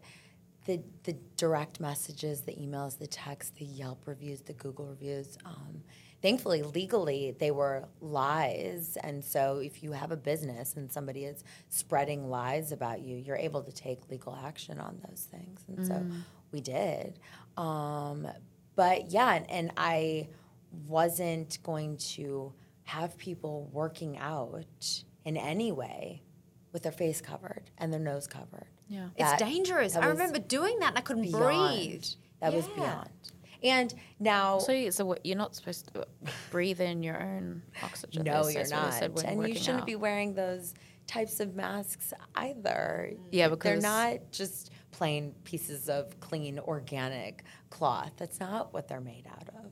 the, 0.66 0.82
the 1.04 1.14
direct 1.38 1.80
messages, 1.80 2.42
the 2.42 2.54
emails, 2.54 2.98
the 2.98 3.08
texts, 3.08 3.54
the 3.58 3.66
Yelp 3.66 4.08
reviews, 4.08 4.42
the 4.42 4.54
Google 4.54 4.86
reviews. 4.86 5.38
Um, 5.46 5.84
thankfully, 6.22 6.64
legally, 6.64 7.36
they 7.38 7.52
were 7.52 7.88
lies. 8.02 8.98
And 9.04 9.24
so 9.24 9.60
if 9.60 9.84
you 9.84 9.92
have 9.92 10.12
a 10.12 10.18
business 10.18 10.76
and 10.76 10.92
somebody 10.92 11.26
is 11.26 11.44
spreading 11.70 12.30
lies 12.30 12.72
about 12.72 13.02
you, 13.02 13.16
you're 13.16 13.38
able 13.38 13.62
to 13.64 13.72
take 13.72 14.10
legal 14.10 14.38
action 14.44 14.80
on 14.80 15.00
those 15.08 15.28
things. 15.32 15.64
And 15.68 15.86
so 15.86 16.06
we 16.52 16.62
did. 16.62 17.20
Um, 17.58 18.28
but 18.76 19.12
yeah, 19.12 19.36
and, 19.36 19.50
and 19.50 19.72
I 19.78 20.30
wasn't 20.88 21.60
going 21.64 21.98
to 21.98 22.54
have 22.84 23.18
people 23.18 23.70
working 23.72 24.18
out 24.18 25.04
in 25.24 25.38
any 25.38 25.72
way 25.72 26.22
with 26.72 26.84
their 26.84 26.92
face 26.92 27.22
covered 27.22 27.64
and 27.78 27.92
their 27.94 28.00
nose 28.00 28.28
covered. 28.28 28.68
Yeah. 28.88 29.08
It's 29.16 29.40
dangerous. 29.42 29.96
I 29.96 30.06
remember 30.08 30.40
doing 30.40 30.80
that 30.80 30.90
and 30.90 30.98
I 30.98 31.02
couldn't 31.02 31.24
beyond. 31.24 31.44
breathe. 31.78 32.06
That 32.42 32.54
was 32.54 32.68
beyond. 32.68 33.10
And 33.64 33.94
now, 34.20 34.60
So, 34.60 34.90
so 34.92 35.06
what, 35.06 35.26
you're 35.26 35.38
not 35.38 35.56
supposed 35.56 35.92
to 35.94 36.06
breathe 36.52 36.80
in 36.82 37.02
your 37.02 37.22
own 37.22 37.64
oxygen. 37.82 38.24
no, 38.24 38.44
This- 38.44 38.54
you're 38.54 38.64
that's 38.64 38.72
what 38.74 38.80
I 38.82 38.84
not. 38.86 38.94
said 38.94 39.16
when 39.16 39.26
And 39.26 39.48
you 39.48 39.56
shouldn't 39.56 39.80
out. 39.82 39.86
be 39.88 39.96
wearing 39.96 40.36
those 40.36 40.76
types 41.08 41.40
of 41.40 41.56
masks 41.56 42.14
either. 42.36 43.14
Yeah, 43.32 43.48
because 43.48 43.82
they're 43.82 43.92
not 43.92 44.32
just 44.32 44.72
plain 44.92 45.34
pieces 45.44 45.90
of 45.90 46.20
clean 46.20 46.60
organic 46.60 47.44
cloth. 47.72 48.12
That's 48.18 48.40
not 48.40 48.72
what 48.74 48.88
they're 48.88 49.02
made 49.02 49.26
out 49.32 49.50
of. 49.50 49.72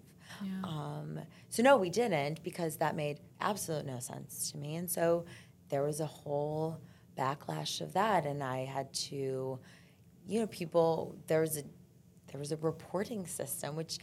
Um, 0.63 1.19
so 1.49 1.61
no, 1.63 1.77
we 1.77 1.89
didn't 1.89 2.43
because 2.43 2.77
that 2.77 2.95
made 2.95 3.19
absolute 3.39 3.85
no 3.85 3.99
sense 3.99 4.51
to 4.51 4.57
me, 4.57 4.75
and 4.75 4.89
so 4.89 5.25
there 5.69 5.83
was 5.83 5.99
a 6.01 6.05
whole 6.05 6.81
backlash 7.17 7.81
of 7.81 7.93
that, 7.93 8.25
and 8.25 8.43
I 8.43 8.65
had 8.65 8.93
to, 8.93 9.59
you 10.27 10.39
know, 10.39 10.47
people. 10.47 11.15
There 11.27 11.41
was 11.41 11.57
a 11.57 11.63
there 12.31 12.39
was 12.39 12.51
a 12.51 12.57
reporting 12.57 13.27
system, 13.27 13.75
which 13.75 13.99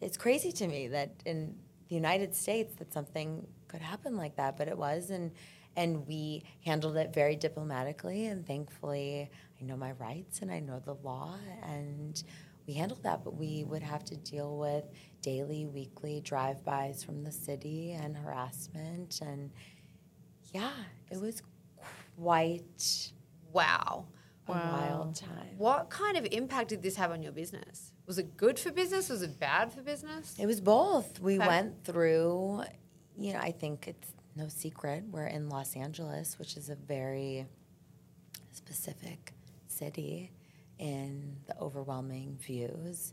it's 0.00 0.16
crazy 0.16 0.52
to 0.52 0.66
me 0.66 0.88
that 0.88 1.10
in 1.26 1.54
the 1.88 1.94
United 1.94 2.34
States 2.34 2.74
that 2.76 2.92
something 2.92 3.46
could 3.66 3.80
happen 3.82 4.16
like 4.16 4.36
that, 4.36 4.56
but 4.56 4.68
it 4.68 4.76
was, 4.78 5.10
and 5.10 5.32
and 5.76 6.06
we 6.06 6.42
handled 6.64 6.96
it 6.96 7.14
very 7.14 7.36
diplomatically, 7.36 8.26
and 8.26 8.46
thankfully, 8.46 9.30
I 9.60 9.64
know 9.64 9.76
my 9.76 9.92
rights 9.92 10.40
and 10.42 10.50
I 10.50 10.60
know 10.60 10.80
the 10.80 10.94
law, 10.94 11.36
and 11.62 12.22
we 12.66 12.74
handled 12.74 13.02
that. 13.04 13.24
But 13.24 13.36
we 13.36 13.64
would 13.64 13.82
have 13.82 14.04
to 14.06 14.16
deal 14.16 14.58
with 14.58 14.84
daily, 15.22 15.66
weekly 15.66 16.20
drive-bys 16.20 17.04
from 17.04 17.22
the 17.22 17.32
city 17.32 17.92
and 17.92 18.16
harassment, 18.16 19.20
and 19.20 19.50
yeah, 20.52 20.72
it 21.10 21.20
was 21.20 21.42
quite 22.22 23.12
Wow. 23.52 24.06
a 24.46 24.52
wild 24.52 25.14
time. 25.14 25.56
What 25.56 25.90
kind 25.90 26.16
of 26.16 26.26
impact 26.32 26.68
did 26.70 26.82
this 26.82 26.96
have 26.96 27.10
on 27.10 27.22
your 27.22 27.32
business? 27.32 27.92
Was 28.06 28.18
it 28.18 28.36
good 28.36 28.58
for 28.58 28.70
business? 28.70 29.08
Was 29.10 29.22
it 29.22 29.38
bad 29.38 29.72
for 29.72 29.82
business? 29.82 30.34
It 30.38 30.46
was 30.46 30.60
both. 30.60 31.20
We 31.20 31.36
Okay. 31.38 31.46
went 31.46 31.84
through, 31.84 32.64
you 33.16 33.32
know, 33.34 33.40
I 33.40 33.52
think 33.52 33.86
it's 33.88 34.12
no 34.36 34.48
secret 34.48 35.04
we're 35.10 35.26
in 35.26 35.48
Los 35.48 35.76
Angeles, 35.76 36.38
which 36.38 36.56
is 36.56 36.68
a 36.70 36.74
very 36.76 37.46
specific 38.52 39.34
city 39.66 40.32
in 40.78 41.36
the 41.46 41.58
overwhelming 41.60 42.36
views. 42.36 43.12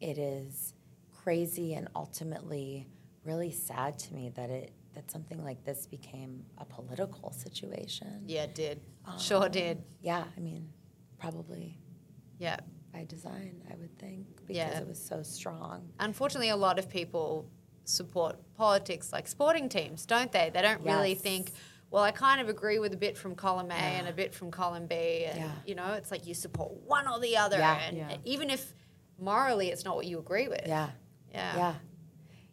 It 0.00 0.18
is 0.18 0.74
crazy 1.12 1.74
and 1.74 1.88
ultimately 1.96 2.86
really 3.24 3.50
sad 3.52 3.98
to 4.00 4.14
me 4.14 4.28
that 4.30 4.50
it 4.50 4.72
that 4.94 5.10
something 5.10 5.42
like 5.42 5.64
this 5.64 5.86
became 5.86 6.44
a 6.58 6.64
political 6.64 7.32
situation. 7.32 8.22
Yeah, 8.26 8.44
it 8.44 8.54
did. 8.54 8.80
Um, 9.04 9.18
sure 9.18 9.48
did. 9.48 9.82
Yeah, 10.00 10.24
I 10.36 10.40
mean, 10.40 10.68
probably 11.18 11.78
Yeah. 12.38 12.58
by 12.92 13.04
design, 13.04 13.62
I 13.70 13.76
would 13.76 13.96
think, 13.98 14.36
because 14.36 14.56
Yeah. 14.56 14.78
it 14.78 14.86
was 14.86 15.02
so 15.04 15.22
strong. 15.22 15.88
Unfortunately, 16.00 16.48
a 16.50 16.56
lot 16.56 16.78
of 16.78 16.88
people 16.88 17.50
support 17.84 18.36
politics 18.54 19.12
like 19.12 19.26
sporting 19.28 19.68
teams, 19.68 20.06
don't 20.06 20.32
they? 20.32 20.50
They 20.50 20.62
don't 20.62 20.80
really 20.82 21.14
think, 21.14 21.52
well, 21.90 22.02
I 22.02 22.12
kind 22.12 22.40
of 22.40 22.48
agree 22.48 22.78
with 22.78 22.94
a 22.94 22.96
bit 22.96 23.18
from 23.18 23.34
column 23.34 23.70
A 23.70 23.74
and 23.74 24.08
a 24.08 24.12
bit 24.12 24.34
from 24.34 24.50
column 24.50 24.86
B. 24.86 25.24
And, 25.26 25.38
Yeah. 25.38 25.52
you 25.66 25.74
know, 25.74 25.92
it's 25.92 26.10
like 26.10 26.26
you 26.26 26.34
support 26.34 26.72
one 26.86 27.06
or 27.06 27.20
the 27.20 27.36
other. 27.36 27.58
Yeah. 27.58 27.80
And 27.86 27.96
Yeah. 27.96 28.16
even 28.24 28.48
if 28.50 28.74
morally 29.18 29.68
it's 29.68 29.84
not 29.84 29.96
what 29.96 30.06
you 30.06 30.18
agree 30.18 30.48
with. 30.48 30.66
Yeah. 30.66 30.90
Yeah. 31.30 31.56
Yeah. 31.56 31.74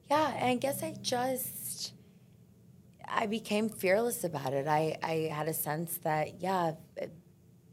Yeah, 0.10 0.28
and 0.36 0.46
I 0.46 0.56
guess 0.56 0.84
I 0.84 0.92
just 1.02 1.61
I 3.14 3.26
became 3.28 3.70
fearless 3.70 4.24
about 4.24 4.54
it. 4.54 4.68
I, 4.68 4.98
I 5.04 5.14
had 5.34 5.48
a 5.48 5.54
sense 5.54 5.98
that 6.04 6.42
yeah, 6.42 6.74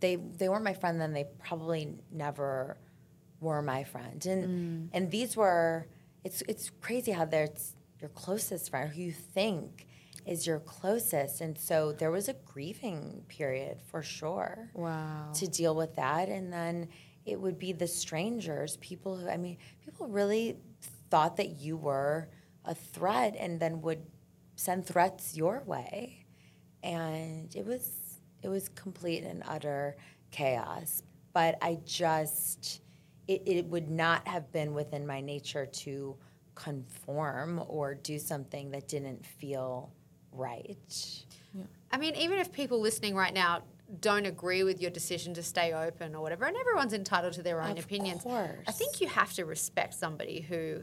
they 0.01 0.17
they 0.17 0.49
weren't 0.49 0.65
my 0.65 0.75
friend 0.75 1.01
then 1.01 1.13
they 1.13 1.27
probably 1.39 1.95
never 2.11 2.77
were 3.41 3.63
my 3.63 3.85
friend. 3.85 4.25
And 4.27 4.45
mm. 4.45 4.89
and 4.93 5.11
these 5.11 5.37
were 5.37 5.87
it's 6.25 6.43
it's 6.49 6.71
crazy 6.81 7.13
how 7.13 7.25
they're 7.25 7.49
your 8.01 8.11
closest 8.11 8.71
friend 8.71 8.91
who 8.93 9.03
you 9.03 9.13
think 9.13 9.87
is 10.27 10.47
your 10.47 10.61
closest. 10.61 11.41
And 11.41 11.57
so 11.59 11.93
there 11.93 12.11
was 12.11 12.29
a 12.29 12.35
grieving 12.45 13.25
period 13.29 13.79
for 13.91 14.03
sure 14.03 14.71
Wow. 14.75 15.31
to 15.35 15.47
deal 15.47 15.75
with 15.75 15.97
that 15.97 16.29
and 16.29 16.53
then 16.53 16.89
it 17.25 17.41
would 17.41 17.59
be 17.59 17.73
the 17.73 17.87
strangers 17.87 18.77
people 18.79 19.17
who 19.17 19.29
i 19.29 19.37
mean 19.37 19.59
people 19.85 20.07
really 20.09 20.57
thought 21.11 21.37
that 21.37 21.59
you 21.61 21.77
were 21.77 22.29
a 22.65 22.75
threat 22.75 23.35
and 23.39 23.61
then 23.61 23.83
would 23.83 24.01
send 24.59 24.85
threats 24.85 25.37
your 25.37 25.63
way. 25.65 26.25
And 26.83 27.55
it 27.55 27.65
was 27.65 28.21
it 28.43 28.49
was 28.49 28.69
complete 28.71 29.25
and 29.25 29.43
utter 29.47 29.97
chaos. 30.31 31.03
But 31.33 31.57
i 31.63 31.79
just 31.85 32.83
it, 33.29 33.43
it 33.47 33.67
would 33.67 33.89
not 33.89 34.27
have 34.27 34.51
been 34.53 34.75
within 34.75 35.07
my 35.07 35.21
nature 35.21 35.67
to 35.67 36.17
conform 36.55 37.63
or 37.69 37.95
do 37.95 38.19
something 38.19 38.71
that 38.73 38.89
didn't 38.89 39.25
feel 39.25 39.93
right. 40.33 41.25
I 41.93 41.97
mean, 41.97 42.15
even 42.17 42.39
if 42.39 42.53
people 42.53 42.81
listening 42.81 43.15
right 43.15 43.33
now 43.33 43.63
don't 44.01 44.27
agree 44.27 44.65
with 44.65 44.81
your 44.81 44.91
decision 44.91 45.35
to 45.35 45.43
stay 45.43 45.73
open 45.73 46.15
or 46.15 46.23
whatever, 46.23 46.47
and 46.47 46.57
everyone's 46.57 46.93
entitled 46.93 47.35
to 47.35 47.43
their 47.43 47.63
own 47.63 47.79
Of 47.79 47.85
opinions, 47.85 48.25
I 48.27 48.73
think 48.73 49.01
you 49.01 49.09
have 49.09 49.33
to 49.35 49.45
respect 49.45 49.95
somebody 49.95 50.41
who 50.41 50.83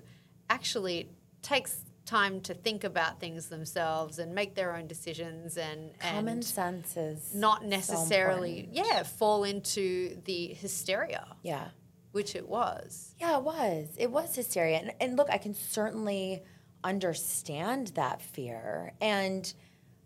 actually 0.49 1.09
takes 1.41 1.84
time 2.06 2.39
to 2.41 2.53
think 2.53 2.84
about 2.84 3.20
things 3.20 3.47
themselves 3.47 4.20
and 4.20 4.34
make 4.34 4.56
their 4.56 4.76
own 4.76 4.88
decisions 4.88 5.58
and, 5.58 5.97
common 5.99 6.34
and 6.34 6.45
sense 6.45 6.95
is 6.95 7.34
not 7.34 7.66
necessarily, 7.66 8.62
important. 8.62 8.88
yeah, 8.88 9.03
fall 9.03 9.43
into 9.43 10.18
the 10.26 10.47
hysteria, 10.47 11.26
yeah 11.43 11.70
which 12.16 12.34
it 12.34 12.47
was. 12.47 13.14
Yeah, 13.20 13.39
it 13.39 13.43
was. 13.43 13.89
It 13.97 14.10
was 14.10 14.34
hysteria. 14.34 14.78
And, 14.78 14.93
and 15.01 15.18
look, 15.18 15.28
I 15.30 15.38
can 15.38 15.53
certainly 15.53 16.43
understand 16.82 17.88
that 17.95 18.22
fear. 18.22 18.93
And 19.01 19.53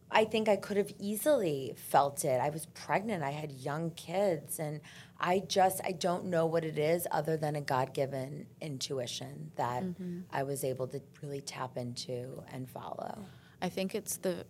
I 0.10 0.26
think 0.26 0.50
I 0.50 0.56
could 0.56 0.78
have 0.78 0.92
easily 0.98 1.76
felt 1.78 2.26
it. 2.26 2.42
I 2.42 2.50
was 2.50 2.66
pregnant, 2.66 3.22
I 3.22 3.30
had 3.30 3.52
young 3.52 3.92
kids, 3.92 4.58
and 4.58 4.82
I 5.20 5.40
just, 5.40 5.82
I 5.84 5.92
don't 5.92 6.26
know 6.26 6.46
what 6.46 6.64
it 6.64 6.80
is 6.80 7.06
other 7.12 7.36
than 7.36 7.56
a 7.56 7.62
God 7.62 7.94
given 7.94 8.48
intuition 8.62 9.52
that 9.56 9.84
mm-hmm. 9.84 10.22
I 10.32 10.44
was 10.44 10.64
able 10.64 10.88
to 10.88 11.02
really 11.22 11.42
tap 11.42 11.76
into 11.78 12.42
and 12.52 12.70
follow. 12.70 13.26
I 13.62 13.70
think 13.70 13.96
it's 13.96 14.18
the, 14.18 14.46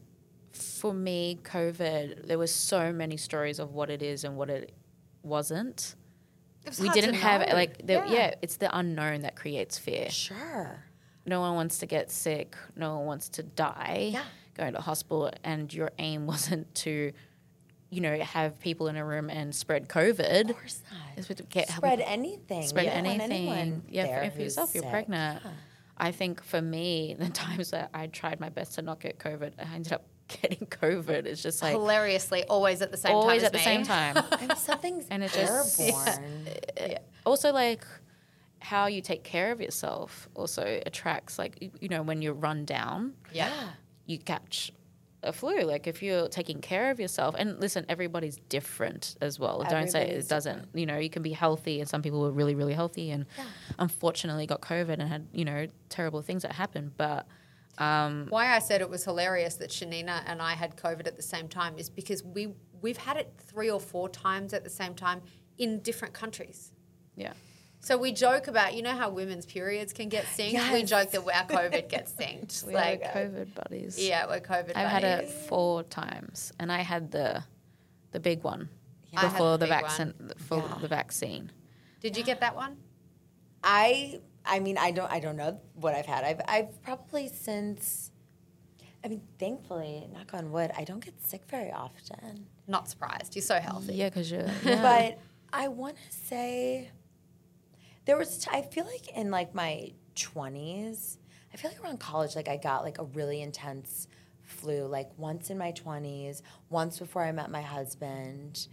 for 0.53 0.93
me, 0.93 1.39
COVID, 1.43 2.27
there 2.27 2.37
was 2.37 2.53
so 2.53 2.93
many 2.93 3.17
stories 3.17 3.57
of 3.57 3.73
what 3.73 3.89
it 3.89 4.03
is 4.03 4.23
and 4.23 4.35
what 4.35 4.49
it 4.49 4.73
wasn't. 5.23 5.95
It 6.63 6.69
was 6.69 6.79
We 6.79 6.87
hard 6.87 6.99
didn't 6.99 7.15
have, 7.15 7.47
know. 7.47 7.53
like, 7.53 7.85
the, 7.85 7.93
yeah. 8.07 8.35
it's 8.41 8.57
the 8.57 8.75
unknown 8.77 9.21
that 9.21 9.35
creates 9.35 9.79
fear. 9.79 10.09
Sure. 10.09 10.83
No 11.25 11.39
one 11.41 11.55
wants 11.55 11.79
to 11.79 11.85
get 11.87 12.11
sick. 12.11 12.55
No 12.75 12.97
one 12.97 13.05
wants 13.07 13.29
to 13.29 13.43
die. 13.43 14.09
Yeah. 14.13 14.23
Going 14.55 14.73
to 14.73 14.81
hospital, 14.81 15.31
and 15.43 15.73
your 15.73 15.91
aim 15.97 16.27
wasn't 16.33 16.73
to, 16.75 17.11
you 17.89 18.01
know, 18.01 18.17
have 18.19 18.59
people 18.59 18.87
in 18.87 18.95
a 18.97 19.05
room 19.05 19.29
and 19.29 19.53
spread 19.55 19.87
COVID. 19.89 20.49
Of 20.49 20.55
course 20.55 20.81
not. 20.91 21.01
It's 21.17 21.27
get 21.49 21.69
Spread 21.69 21.99
anything. 22.01 22.63
spread 22.67 22.85
You 22.85 22.91
anything. 22.91 23.83
Yeah, 23.89 24.05
for, 24.19 24.23
if 24.25 24.33
who's 24.33 24.43
yourself, 24.43 24.73
you're 24.75 24.83
sick. 24.83 24.91
pregnant. 24.91 25.41
Yeah. 25.43 25.51
I 25.97 26.11
think 26.11 26.43
for 26.43 26.61
me, 26.61 27.15
the 27.19 27.29
times 27.29 27.71
that 27.71 27.89
I 27.93 28.07
tried 28.07 28.39
my 28.39 28.49
best 28.49 28.75
to 28.75 28.81
not 28.81 28.99
get 28.99 29.17
COVID, 29.19 29.53
I 29.59 29.73
ended 29.75 29.93
up 29.93 30.05
getting 30.41 30.67
COVID. 30.67 31.25
It's 31.25 31.41
just 31.41 31.61
like 31.63 31.71
Hilariously, 31.73 32.43
always 32.45 32.81
at 32.81 32.91
the 32.91 32.97
same 32.97 33.15
always 33.15 33.41
time. 33.41 33.45
at 33.47 33.51
the 33.53 33.57
as 33.59 33.63
same 33.63 33.83
time. 33.83 34.23
And 34.39 34.57
something's 34.57 35.07
And 35.09 35.23
it 35.23 35.31
just- 35.33 35.79
airborne. 35.79 36.97
also 37.25 37.51
like 37.51 37.83
how 38.61 38.85
you 38.87 39.01
take 39.01 39.23
care 39.23 39.51
of 39.51 39.61
yourself 39.61 40.27
also 40.35 40.81
attracts 40.85 41.39
like 41.39 41.57
you- 41.61 41.71
you 41.79 41.87
know 41.89 42.01
when 42.03 42.21
you're 42.21 42.33
run 42.33 42.65
down 42.65 43.13
Yeah. 43.31 43.51
you 44.05 44.17
catch 44.19 44.71
a 45.21 45.33
flu 45.33 45.61
like 45.61 45.85
if 45.85 46.01
you're 46.01 46.27
taking 46.29 46.61
care 46.61 46.91
of 46.91 46.99
yourself 46.99 47.35
and 47.37 47.59
listen 47.59 47.85
everybody's 47.89 48.37
different 48.47 49.15
as 49.21 49.39
well. 49.39 49.65
Don't 49.69 49.89
say 49.89 50.09
it 50.09 50.29
doesn't 50.29 50.69
you 50.73 50.85
know 50.85 50.97
you 50.97 51.09
can 51.09 51.21
be 51.21 51.33
healthy 51.33 51.79
and 51.79 51.89
some 51.89 52.01
people 52.01 52.21
were 52.21 52.31
really 52.31 52.55
really 52.55 52.73
healthy 52.73 53.11
and 53.11 53.25
unfortunately 53.77 54.45
got 54.45 54.61
covid 54.61 54.93
and 54.99 55.03
had 55.03 55.27
you 55.33 55.45
know 55.45 55.67
terrible 55.89 56.21
things 56.21 56.43
that 56.43 56.53
happened 56.53 56.91
but 56.97 57.27
um, 57.79 58.25
Why 58.29 58.53
I 58.53 58.59
said 58.59 58.81
it 58.81 58.89
was 58.89 59.05
hilarious 59.05 59.55
that 59.55 59.69
Shanina 59.69 60.23
and 60.25 60.41
I 60.41 60.53
had 60.53 60.75
COVID 60.75 61.07
at 61.07 61.15
the 61.15 61.21
same 61.21 61.47
time 61.47 61.77
is 61.77 61.89
because 61.89 62.23
we 62.23 62.49
we've 62.81 62.97
had 62.97 63.15
it 63.15 63.31
three 63.37 63.69
or 63.69 63.79
four 63.79 64.09
times 64.09 64.53
at 64.53 64.63
the 64.63 64.69
same 64.69 64.93
time 64.93 65.21
in 65.57 65.79
different 65.79 66.13
countries. 66.13 66.71
yeah 67.15 67.33
So 67.81 67.97
we 67.97 68.11
joke 68.11 68.47
about 68.47 68.73
you 68.75 68.81
know 68.81 68.95
how 68.95 69.09
women's 69.09 69.45
periods 69.45 69.93
can 69.93 70.09
get 70.09 70.25
synced. 70.25 70.73
We 70.73 70.83
joke 70.83 71.11
that 71.11 71.21
our 71.21 71.45
COVID 71.45 71.89
gets 71.89 72.11
synced. 72.11 72.63
we 72.67 72.73
like 72.73 73.01
are 73.01 73.13
covid 73.13 73.53
buddies 73.55 73.97
yeah, 73.99 74.27
we're 74.27 74.39
COVID. 74.41 74.71
i've 74.75 74.89
had 74.89 75.03
it 75.03 75.29
four 75.29 75.83
times 75.83 76.51
and 76.59 76.71
i 76.71 76.81
had 76.81 77.11
the 77.11 77.43
the 78.11 78.19
big 78.19 78.43
one 78.43 78.69
I 79.15 79.21
had 79.21 79.31
before 79.31 79.57
the 79.57 79.65
the, 79.65 79.71
big 79.71 79.81
vaccine 79.81 80.13
for 80.37 80.57
Yeah. 80.57 80.77
the 80.81 80.87
vaccine 80.87 81.51
Did 82.01 82.17
you 82.17 82.23
get 82.23 82.39
that 82.41 82.55
one? 82.55 82.77
I 83.63 84.19
I 84.45 84.59
mean 84.59 84.77
I 84.77 84.91
don't 84.91 85.11
I 85.11 85.19
don't 85.19 85.35
know 85.37 85.59
what 85.73 85.93
I've 85.95 86.05
had. 86.05 86.23
I've 86.23 86.41
I've 86.47 86.81
probably 86.81 87.27
since 87.27 88.11
I 89.03 89.07
mean 89.07 89.21
thankfully 89.39 90.07
knock 90.13 90.33
on 90.33 90.51
wood 90.51 90.71
I 90.77 90.83
don't 90.83 91.03
get 91.03 91.15
sick 91.21 91.43
very 91.49 91.71
often. 91.71 92.45
Not 92.67 92.87
surprised. 92.89 93.35
You're 93.35 93.43
so 93.43 93.59
healthy. 93.59 93.95
Yeah, 93.95 94.09
because 94.09 94.31
you're. 94.31 94.47
But 94.63 95.19
I 95.51 95.67
want 95.69 95.95
to 95.97 96.15
say 96.15 96.91
There 98.09 98.17
was, 98.17 98.39
t- 98.39 98.49
I 98.51 98.63
feel 98.63 98.85
like 98.85 99.07
in 99.15 99.29
like 99.29 99.53
my 99.53 99.91
20s, 100.15 101.17
I 101.53 101.57
feel 101.57 101.69
like 101.69 101.79
around 101.83 101.99
college, 101.99 102.35
like 102.35 102.47
I 102.47 102.57
got 102.57 102.83
like 102.83 102.97
a 102.97 103.03
really 103.03 103.43
intense 103.43 104.07
flu, 104.41 104.87
like 104.87 105.11
once 105.15 105.51
in 105.51 105.59
my 105.59 105.71
20s, 105.73 106.41
once 106.71 106.97
before 106.97 107.23
I 107.23 107.31
met 107.31 107.51
my 107.51 107.61
husband. 107.61 108.67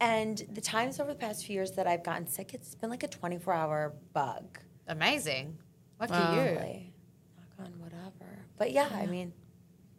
And 0.00 0.42
the 0.52 0.62
times 0.62 1.00
over 1.00 1.10
the 1.12 1.18
past 1.18 1.44
few 1.44 1.54
years 1.54 1.72
that 1.72 1.86
I've 1.86 2.02
gotten 2.02 2.26
sick, 2.26 2.54
it's 2.54 2.74
been 2.76 2.88
like 2.88 3.02
a 3.02 3.08
24 3.08 3.52
hour 3.52 3.92
bug. 4.14 4.58
Amazing. 4.86 5.58
Lucky 6.00 6.14
Wow. 6.14 6.34
you. 6.36 6.40
Really. 6.40 6.94
Knock 7.36 7.66
on 7.66 7.72
whatever. 7.80 8.38
But 8.56 8.72
yeah, 8.72 8.88
I 8.94 9.04
mean, 9.04 9.34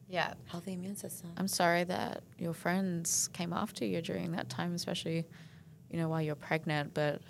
Yeah. 0.08 0.34
healthy 0.46 0.74
immune 0.74 0.96
system. 0.96 1.30
I'm 1.38 1.48
sorry 1.48 1.84
that 1.84 2.24
your 2.40 2.54
friends 2.56 3.28
came 3.34 3.54
after 3.54 3.86
you 3.86 4.02
during 4.02 4.32
that 4.32 4.50
time, 4.50 4.74
especially, 4.74 5.28
you 5.92 5.98
know, 6.00 6.10
while 6.10 6.24
you're 6.24 6.34
pregnant. 6.34 6.96
But 6.96 7.22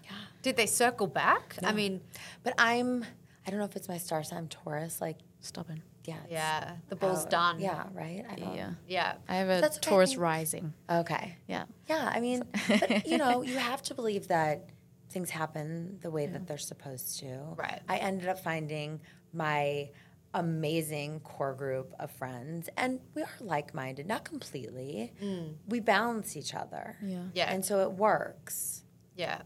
Did 0.41 0.55
they 0.57 0.65
circle 0.65 1.07
back? 1.07 1.55
I 1.63 1.71
mean, 1.73 2.01
But 2.43 2.53
I'm, 2.57 3.03
I 3.45 3.49
don't 3.49 3.59
know 3.59 3.65
if 3.65 3.75
it's 3.75 3.87
my 3.89 3.97
star 3.97 4.23
sign 4.23 4.47
Taurus, 4.47 5.01
like, 5.01 5.17
stubborn. 5.41 5.81
yeah. 6.05 6.17
yeah, 6.29 6.75
the 6.89 6.95
ball's 6.95 7.23
how- 7.25 7.29
done. 7.29 7.59
Yeah, 7.59 7.83
right? 7.93 8.25
I 8.29 8.35
don't, 8.35 8.55
Yeah, 8.55 8.71
Yeah. 8.87 9.13
I 9.27 9.35
have 9.35 9.49
a 9.49 9.61
That's 9.61 9.77
okay, 9.77 9.87
I 9.87 9.89
Taurus 9.89 10.17
rising. 10.17 10.73
Okay. 10.89 11.37
Yeah, 11.47 11.65
Yeah, 11.87 12.09
I 12.13 12.19
mean, 12.19 12.43
but, 12.67 13.07
you 13.07 13.17
know, 13.17 13.41
you 13.41 13.57
have 13.57 13.81
to 13.83 13.93
believe 13.95 14.27
that 14.29 14.69
things 15.09 15.29
happen 15.29 15.97
the 16.01 16.11
way 16.11 16.25
that 16.27 16.47
they're 16.47 16.57
supposed 16.57 17.19
to. 17.19 17.39
Right. 17.55 17.81
I 17.89 17.97
ended 17.97 18.27
up 18.29 18.39
finding 18.39 19.01
my 19.33 19.89
amazing 20.33 21.19
core 21.21 21.53
group 21.53 21.93
of 21.99 22.11
friends, 22.11 22.69
and 22.77 22.99
we 23.15 23.23
are 23.23 23.29
like 23.41 23.73
minded, 23.73 24.05
not 24.07 24.23
completely. 24.23 25.11
Mm. 25.21 25.55
We 25.67 25.79
balance 25.79 26.37
each 26.37 26.53
other. 26.53 26.95
yeah. 27.03 27.23
Yeah. 27.33 27.51
And 27.51 27.65
so 27.65 27.79
it 27.81 27.91
works. 27.93 28.83
Yeah. 29.15 29.41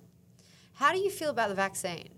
How 0.73 0.91
do 0.91 0.99
you 0.99 1.09
feel 1.09 1.29
about 1.29 1.49
the 1.49 1.55
vaccine? 1.55 2.09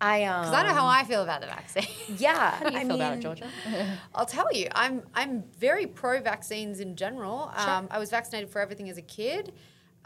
I 0.00 0.24
um 0.24 0.42
Because 0.42 0.54
I 0.54 0.62
know 0.66 0.74
how 0.74 0.86
I 0.86 1.04
feel 1.04 1.22
about 1.22 1.40
the 1.40 1.48
vaccine. 1.48 1.86
Yeah. 2.18 2.50
How 2.52 2.68
do 2.68 2.72
you 2.72 2.78
I 2.78 2.84
feel 2.84 2.94
about 2.94 3.14
it, 3.14 3.20
Georgia? 3.20 3.48
I'll 4.14 4.26
tell 4.26 4.52
you, 4.52 4.68
I'm 4.72 5.02
I'm 5.14 5.42
very 5.58 5.86
pro 5.86 6.20
vaccines 6.20 6.80
in 6.80 6.94
general. 6.96 7.50
Um, 7.56 7.88
I 7.90 7.98
was 7.98 8.10
vaccinated 8.10 8.48
for 8.50 8.60
everything 8.60 8.88
as 8.88 8.96
a 8.98 9.02
kid. 9.02 9.52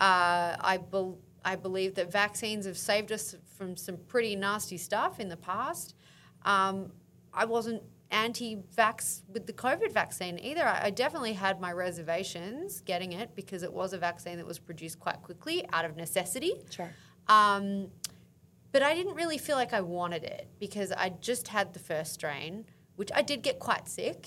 Uh, 0.01 0.57
I 0.61 0.78
bel 0.90 1.18
I 1.45 1.57
believe 1.57 1.95
that 1.97 2.11
vaccines 2.11 2.66
have 2.66 2.78
saved 2.78 3.12
us 3.12 3.36
from 3.57 3.76
some 3.76 3.97
pretty 4.09 4.34
nasty 4.36 4.78
stuff 4.78 5.20
in 5.20 5.28
the 5.28 5.36
past. 5.36 5.95
Um, 6.45 6.93
I 7.34 7.45
wasn't 7.45 7.82
anti-vax 8.11 9.22
with 9.32 9.47
the 9.47 9.53
COVID 9.53 9.90
vaccine 9.93 10.38
either. 10.38 10.64
I, 10.64 10.84
I 10.84 10.90
definitely 10.90 11.32
had 11.32 11.61
my 11.61 11.72
reservations 11.72 12.80
getting 12.82 13.12
it 13.12 13.34
because 13.34 13.62
it 13.62 13.72
was 13.72 13.93
a 13.93 13.99
vaccine 13.99 14.36
that 14.36 14.47
was 14.47 14.59
produced 14.59 15.01
quite 15.01 15.20
quickly 15.22 15.64
out 15.72 15.84
of 15.84 15.97
necessity. 15.97 16.53
Sure. 16.70 16.90
Um, 17.29 17.89
but 18.73 18.83
I 18.83 18.95
didn't 18.95 19.14
really 19.14 19.39
feel 19.39 19.57
like 19.57 19.73
I 19.73 19.81
wanted 19.81 20.25
it 20.25 20.49
because 20.59 20.93
I 20.93 21.11
just 21.20 21.49
had 21.49 21.73
the 21.75 21.79
first 21.79 22.14
strain, 22.14 22.64
which 22.97 23.11
I 23.14 23.23
did 23.23 23.43
get 23.43 23.59
quite 23.59 23.89
sick. 23.89 24.27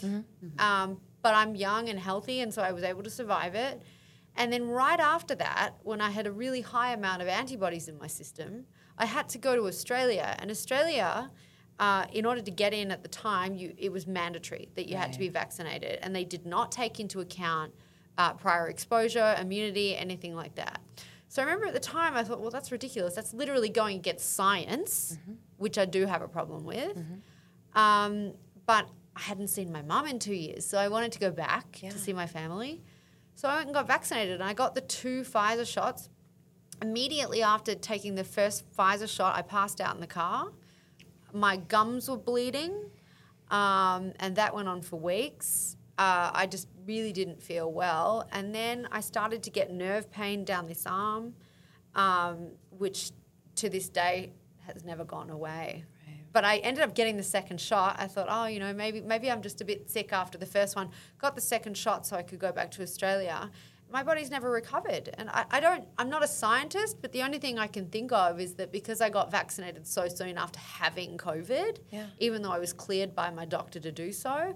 Um, 0.60 1.00
but 1.22 1.34
I'm 1.34 1.56
young 1.56 1.90
and 1.90 2.00
healthy, 2.00 2.42
and 2.42 2.54
so 2.54 2.62
I 2.62 2.72
was 2.72 2.84
able 2.84 3.02
to 3.04 3.10
survive 3.10 3.56
it. 3.56 3.82
And 4.36 4.54
then 4.54 4.68
right 4.68 5.00
after 5.00 5.34
that, 5.36 5.72
when 5.84 6.00
I 6.02 6.12
had 6.12 6.28
a 6.28 6.32
really 6.32 6.62
high 6.62 6.94
amount 6.94 7.22
of 7.22 7.28
antibodies 7.28 7.88
in 7.88 7.98
my 7.98 8.08
system, 8.08 8.66
I 8.98 9.06
had 9.06 9.30
to 9.30 9.38
go 9.40 9.56
to 9.56 9.66
Australia. 9.66 10.36
And 10.40 10.52
Australia, 10.52 11.32
uh, 11.80 12.06
in 12.14 12.26
order 12.26 12.42
to 12.42 12.52
get 12.52 12.74
in 12.74 12.92
at 12.92 13.02
the 13.02 13.10
time, 13.10 13.56
you, 13.56 13.74
it 13.78 13.92
was 13.92 14.06
mandatory 14.06 14.70
that 14.76 14.88
you 14.88 14.98
had 14.98 15.14
to 15.14 15.20
be 15.20 15.30
vaccinated, 15.30 16.00
and 16.04 16.16
they 16.16 16.26
did 16.26 16.46
not 16.46 16.72
take 16.72 17.00
into 17.00 17.22
account 17.22 17.74
uh, 18.18 18.34
prior 18.34 18.68
exposure, 18.68 19.36
immunity, 19.40 19.96
anything 19.96 20.36
like 20.36 20.56
that. 20.56 20.80
So 21.36 21.42
I 21.42 21.46
remember 21.48 21.66
at 21.66 21.74
the 21.74 21.82
time 21.82 22.16
I 22.16 22.24
thought, 22.24 22.40
well, 22.40 22.50
that's 22.50 22.72
ridiculous. 22.72 23.14
That's 23.14 23.34
literally 23.34 23.68
going 23.68 23.98
against 23.98 24.36
science, 24.36 25.18
which 25.58 25.78
I 25.78 25.84
do 25.84 26.06
have 26.06 26.22
a 26.22 26.30
problem 26.30 26.64
with. 26.64 26.96
Um, 27.74 28.36
but 28.66 28.88
I 29.18 29.20
hadn't 29.20 29.50
seen 29.50 29.70
my 29.70 29.82
mum 29.82 30.08
in 30.08 30.18
two 30.18 30.34
years, 30.34 30.66
so 30.66 30.78
I 30.78 30.88
wanted 30.88 31.12
to 31.12 31.20
go 31.20 31.32
back 31.32 31.74
to 31.74 31.98
see 31.98 32.14
my 32.14 32.26
family. 32.26 32.82
So 33.34 33.50
I 33.50 33.56
went 33.56 33.68
and 33.68 33.74
got 33.76 33.86
vaccinated, 33.86 34.36
and 34.36 34.44
I 34.44 34.54
got 34.54 34.76
the 34.76 34.82
two 34.82 35.24
Pfizer 35.24 35.68
shots. 35.68 36.08
Immediately 36.82 37.44
after 37.44 37.76
taking 37.76 38.16
the 38.16 38.24
first 38.24 38.64
Pfizer 38.74 39.14
shot, 39.14 39.36
I 39.36 39.42
passed 39.42 39.82
out 39.82 39.94
in 39.94 40.00
the 40.00 40.08
car. 40.08 40.54
My 41.34 41.58
gums 41.58 42.10
were 42.10 42.16
bleeding, 42.16 42.92
um, 43.52 44.14
and 44.22 44.38
that 44.38 44.56
went 44.56 44.70
on 44.70 44.82
for 44.82 44.98
weeks. 44.98 45.75
Uh, 45.98 46.30
I 46.34 46.46
just 46.46 46.68
really 46.86 47.14
didn't 47.14 47.42
feel 47.42 47.72
well. 47.72 48.28
And 48.32 48.54
then 48.54 48.88
I 48.92 49.00
started 49.02 49.44
to 49.44 49.50
get 49.50 49.72
nerve 49.72 50.12
pain 50.12 50.44
down 50.44 50.68
this 50.68 50.86
arm, 50.86 51.34
um, 51.96 52.50
which 52.78 53.12
to 53.56 53.70
this 53.70 53.88
day 53.90 54.34
has 54.68 54.84
never 54.84 55.06
gone 55.06 55.30
away. 55.30 55.86
But 56.34 56.44
I 56.44 56.58
ended 56.58 56.84
up 56.84 56.94
getting 56.96 57.16
the 57.16 57.24
second 57.24 57.62
shot. 57.62 57.96
I 57.98 58.08
thought, 58.08 58.28
oh, 58.30 58.46
you 58.48 58.60
know, 58.60 58.74
maybe 58.74 59.00
maybe 59.00 59.32
I'm 59.32 59.42
just 59.42 59.62
a 59.62 59.66
bit 59.66 59.90
sick 59.90 60.12
after 60.12 60.38
the 60.38 60.46
first 60.46 60.76
one. 60.76 60.90
Got 61.18 61.34
the 61.36 61.42
second 61.42 61.78
shot 61.78 62.06
so 62.06 62.18
I 62.18 62.24
could 62.24 62.40
go 62.40 62.52
back 62.52 62.72
to 62.72 62.82
Australia. 62.84 63.50
My 63.90 64.04
body's 64.04 64.30
never 64.32 64.50
recovered. 64.52 65.12
And 65.18 65.30
I, 65.30 65.46
I 65.50 65.60
don't, 65.62 65.86
I'm 65.98 66.10
not 66.10 66.24
a 66.24 66.28
scientist, 66.28 66.98
but 67.02 67.14
the 67.14 67.22
only 67.22 67.38
thing 67.38 67.58
I 67.58 67.68
can 67.68 67.88
think 67.88 68.12
of 68.12 68.42
is 68.42 68.56
that 68.56 68.72
because 68.74 69.00
I 69.00 69.10
got 69.10 69.32
vaccinated 69.32 69.88
so 69.88 70.10
soon 70.10 70.38
after 70.38 70.60
having 70.60 71.18
COVID, 71.18 71.78
Yeah. 71.92 72.08
even 72.20 72.42
though 72.42 72.52
I 72.52 72.60
was 72.60 72.74
cleared 72.74 73.16
by 73.16 73.30
my 73.30 73.46
doctor 73.46 73.80
to 73.80 73.92
do 73.92 74.12
so, 74.12 74.56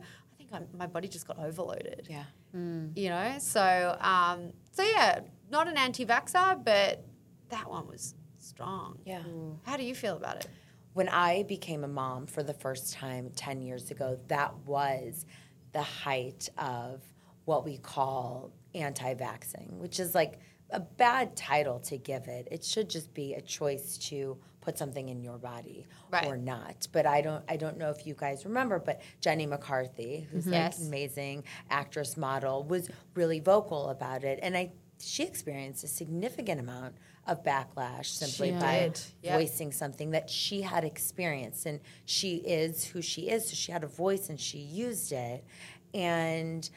think 0.49 0.69
I, 0.73 0.77
my 0.77 0.87
body 0.87 1.07
just 1.07 1.27
got 1.27 1.37
overloaded 1.39 2.07
Yeah. 2.09 2.23
you 2.53 3.09
know 3.09 3.35
so 3.39 3.97
um, 4.01 4.51
so 4.71 4.83
yeah 4.83 5.19
not 5.51 5.67
an 5.67 5.77
anti-vaxxer 5.77 6.63
but 6.63 7.03
that 7.49 7.69
one 7.69 7.87
was 7.87 8.15
strong 8.37 8.99
Yeah. 9.05 9.23
how 9.63 9.77
do 9.77 9.83
you 9.83 9.95
feel 9.95 10.15
about 10.17 10.37
it 10.37 10.47
when 10.93 11.07
I 11.07 11.43
became 11.43 11.83
a 11.83 11.87
mom 11.87 12.25
for 12.25 12.41
the 12.43 12.53
first 12.53 12.93
time 12.93 13.29
10 13.35 13.61
years 13.61 13.91
ago, 13.91 14.19
that 14.27 14.53
was 14.65 15.25
the 15.71 15.83
height 15.83 16.49
of 16.57 17.01
what 17.45 17.63
we 17.63 17.77
call 17.77 18.51
anti 18.73 19.13
vaxxing, 19.13 19.71
which 19.73 19.99
is 19.99 20.15
like 20.15 20.39
a 20.71 20.79
bad 20.79 21.35
title 21.37 21.79
to 21.81 21.97
give 21.97 22.27
it. 22.27 22.47
It 22.51 22.63
should 22.65 22.89
just 22.89 23.13
be 23.13 23.35
a 23.35 23.41
choice 23.41 23.97
to 24.09 24.39
put 24.69 24.77
something 24.77 25.09
in 25.09 25.23
your 25.23 25.37
body 25.39 25.87
Right. 26.11 26.27
or 26.27 26.37
not. 26.37 26.87
But 26.91 27.05
I 27.07 27.21
don't 27.21 27.43
I 27.49 27.57
don't 27.57 27.77
know 27.77 27.89
if 27.89 28.05
you 28.05 28.13
guys 28.13 28.45
remember, 28.45 28.77
but 28.79 29.01
Jenny 29.19 29.47
McCarthy, 29.47 30.27
who's 30.31 30.45
like 30.45 30.53
Yes. 30.53 30.79
an 30.79 30.87
amazing 30.87 31.43
actress 31.71 32.15
model, 32.17 32.63
was 32.63 32.89
really 33.15 33.39
vocal 33.39 33.89
about 33.89 34.23
it. 34.23 34.39
And 34.43 34.55
I 34.55 34.73
she 35.01 35.23
experienced 35.23 35.83
a 35.83 35.87
significant 35.87 36.59
amount 36.59 36.93
of 37.25 37.41
backlash 37.43 38.07
simply 38.07 38.49
She 38.51 38.59
by 38.59 38.91
yep. 39.23 39.33
voicing 39.39 39.71
something 39.71 40.11
that 40.11 40.29
she 40.29 40.61
had 40.61 40.83
experienced 40.83 41.65
and 41.65 41.79
she 42.05 42.35
is 42.37 42.83
who 42.85 43.01
she 43.01 43.29
is 43.29 43.49
so 43.49 43.55
she 43.55 43.71
had 43.71 43.83
a 43.83 43.87
voice 43.87 44.29
and 44.29 44.39
she 44.39 44.57
used 44.57 45.11
it 45.13 45.45
and 45.93 46.69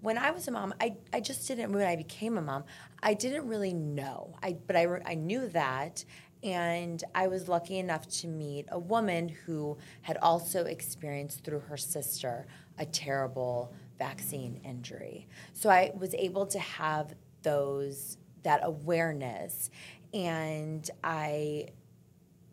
when 0.00 0.16
i 0.18 0.30
was 0.32 0.48
a 0.48 0.50
mom 0.50 0.74
i, 0.80 0.96
I 1.12 1.20
just 1.20 1.46
didn't 1.46 1.70
when 1.72 1.86
i 1.86 1.94
became 1.96 2.36
a 2.38 2.42
mom 2.42 2.64
i 3.02 3.14
didn't 3.14 3.46
really 3.46 3.74
know 3.74 4.34
I, 4.42 4.56
but 4.66 4.74
I, 4.76 4.86
I 5.06 5.14
knew 5.14 5.48
that 5.48 6.04
and 6.42 7.04
i 7.14 7.26
was 7.26 7.48
lucky 7.48 7.78
enough 7.78 8.06
to 8.06 8.26
meet 8.28 8.66
a 8.70 8.78
woman 8.78 9.28
who 9.28 9.76
had 10.02 10.16
also 10.18 10.64
experienced 10.64 11.44
through 11.44 11.60
her 11.60 11.76
sister 11.76 12.46
a 12.78 12.86
terrible 12.86 13.72
vaccine 13.98 14.60
injury 14.64 15.26
so 15.52 15.68
i 15.68 15.90
was 15.98 16.14
able 16.14 16.46
to 16.46 16.58
have 16.58 17.14
those 17.42 18.18
that 18.42 18.60
awareness 18.62 19.70
and 20.12 20.90
i 21.02 21.66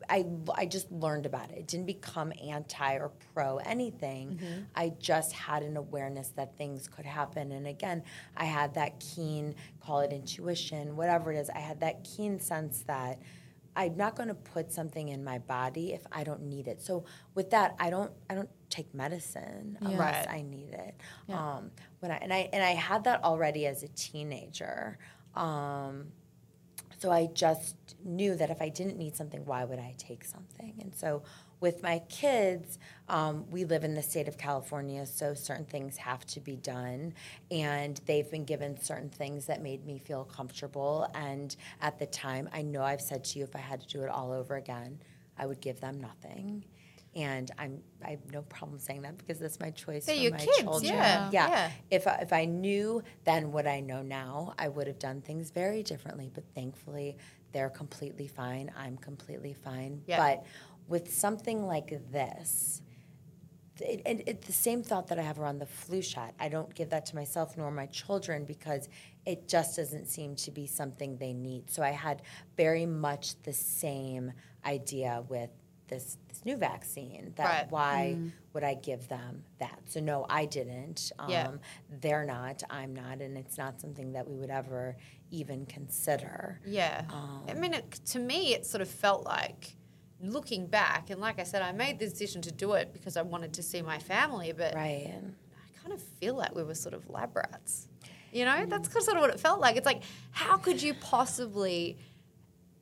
I, 0.09 0.25
I 0.53 0.65
just 0.65 0.91
learned 0.91 1.25
about 1.25 1.51
it. 1.51 1.57
It 1.57 1.67
didn't 1.67 1.85
become 1.85 2.31
anti 2.47 2.95
or 2.95 3.11
pro 3.33 3.57
anything. 3.57 4.39
Mm-hmm. 4.41 4.61
I 4.75 4.93
just 4.99 5.31
had 5.31 5.63
an 5.63 5.77
awareness 5.77 6.29
that 6.35 6.57
things 6.57 6.87
could 6.87 7.05
happen. 7.05 7.51
And 7.51 7.67
again, 7.67 8.03
I 8.37 8.45
had 8.45 8.73
that 8.75 8.99
keen, 8.99 9.55
call 9.79 10.01
it 10.01 10.11
intuition, 10.11 10.95
whatever 10.95 11.31
it 11.31 11.37
is, 11.37 11.49
I 11.49 11.59
had 11.59 11.79
that 11.79 12.03
keen 12.03 12.39
sense 12.39 12.83
that 12.87 13.19
I'm 13.75 13.97
not 13.97 14.15
going 14.15 14.29
to 14.29 14.35
put 14.35 14.71
something 14.71 15.09
in 15.09 15.23
my 15.23 15.39
body 15.39 15.93
if 15.93 16.01
I 16.11 16.23
don't 16.23 16.43
need 16.43 16.67
it. 16.67 16.81
So 16.81 17.05
with 17.33 17.49
that, 17.51 17.75
I 17.79 17.89
don't 17.89 18.11
I 18.29 18.35
don't 18.35 18.49
take 18.69 18.93
medicine 18.93 19.77
unless 19.81 20.25
Right. 20.25 20.27
I 20.29 20.41
need 20.41 20.73
it. 20.73 20.95
Um, 21.29 21.71
when 21.99 22.11
I 22.11 22.17
and 22.17 22.33
I 22.33 22.49
and 22.53 22.63
I 22.63 22.71
had 22.71 23.03
that 23.05 23.23
already 23.23 23.65
as 23.65 23.83
a 23.83 23.87
teenager. 23.89 24.97
Um, 25.35 26.07
so 26.97 27.11
I 27.11 27.27
just 27.33 27.75
knew 28.03 28.35
that 28.35 28.49
if 28.49 28.61
I 28.61 28.69
didn't 28.69 28.97
need 28.97 29.15
something, 29.15 29.45
why 29.45 29.65
would 29.65 29.79
I 29.79 29.93
take 29.97 30.23
something? 30.23 30.73
And 30.81 30.95
so 30.95 31.23
with 31.59 31.81
my 31.81 31.99
kids, 32.09 32.77
um, 33.07 33.45
we 33.49 33.65
live 33.65 33.83
in 33.83 33.93
the 33.95 34.01
state 34.01 34.27
of 34.27 34.37
California, 34.37 35.05
so 35.05 35.33
certain 35.33 35.65
things 35.65 35.97
have 35.97 36.25
to 36.27 36.39
be 36.39 36.55
done. 36.55 37.13
And 37.51 37.99
they've 38.05 38.29
been 38.29 38.45
given 38.45 38.79
certain 38.81 39.09
things 39.09 39.45
that 39.45 39.61
made 39.61 39.85
me 39.85 39.97
feel 39.99 40.25
comfortable. 40.25 41.09
And 41.15 41.55
at 41.81 41.99
the 41.99 42.05
time, 42.07 42.49
I 42.53 42.61
know 42.61 42.83
I've 42.83 43.01
said 43.01 43.23
to 43.25 43.39
you, 43.39 43.45
if 43.45 43.55
I 43.55 43.59
had 43.59 43.81
to 43.81 43.87
do 43.87 44.03
it 44.03 44.09
all 44.09 44.31
over 44.31 44.55
again, 44.55 44.99
I 45.37 45.45
would 45.45 45.61
give 45.61 45.79
them 45.79 45.99
nothing. 45.99 46.65
And 47.15 47.49
I'm 47.57 47.81
I 48.05 48.09
have 48.11 48.31
no 48.31 48.41
problem 48.41 48.77
saying 48.77 49.03
that 49.03 49.17
because 49.17 49.39
that's 49.39 49.57
my 49.61 49.69
choice 49.71 50.05
They're 50.05 50.15
for 50.15 50.21
your 50.21 50.31
my 50.33 50.37
kids, 50.37 50.57
children. 50.59 50.93
yeah, 50.93 51.29
yeah. 51.31 51.71
If 51.89 52.07
I, 52.07 52.15
if 52.15 52.33
I 52.33 52.43
knew 52.43 53.01
then 53.23 53.53
what 53.53 53.65
I 53.65 53.79
know 53.79 54.01
now, 54.01 54.53
I 54.59 54.67
would 54.67 54.87
have 54.87 54.99
done 54.99 55.21
things 55.21 55.49
very 55.49 55.81
differently. 55.81 56.29
But 56.33 56.43
thankfully, 56.53 57.15
they're 57.53 57.69
completely 57.69 58.27
fine. 58.27 58.69
I'm 58.77 58.97
completely 58.97 59.53
fine. 59.53 60.01
Yeah. 60.07 60.17
But 60.17 60.45
with 60.87 61.13
something 61.13 61.65
like 61.65 61.89
this, 62.11 62.81
it, 63.81 64.01
and 64.05 64.23
it's 64.25 64.47
the 64.47 64.53
same 64.53 64.83
thought 64.83 65.07
that 65.07 65.19
I 65.19 65.21
have 65.23 65.39
around 65.39 65.59
the 65.59 65.65
flu 65.65 66.01
shot. 66.01 66.33
I 66.39 66.47
don't 66.49 66.73
give 66.73 66.89
that 66.91 67.05
to 67.07 67.15
myself 67.15 67.57
nor 67.57 67.71
my 67.71 67.87
children 67.87 68.45
because 68.45 68.87
it 69.25 69.47
just 69.49 69.75
doesn't 69.75 70.07
seem 70.07 70.35
to 70.37 70.51
be 70.51 70.65
something 70.65 71.17
they 71.17 71.33
need. 71.33 71.69
So 71.69 71.83
I 71.83 71.89
had 71.91 72.21
very 72.55 72.85
much 72.85 73.41
the 73.43 73.51
same 73.53 74.31
idea 74.65 75.23
with 75.27 75.49
this 75.87 76.17
this 76.29 76.43
new 76.45 76.55
vaccine. 76.57 77.33
That 77.35 77.45
Right. 77.63 77.71
why 77.71 78.17
would 78.53 78.63
I 78.63 78.73
give 78.75 79.07
them 79.07 79.43
that? 79.59 79.79
So 79.85 79.99
no, 79.99 80.25
I 80.29 80.45
didn't. 80.45 81.11
Um, 81.19 81.29
Yeah. 81.29 81.51
They're 81.89 82.25
not. 82.25 82.63
I'm 82.69 82.95
not, 82.95 83.21
and 83.21 83.37
it's 83.37 83.57
not 83.57 83.79
something 83.81 84.13
that 84.13 84.27
we 84.27 84.35
would 84.37 84.49
ever 84.49 84.95
even 85.31 85.65
consider. 85.65 86.59
Yeah. 86.65 87.03
I 87.47 87.53
mean, 87.55 87.73
it, 87.73 87.91
to 88.07 88.19
me, 88.19 88.53
it 88.55 88.65
sort 88.65 88.81
of 88.81 88.89
felt 88.89 89.25
like 89.25 89.75
looking 90.31 90.67
back, 90.67 91.09
and 91.09 91.19
like 91.19 91.39
I 91.39 91.43
said, 91.43 91.61
I 91.61 91.71
made 91.71 91.99
the 91.99 92.07
decision 92.07 92.41
to 92.43 92.51
do 92.51 92.73
it 92.73 92.93
because 92.93 93.17
I 93.17 93.21
wanted 93.21 93.53
to 93.53 93.63
see 93.63 93.81
my 93.81 93.99
family, 93.99 94.53
but 94.53 94.75
Right. 94.75 95.13
I 95.13 95.81
kind 95.81 95.93
of 95.93 96.01
feel 96.01 96.35
like 96.35 96.55
we 96.55 96.63
were 96.63 96.75
sort 96.75 96.93
of 96.93 97.09
lab 97.09 97.35
rats. 97.35 97.87
You 98.31 98.43
know, 98.45 98.65
that's 98.65 98.91
sort 98.91 99.15
of 99.15 99.21
what 99.21 99.29
it 99.29 99.39
felt 99.39 99.61
like. 99.61 99.77
It's 99.77 99.85
like, 99.85 100.03
how 100.31 100.57
could 100.57 100.81
you 100.81 100.93
possibly 100.93 101.97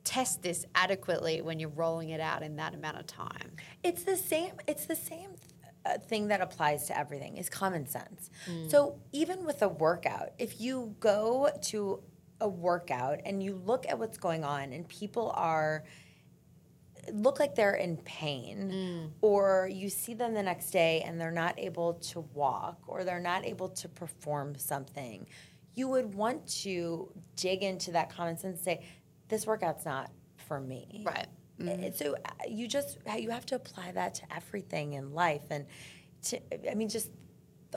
test 0.02 0.42
this 0.42 0.66
adequately 0.74 1.40
when 1.42 1.60
you're 1.60 1.68
rolling 1.70 2.10
it 2.10 2.20
out 2.20 2.42
in 2.42 2.56
that 2.56 2.74
amount 2.74 2.98
of 2.98 3.06
time? 3.06 3.52
It's 3.82 4.02
the 4.02 4.16
same. 4.16 4.52
It's 4.66 4.86
the 4.86 4.96
same 4.96 5.30
uh, 5.86 5.98
thing 5.98 6.28
that 6.28 6.40
applies 6.40 6.86
to 6.88 6.98
everything. 6.98 7.36
Is 7.36 7.48
common 7.48 7.86
sense. 7.86 8.30
Mm. 8.50 8.70
So 8.70 8.98
even 9.12 9.44
with 9.44 9.62
a 9.62 9.68
workout, 9.68 10.30
if 10.38 10.60
you 10.60 10.96
go 10.98 11.50
to 11.62 12.02
a 12.40 12.48
workout 12.48 13.20
and 13.24 13.42
you 13.42 13.54
look 13.64 13.86
at 13.88 13.98
what's 13.98 14.18
going 14.18 14.42
on, 14.44 14.72
and 14.72 14.88
people 14.88 15.32
are 15.36 15.84
look 17.12 17.38
like 17.40 17.54
they're 17.54 17.74
in 17.74 17.96
pain, 17.98 18.70
Mm. 18.72 19.10
or 19.20 19.68
you 19.72 19.88
see 19.88 20.14
them 20.14 20.34
the 20.34 20.42
next 20.42 20.70
day 20.70 21.02
and 21.02 21.20
they're 21.20 21.30
not 21.30 21.58
able 21.58 21.94
to 21.94 22.20
walk, 22.20 22.78
or 22.86 23.04
they're 23.04 23.20
not 23.20 23.44
able 23.44 23.68
to 23.70 23.88
perform 23.88 24.54
something, 24.56 25.26
you 25.74 25.88
would 25.88 26.14
want 26.14 26.46
to 26.62 27.12
dig 27.36 27.62
into 27.62 27.92
that 27.92 28.10
common 28.10 28.36
sense 28.38 28.56
and 28.58 28.64
say, 28.64 28.84
"This 29.28 29.46
workout's 29.46 29.84
not 29.84 30.10
for 30.36 30.60
me." 30.60 31.04
Right. 31.04 31.26
Uh, 31.60 31.90
So 31.92 32.14
uh, 32.14 32.30
you 32.48 32.66
just 32.68 32.98
you 33.18 33.30
have 33.30 33.46
to 33.46 33.54
apply 33.56 33.92
that 33.92 34.14
to 34.14 34.22
everything 34.34 34.94
in 34.94 35.12
life, 35.14 35.42
and 35.50 35.66
to 36.22 36.40
I 36.70 36.74
mean 36.74 36.88
just 36.88 37.10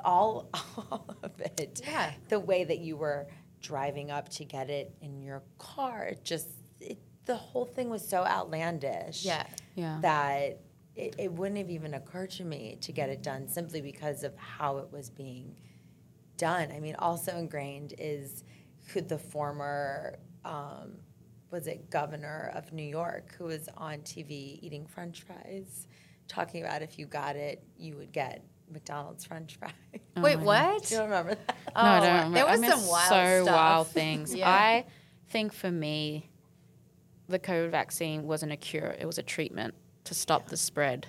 all 0.03 0.49
all 0.53 1.15
of 1.23 1.39
it. 1.41 1.81
Yeah. 1.83 2.13
The 2.29 2.39
way 2.39 2.63
that 2.63 2.79
you 2.79 2.97
were 2.97 3.27
driving 3.61 4.11
up 4.11 4.29
to 4.29 4.45
get 4.45 4.69
it 4.69 4.93
in 5.01 5.21
your 5.23 5.41
car, 5.57 6.05
it 6.05 6.23
just 6.23 6.47
the 7.27 7.35
whole 7.35 7.65
thing 7.65 7.89
was 7.89 8.07
so 8.07 8.25
outlandish. 8.25 9.23
Yeah. 9.23 9.45
Yeah. 9.75 9.99
That 10.01 10.61
it, 10.95 11.15
it 11.19 11.31
wouldn't 11.31 11.59
have 11.59 11.69
even 11.69 11.93
occurred 11.93 12.31
to 12.31 12.43
me 12.43 12.77
to 12.81 12.91
get 12.91 13.09
it 13.09 13.21
done 13.21 13.47
simply 13.47 13.81
because 13.81 14.23
of 14.23 14.35
how 14.35 14.77
it 14.77 14.91
was 14.91 15.09
being 15.09 15.55
done. 16.37 16.71
I 16.71 16.79
mean, 16.79 16.95
also 16.97 17.37
ingrained 17.37 17.93
is 17.99 18.43
who 18.87 19.01
the 19.01 19.17
former 19.17 20.17
um, 20.43 20.93
was 21.51 21.67
it 21.67 21.89
governor 21.89 22.51
of 22.55 22.73
New 22.73 22.83
York 22.83 23.35
who 23.37 23.45
was 23.45 23.69
on 23.77 23.99
TV 23.99 24.59
eating 24.61 24.85
French 24.87 25.23
fries, 25.23 25.87
talking 26.27 26.63
about 26.63 26.81
if 26.81 26.97
you 26.97 27.05
got 27.05 27.35
it, 27.35 27.63
you 27.77 27.95
would 27.97 28.11
get 28.11 28.43
McDonald's 28.71 29.25
French 29.25 29.57
fries. 29.57 29.73
Wait, 30.17 30.39
what? 30.39 30.89
you 30.89 30.97
don't 30.97 31.05
remember 31.05 31.35
that? 31.35 31.55
Oh, 31.75 31.83
no, 31.83 31.89
I 31.89 31.99
don't 31.99 32.13
remember. 32.15 32.35
there 32.35 32.45
was 32.47 32.61
I 32.61 32.69
some 32.69 32.87
wild 32.87 33.09
so 33.09 33.43
stuff. 33.43 33.55
wild 33.55 33.87
things. 33.87 34.35
Yeah. 34.35 34.49
I 34.49 34.85
think 35.29 35.53
for 35.53 35.71
me, 35.71 36.29
the 37.27 37.39
COVID 37.39 37.71
vaccine 37.71 38.23
wasn't 38.23 38.51
a 38.51 38.57
cure; 38.57 38.95
it 38.99 39.05
was 39.05 39.17
a 39.17 39.23
treatment 39.23 39.73
to 40.05 40.13
stop 40.13 40.47
the 40.47 40.57
spread. 40.57 41.07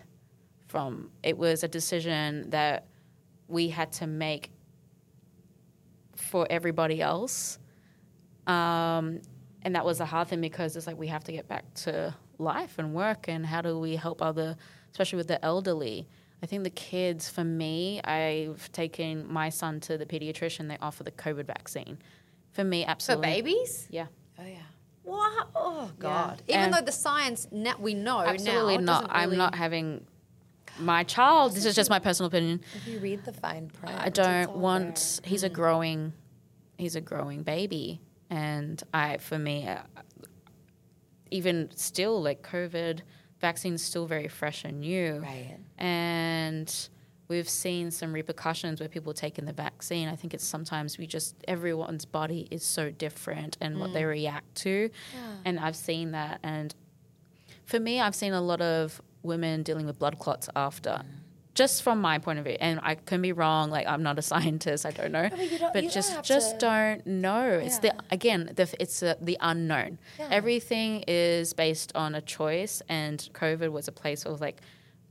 From 0.67 1.11
it 1.23 1.39
was 1.39 1.65
a 1.65 1.69
decision 1.69 2.51
that 2.51 2.87
we 3.47 3.69
had 3.69 3.93
to 3.93 4.07
make 4.07 4.51
for 6.17 6.47
everybody 6.51 7.01
else, 7.01 7.59
um, 8.47 9.21
and 9.63 9.75
that 9.75 9.85
was 9.85 9.99
the 9.99 10.07
hard 10.07 10.29
thing 10.29 10.41
because 10.41 10.77
it's 10.77 10.87
like 10.87 10.99
we 10.99 11.07
have 11.07 11.25
to 11.25 11.33
get 11.33 11.49
back 11.49 11.73
to 11.75 12.15
life 12.39 12.79
and 12.79 12.93
work, 12.93 13.29
and 13.29 13.47
how 13.47 13.63
do 13.63 13.79
we 13.79 13.97
help 13.97 14.21
other, 14.21 14.57
especially 14.91 15.17
with 15.17 15.29
the 15.29 15.43
elderly. 15.45 16.07
I 16.43 16.47
think 16.47 16.63
the 16.63 16.71
kids, 16.71 17.29
for 17.29 17.43
me, 17.43 18.01
I've 18.03 18.71
taken 18.71 19.27
my 19.31 19.49
son 19.49 19.81
to 19.81 19.99
the 19.99 20.07
pediatrician. 20.07 20.69
They 20.69 20.79
offer 20.81 21.03
the 21.03 21.11
COVID 21.11 21.47
vaccine. 21.47 21.99
For 22.53 22.63
me, 22.63 22.85
absolutely. 22.85 23.27
For 23.27 23.35
babies? 23.35 23.89
Yeah. 23.91 24.07
Oh 24.39 24.45
yeah. 24.45 24.59
What? 25.09 25.49
Oh, 25.55 25.91
God. 25.99 26.43
Even 26.49 26.61
And- 26.65 26.75
though 26.75 26.81
the 26.83 26.93
science, 26.93 27.49
na- 27.51 27.77
we 27.79 27.95
know 27.95 28.21
Absolutely 28.21 28.77
now. 28.79 28.85
not. 28.85 29.01
doesn't 29.03 29.17
I'm 29.17 29.37
not 29.37 29.55
having 29.55 30.07
my 30.79 31.03
child. 31.05 31.55
This 31.55 31.65
is 31.65 31.75
just 31.75 31.89
my 31.91 31.99
personal 31.99 32.29
opinion. 32.29 32.61
If 32.75 32.87
you 32.87 32.99
read 32.99 33.25
the 33.25 33.33
fine 33.33 33.69
print, 33.69 33.97
I 33.99 34.11
don't 34.11 34.57
want. 34.59 35.21
there. 35.23 35.31
He's 35.31 35.43
a 35.43 35.49
growing, 35.49 36.13
he's 36.77 36.95
a 36.95 37.01
growing 37.01 37.43
baby, 37.43 38.01
and 38.31 38.83
I, 38.93 39.17
for 39.17 39.39
me, 39.39 39.67
uh, 39.67 39.79
even 41.31 41.71
still, 41.75 42.23
like 42.23 42.43
COVID 42.43 43.01
vaccine's 43.41 43.83
still 43.83 44.07
very 44.07 44.29
fresh 44.29 44.65
and 44.65 44.81
new, 44.81 45.19
Right. 45.21 45.57
and 45.79 46.89
we've 47.29 47.49
seen 47.49 47.91
some 47.91 48.13
repercussions 48.13 48.81
where 48.81 48.89
people 48.89 49.13
taking 49.15 49.45
the 49.45 49.53
vaccine. 49.53 50.09
I 50.09 50.17
think 50.17 50.35
it's 50.35 50.45
sometimes 50.45 50.99
we 50.99 51.07
just 51.07 51.35
everyone's 51.47 52.05
body 52.05 52.49
is 52.51 52.65
so 52.65 52.91
different 52.91 53.57
and 53.61 53.79
what 53.79 53.93
they 53.93 54.05
react 54.05 54.55
to, 54.57 54.91
and 55.45 55.59
I've 55.61 55.77
seen 55.77 56.13
that. 56.13 56.41
And 56.43 56.75
for 57.67 57.79
me, 57.79 58.01
I've 58.01 58.15
seen 58.15 58.33
a 58.33 58.41
lot 58.41 58.61
of 58.61 59.01
women 59.23 59.63
dealing 59.63 59.87
with 59.87 59.99
blood 59.99 60.19
clots 60.19 60.49
after. 60.57 61.03
Just 61.55 61.83
from 61.83 62.01
my 62.01 62.19
point 62.19 62.39
of 62.39 62.45
view, 62.45 62.57
and 62.61 62.79
I 62.85 62.95
can 62.95 63.21
be 63.21 63.33
wrong. 63.33 63.69
Like 63.71 63.85
I'm 63.89 64.03
not 64.05 64.17
a 64.17 64.23
scientist, 64.33 64.87
I 64.87 64.93
don't 64.93 65.11
know, 65.11 65.29
but 65.29 65.51
you 65.51 65.59
don't- 65.59 65.73
but 65.75 65.83
you 65.83 65.89
don't 65.89 65.95
just 65.95 66.23
just 66.23 66.61
to- 66.61 66.67
don't 66.67 67.05
know. 67.07 67.49
It's 67.51 67.79
the 67.79 67.95
again, 68.13 68.53
the, 68.55 68.73
it's 68.79 69.03
uh 69.03 69.17
the 69.21 69.37
unknown. 69.41 69.99
Yeah. 70.21 70.29
Everything 70.31 71.03
is 71.09 71.53
based 71.55 71.91
on 71.97 72.15
a 72.15 72.21
choice, 72.21 72.81
and 72.89 73.19
COVID 73.35 73.73
was 73.73 73.89
a 73.89 73.93
place 73.93 74.25
of 74.25 74.41
like 74.41 74.61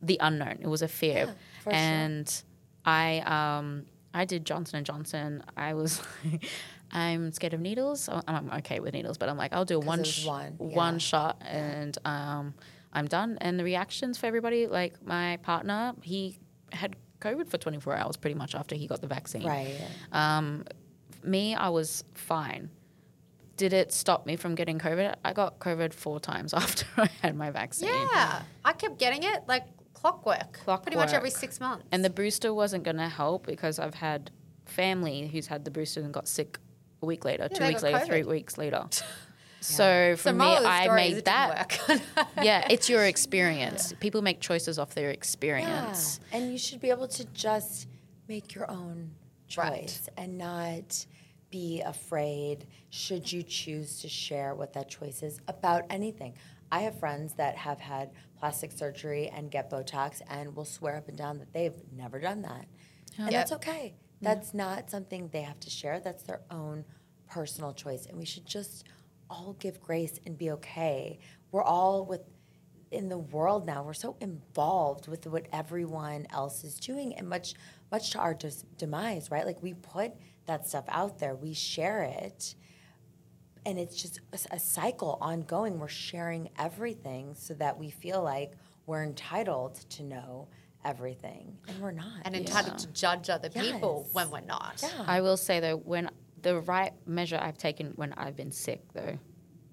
the 0.02 0.18
unknown. 0.22 0.60
It 0.62 0.68
was 0.68 0.82
a 0.82 0.88
fear, 0.88 1.36
Yeah, 1.68 1.74
for 1.74 1.76
sure. 1.76 1.80
and 1.80 2.44
I 2.86 3.20
um 3.58 3.86
I 4.14 4.26
did 4.26 4.46
Johnson 4.46 4.78
and 4.78 4.86
Johnson. 4.86 5.44
I 5.56 5.74
was. 5.74 6.02
I'm 6.92 7.32
scared 7.34 7.54
of 7.54 7.60
needles. 7.60 8.08
I'm 8.10 8.22
I'm 8.28 8.52
okay 8.60 8.80
with 8.80 8.94
needles, 8.94 9.18
but 9.18 9.28
I'm 9.30 9.38
like, 9.38 9.54
I'll 9.54 9.66
do 9.66 9.78
one, 9.80 10.04
sh- 10.04 10.26
one, 10.26 10.54
one 10.58 11.00
shot, 11.00 11.42
and 11.46 11.98
um, 12.06 12.54
I'm 12.94 13.08
done. 13.08 13.38
And 13.42 13.60
the 13.60 13.64
reactions 13.66 14.18
for 14.18 14.26
everybody, 14.26 14.68
like 14.68 15.06
my 15.06 15.38
partner, 15.44 15.94
he 16.02 16.40
had 16.72 16.96
COVID 17.20 17.50
for 17.50 17.58
24 17.58 17.96
hours 17.96 18.16
pretty 18.18 18.36
much 18.36 18.56
after 18.56 18.74
he 18.76 18.88
got 18.88 19.02
the 19.02 19.08
vaccine. 19.08 19.46
Right. 19.46 19.76
Um, 20.14 20.64
me, 21.24 21.56
I 21.56 21.70
was 21.70 22.06
fine. 22.14 22.70
Did 23.58 23.74
it 23.74 23.92
stop 23.92 24.26
me 24.26 24.36
from 24.36 24.56
getting 24.56 24.80
COVID? 24.80 25.16
I 25.26 25.34
got 25.34 25.60
COVID 25.60 25.94
four 25.94 26.20
times 26.20 26.54
after 26.54 26.86
I 26.96 27.10
had 27.22 27.36
my 27.36 27.52
vaccine. 27.52 27.90
Yeah. 27.90 28.44
I 28.64 28.74
kept 28.74 28.98
getting 28.98 29.24
it 29.24 29.44
like 29.48 29.64
clockwork. 30.02 30.60
Pretty 30.84 30.96
much 30.98 31.14
every 31.14 31.30
six 31.32 31.60
months. 31.60 31.86
And 31.92 32.06
the 32.06 32.10
booster 32.10 32.54
wasn't 32.54 32.84
going 32.84 32.98
to 32.98 33.10
help 33.10 33.46
because 33.48 33.80
I've 33.80 33.96
had 33.96 34.32
family 34.66 35.28
who's 35.28 35.48
had 35.48 35.66
the 35.66 35.72
booster 35.72 36.02
and 36.02 36.14
got 36.14 36.28
sick 36.28 36.60
a 37.02 37.06
week 37.06 37.26
later, 37.26 37.48
two 37.50 37.66
weeks 37.66 37.82
got 37.82 37.94
later, 37.94 38.06
three 38.06 38.24
weeks 38.24 38.58
later. 38.58 38.86
So 39.60 40.16
for 40.18 40.30
so 40.30 40.32
me, 40.34 40.38
moral 40.38 40.58
of 40.58 40.64
the 40.64 40.70
I 40.70 40.96
made 40.96 41.26
that. 41.26 41.80
work. 41.90 42.00
yeah, 42.44 42.68
it's 42.70 42.88
your 42.90 43.06
experience. 43.14 43.92
People 44.00 44.22
make 44.22 44.40
choices 44.40 44.78
off 44.78 44.94
their 44.94 45.10
experience. 45.10 46.20
Yeah. 46.32 46.38
And 46.38 46.52
you 46.52 46.60
should 46.60 46.80
be 46.80 46.92
able 46.92 47.08
to 47.08 47.26
just 47.34 47.88
make 48.30 48.54
your 48.54 48.70
own 48.70 49.10
choice 49.48 49.58
Right. 49.58 50.10
and 50.16 50.38
not 50.38 51.06
be 51.50 51.82
afraid 51.82 52.68
should 52.92 53.30
you 53.32 53.42
choose 53.42 54.00
to 54.02 54.08
share 54.08 54.54
what 54.54 54.74
that 54.74 54.90
choice 54.90 55.24
is 55.24 55.40
about 55.48 55.84
anything. 55.90 56.36
I 56.72 56.82
have 56.82 57.00
friends 57.00 57.34
that 57.36 57.56
have 57.56 57.80
had 57.80 58.12
plastic 58.38 58.72
surgery 58.72 59.30
and 59.30 59.50
get 59.50 59.70
Botox 59.70 60.22
and 60.30 60.56
will 60.56 60.66
swear 60.66 60.98
up 60.98 61.08
and 61.08 61.18
down 61.18 61.40
that 61.40 61.54
they've 61.54 61.76
never 61.92 62.20
done 62.20 62.42
that. 62.44 62.66
And 63.18 63.32
Yep. 63.32 63.32
that's 63.32 63.52
okay. 63.54 63.96
That's 64.22 64.54
not 64.54 64.90
something 64.90 65.30
they 65.30 65.44
have 65.44 65.60
to 65.62 65.70
share. 65.70 66.00
That's 66.00 66.24
their 66.24 66.42
own 66.50 66.86
personal 67.28 67.74
choice. 67.74 68.06
And 68.06 68.18
we 68.18 68.26
should 68.26 68.46
just 68.46 68.86
all 69.30 69.54
give 69.60 69.80
grace 69.82 70.20
and 70.26 70.38
be 70.38 70.52
okay. 70.52 71.20
We're 71.52 71.64
all 71.64 72.06
with 72.06 72.22
in 72.90 73.10
the 73.10 73.18
world 73.18 73.66
now. 73.66 73.84
We're 73.84 73.94
so 73.94 74.16
involved 74.22 75.08
with 75.10 75.28
what 75.28 75.46
everyone 75.52 76.26
else 76.30 76.64
is 76.64 76.80
doing 76.80 77.14
and 77.16 77.28
much 77.28 77.54
much 77.92 78.12
to 78.12 78.20
our 78.20 78.34
des- 78.34 78.64
demise, 78.78 79.30
right? 79.30 79.46
Like 79.46 79.62
we 79.62 79.74
put 79.74 80.14
that 80.46 80.68
stuff 80.68 80.86
out 80.88 81.20
there, 81.20 81.36
we 81.36 81.54
share 81.54 82.04
it. 82.04 82.56
And 83.68 83.78
it's 83.78 84.02
just 84.02 84.22
a, 84.32 84.56
a 84.56 84.60
cycle 84.60 85.18
ongoing. 85.20 85.78
We're 85.78 85.90
sharing 85.90 86.50
everything 86.58 87.36
so 87.36 87.54
that 87.56 87.78
we 87.78 87.90
feel 87.90 88.24
like 88.24 88.54
we're 88.86 89.04
entitled 89.04 89.76
to 89.90 90.04
know 90.04 90.48
everything, 90.86 91.58
and 91.68 91.78
we're 91.82 91.92
not. 91.92 92.22
and 92.24 92.34
entitled 92.34 92.78
to 92.80 92.88
judge 92.94 93.30
other 93.30 93.50
people 93.50 94.08
when 94.14 94.32
we're 94.32 94.40
not. 94.40 94.80
yeah. 94.82 95.04
I 95.06 95.20
will 95.20 95.36
say 95.36 95.60
though, 95.60 95.76
when 95.76 96.10
the 96.42 96.62
right 96.62 96.94
measure 97.06 97.38
I've 97.42 97.58
taken 97.58 97.92
when 97.98 98.14
I've 98.14 98.38
been 98.38 98.54
sick 98.54 98.82
though 98.94 99.20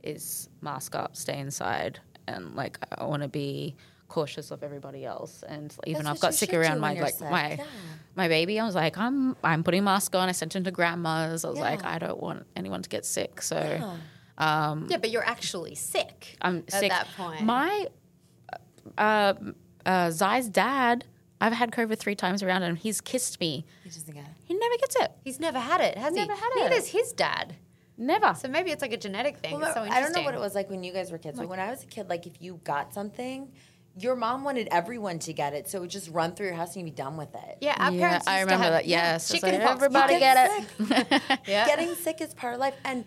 is 0.03 0.49
mask 0.61 0.97
up, 0.97 1.15
stay 1.15 1.39
inside, 1.39 2.01
and 2.27 2.57
like 2.57 2.79
I 2.99 3.05
want 3.05 3.23
to 3.23 3.29
be 3.29 3.77
cautious 4.15 4.53
of 4.53 4.63
everybody 4.63 5.05
else. 5.05 5.43
And 5.47 5.75
even 5.87 6.07
I've 6.07 6.21
got 6.21 6.35
sick 6.35 6.55
around 6.55 6.79
my 6.79 6.95
like 6.95 7.15
sick, 7.15 7.29
my 7.29 7.55
yeah. 7.55 7.65
my 8.15 8.29
baby. 8.29 8.61
I 8.61 8.65
was 8.65 8.77
like, 8.77 8.97
I'm 8.97 9.37
I'm 9.43 9.65
putting 9.65 9.83
mask 9.83 10.15
on. 10.15 10.29
I 10.29 10.33
sent 10.33 10.55
him 10.55 10.63
to 10.65 10.71
grandma's. 10.71 11.45
I 11.45 11.49
was 11.51 11.59
like, 11.59 11.85
I 11.85 11.99
don't 11.99 12.21
want 12.23 12.47
anyone 12.55 12.81
to 12.83 12.89
get 12.89 13.05
sick. 13.05 13.43
So 13.43 13.57
Yeah. 13.59 13.97
um, 14.39 14.87
Yeah, 14.89 14.99
but 14.99 15.11
you're 15.11 15.27
actually 15.27 15.75
sick. 15.75 16.37
I'm 16.41 16.59
at 16.59 16.73
sick. 16.73 16.91
that 16.91 17.09
point. 17.17 17.43
My 17.43 17.89
uh, 18.97 19.35
uh, 19.85 20.11
Zai's 20.11 20.49
dad. 20.49 21.05
I've 21.41 21.53
had 21.53 21.73
COVID 21.73 21.99
three 21.99 22.15
times 22.15 22.43
around, 22.43 22.63
and 22.63 22.79
he's 22.79 23.01
kissed 23.03 23.39
me. 23.41 23.67
He 23.83 23.91
doesn't 23.91 24.15
get 24.15 24.25
it. 24.25 24.31
He 24.45 24.55
never 24.55 24.77
gets 24.79 24.97
it. 24.97 25.11
He's 25.25 25.41
never 25.41 25.59
had 25.59 25.81
it, 25.81 25.99
has 25.99 26.15
Never 26.15 26.33
he? 26.33 26.41
Never 26.41 26.41
had 26.41 26.51
it? 26.57 26.71
Neither 26.71 26.87
his 26.87 27.13
dad. 27.13 27.57
Never. 27.99 28.35
So 28.35 28.49
maybe 28.49 28.71
it's 28.71 28.83
like 28.83 28.93
a 28.93 28.97
genetic 28.97 29.39
thing. 29.39 29.59
Well, 29.59 29.65
it's 29.65 29.75
so 29.75 29.83
I 29.83 30.01
don't 30.01 30.15
know 30.15 30.23
what 30.23 30.35
it 30.35 30.41
was 30.41 30.55
like 30.55 30.71
when 30.71 30.83
you 30.83 30.93
guys 30.93 31.13
were 31.13 31.19
kids, 31.19 31.39
but 31.39 31.49
when 31.49 31.61
I 31.61 31.71
was 31.71 31.83
a 31.83 31.87
kid, 31.87 32.09
like 32.09 32.27
if 32.27 32.41
you 32.41 32.61
got 32.65 32.95
something, 32.95 33.53
your 33.97 34.17
mom 34.17 34.43
wanted 34.45 34.69
everyone 34.71 35.19
to 35.21 35.33
get 35.33 35.55
it, 35.55 35.69
so 35.69 35.79
it 35.79 35.83
would 35.83 35.91
just 35.91 36.11
run 36.11 36.35
through 36.35 36.47
your 36.47 36.57
house 36.57 36.75
and 36.75 36.87
you'd 36.87 36.95
be 36.97 37.03
done 37.03 37.17
with 37.17 37.35
it. 37.35 37.59
Yeah, 37.61 37.77
our 37.79 37.93
yeah, 37.93 38.01
parents 38.09 38.27
I 38.27 38.39
used 38.41 38.49
to 38.49 38.55
remember 38.55 38.65
have, 38.65 38.73
that. 38.73 38.87
Yes, 38.87 39.31
It's 39.31 39.41
chicken 39.41 39.61
like, 39.61 39.71
everybody 39.71 40.19
get 40.19 40.67
get 40.79 41.21
it. 41.21 41.41
Yeah. 41.47 41.67
Getting 41.67 41.95
sick 41.95 42.21
is 42.21 42.35
part 42.35 42.55
of 42.55 42.61
life, 42.61 42.75
and 42.85 43.05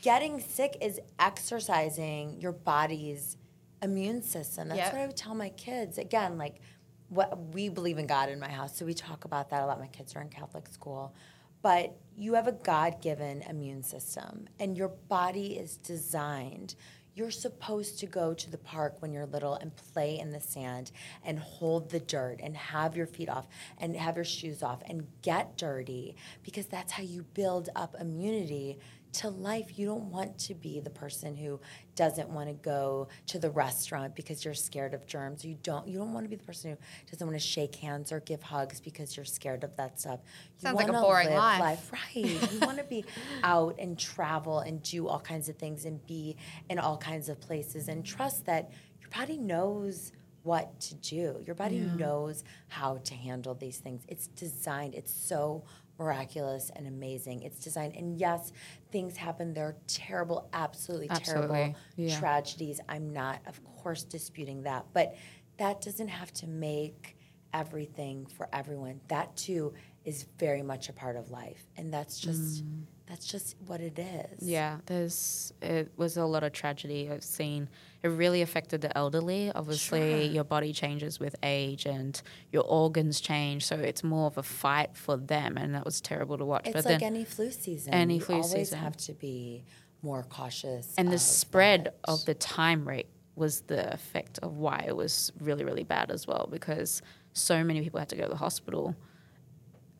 getting 0.00 0.40
sick 0.40 0.76
is 0.80 1.00
exercising 1.18 2.40
your 2.40 2.52
body's 2.52 3.36
immune 3.82 4.22
system. 4.22 4.68
That's 4.68 4.78
Yep. 4.78 4.92
what 4.92 5.02
I 5.02 5.06
would 5.06 5.16
tell 5.16 5.34
my 5.34 5.50
kids. 5.50 5.98
Again, 5.98 6.38
like 6.38 6.60
what 7.08 7.52
we 7.54 7.68
believe 7.68 7.98
in 7.98 8.06
God 8.06 8.28
in 8.30 8.40
my 8.40 8.48
house, 8.48 8.76
so 8.78 8.86
we 8.86 8.94
talk 8.94 9.24
about 9.26 9.50
that 9.50 9.62
a 9.62 9.66
lot. 9.66 9.78
My 9.80 9.86
kids 9.88 10.14
are 10.16 10.22
in 10.22 10.28
Catholic 10.28 10.68
school. 10.68 11.14
But 11.60 11.94
you 12.16 12.34
have 12.34 12.48
a 12.48 12.52
God 12.52 13.00
given 13.00 13.42
immune 13.42 13.82
system, 13.84 14.48
and 14.58 14.76
your 14.76 14.88
body 14.88 15.56
is 15.58 15.76
designed. 15.76 16.74
You're 17.14 17.30
supposed 17.30 17.98
to 17.98 18.06
go 18.06 18.32
to 18.32 18.50
the 18.50 18.58
park 18.58 18.96
when 19.00 19.12
you're 19.12 19.26
little 19.26 19.54
and 19.54 19.70
play 19.92 20.18
in 20.18 20.30
the 20.30 20.40
sand 20.40 20.92
and 21.24 21.38
hold 21.38 21.90
the 21.90 22.00
dirt 22.00 22.40
and 22.42 22.56
have 22.56 22.96
your 22.96 23.06
feet 23.06 23.28
off 23.28 23.46
and 23.78 23.94
have 23.96 24.16
your 24.16 24.24
shoes 24.24 24.62
off 24.62 24.82
and 24.86 25.06
get 25.20 25.58
dirty 25.58 26.16
because 26.42 26.66
that's 26.66 26.92
how 26.92 27.02
you 27.02 27.24
build 27.34 27.68
up 27.76 27.94
immunity 28.00 28.78
to 29.14 29.28
life. 29.28 29.78
You 29.78 29.86
don't 29.86 30.10
want 30.10 30.38
to 30.40 30.54
be 30.54 30.80
the 30.80 30.90
person 30.90 31.36
who 31.36 31.60
doesn't 31.94 32.28
want 32.30 32.48
to 32.48 32.54
go 32.54 33.08
to 33.26 33.38
the 33.38 33.50
restaurant 33.50 34.16
because 34.16 34.44
you're 34.44 34.54
scared 34.54 34.94
of 34.94 35.06
germs. 35.06 35.44
You 35.44 35.56
don't 35.62 35.86
you 35.86 35.98
don't 35.98 36.12
want 36.12 36.24
to 36.24 36.30
be 36.30 36.36
the 36.36 36.44
person 36.44 36.70
who 36.70 36.76
doesn't 37.10 37.26
want 37.26 37.38
to 37.38 37.46
shake 37.46 37.76
hands 37.76 38.12
or 38.12 38.20
give 38.20 38.42
hugs 38.42 38.80
because 38.80 39.16
you're 39.16 39.24
scared 39.24 39.64
of 39.64 39.76
that 39.76 40.00
stuff. 40.00 40.20
You 40.56 40.62
Sounds 40.62 40.76
like 40.76 40.88
a 40.88 40.92
boring 40.92 41.30
live 41.30 41.60
life. 41.60 41.92
Right. 41.92 42.24
You 42.52 42.60
want 42.60 42.78
to 42.78 42.84
be 42.84 43.04
out 43.42 43.76
and 43.78 43.98
travel 43.98 44.60
and 44.60 44.82
do 44.82 45.08
all 45.08 45.20
kinds 45.20 45.48
of 45.48 45.56
things 45.56 45.84
and 45.84 46.04
be 46.06 46.36
in 46.70 46.78
all 46.78 46.96
kinds 46.96 47.28
of 47.28 47.40
places 47.40 47.88
and 47.88 48.04
trust 48.04 48.46
that 48.46 48.70
your 49.00 49.10
body 49.10 49.36
knows 49.36 50.12
what 50.42 50.80
to 50.80 50.94
do. 50.96 51.36
Your 51.46 51.54
body 51.54 51.78
knows 51.78 52.42
how 52.68 52.98
to 53.04 53.14
handle 53.14 53.54
these 53.54 53.78
things. 53.78 54.02
It's 54.08 54.26
designed. 54.28 54.94
It's 54.94 55.12
so 55.12 55.62
miraculous 55.98 56.70
and 56.74 56.86
amazing. 56.86 57.42
It's 57.42 57.58
designed. 57.58 57.96
And 57.96 58.18
yes, 58.18 58.52
things 58.90 59.16
happen. 59.16 59.54
There 59.54 59.66
are 59.66 59.76
terrible, 59.86 60.48
absolutely, 60.52 61.08
terrible 61.08 61.74
Yeah. 61.96 62.18
tragedies. 62.18 62.80
I'm 62.88 63.12
not, 63.12 63.40
of 63.46 63.60
course, 63.76 64.02
disputing 64.02 64.62
that. 64.62 64.86
But 64.92 65.16
that 65.58 65.80
doesn't 65.80 66.08
have 66.08 66.32
to 66.34 66.46
make 66.46 67.16
everything 67.52 68.26
for 68.26 68.48
everyone. 68.52 69.00
That 69.08 69.36
too 69.36 69.74
is 70.04 70.26
very 70.38 70.62
much 70.62 70.88
a 70.88 70.92
part 70.92 71.16
of 71.16 71.30
life. 71.30 71.66
And 71.76 71.92
that's 71.92 72.18
just 72.18 72.64
mm. 72.64 72.82
That's 73.12 73.26
just 73.26 73.56
what 73.66 73.82
it 73.82 73.98
is. 73.98 74.42
Yeah, 74.48 74.78
there's 74.86 75.52
it 75.60 75.92
was 75.98 76.16
a 76.16 76.24
lot 76.24 76.42
of 76.44 76.52
tragedy 76.52 77.10
I've 77.12 77.22
seen. 77.22 77.68
It 78.02 78.08
really 78.08 78.40
affected 78.40 78.80
the 78.80 78.96
elderly. 78.96 79.52
Obviously, 79.54 80.28
your 80.28 80.44
body 80.44 80.72
changes 80.72 81.20
with 81.20 81.36
age 81.42 81.84
and 81.84 82.20
your 82.52 82.64
organs 82.64 83.20
change, 83.20 83.66
so 83.66 83.76
it's 83.76 84.02
more 84.02 84.28
of 84.28 84.38
a 84.38 84.42
fight 84.42 84.96
for 84.96 85.18
them, 85.18 85.58
and 85.58 85.74
that 85.74 85.84
was 85.84 86.00
terrible 86.00 86.38
to 86.38 86.46
watch. 86.46 86.62
It's 86.64 86.72
but 86.72 86.86
like 86.86 87.00
then, 87.00 87.14
any 87.16 87.24
flu 87.26 87.50
season. 87.50 87.92
Any 87.92 88.14
you 88.14 88.20
flu 88.22 88.36
always 88.36 88.50
season. 88.50 88.78
have 88.78 88.96
to 88.96 89.12
be 89.12 89.64
more 90.00 90.22
cautious. 90.22 90.94
and 90.96 91.12
the 91.12 91.18
spread 91.18 91.84
that. 91.84 91.96
of 92.04 92.24
the 92.24 92.34
time 92.34 92.88
rate 92.88 93.08
was 93.36 93.60
the 93.62 93.92
effect 93.92 94.38
of 94.42 94.56
why 94.56 94.84
it 94.86 94.96
was 94.96 95.32
really 95.38 95.64
really 95.64 95.84
bad 95.84 96.10
as 96.10 96.26
well 96.26 96.48
because 96.50 97.02
so 97.34 97.62
many 97.62 97.80
people 97.82 97.98
had 97.98 98.08
to 98.08 98.16
go 98.16 98.24
to 98.24 98.30
the 98.30 98.36
hospital 98.36 98.96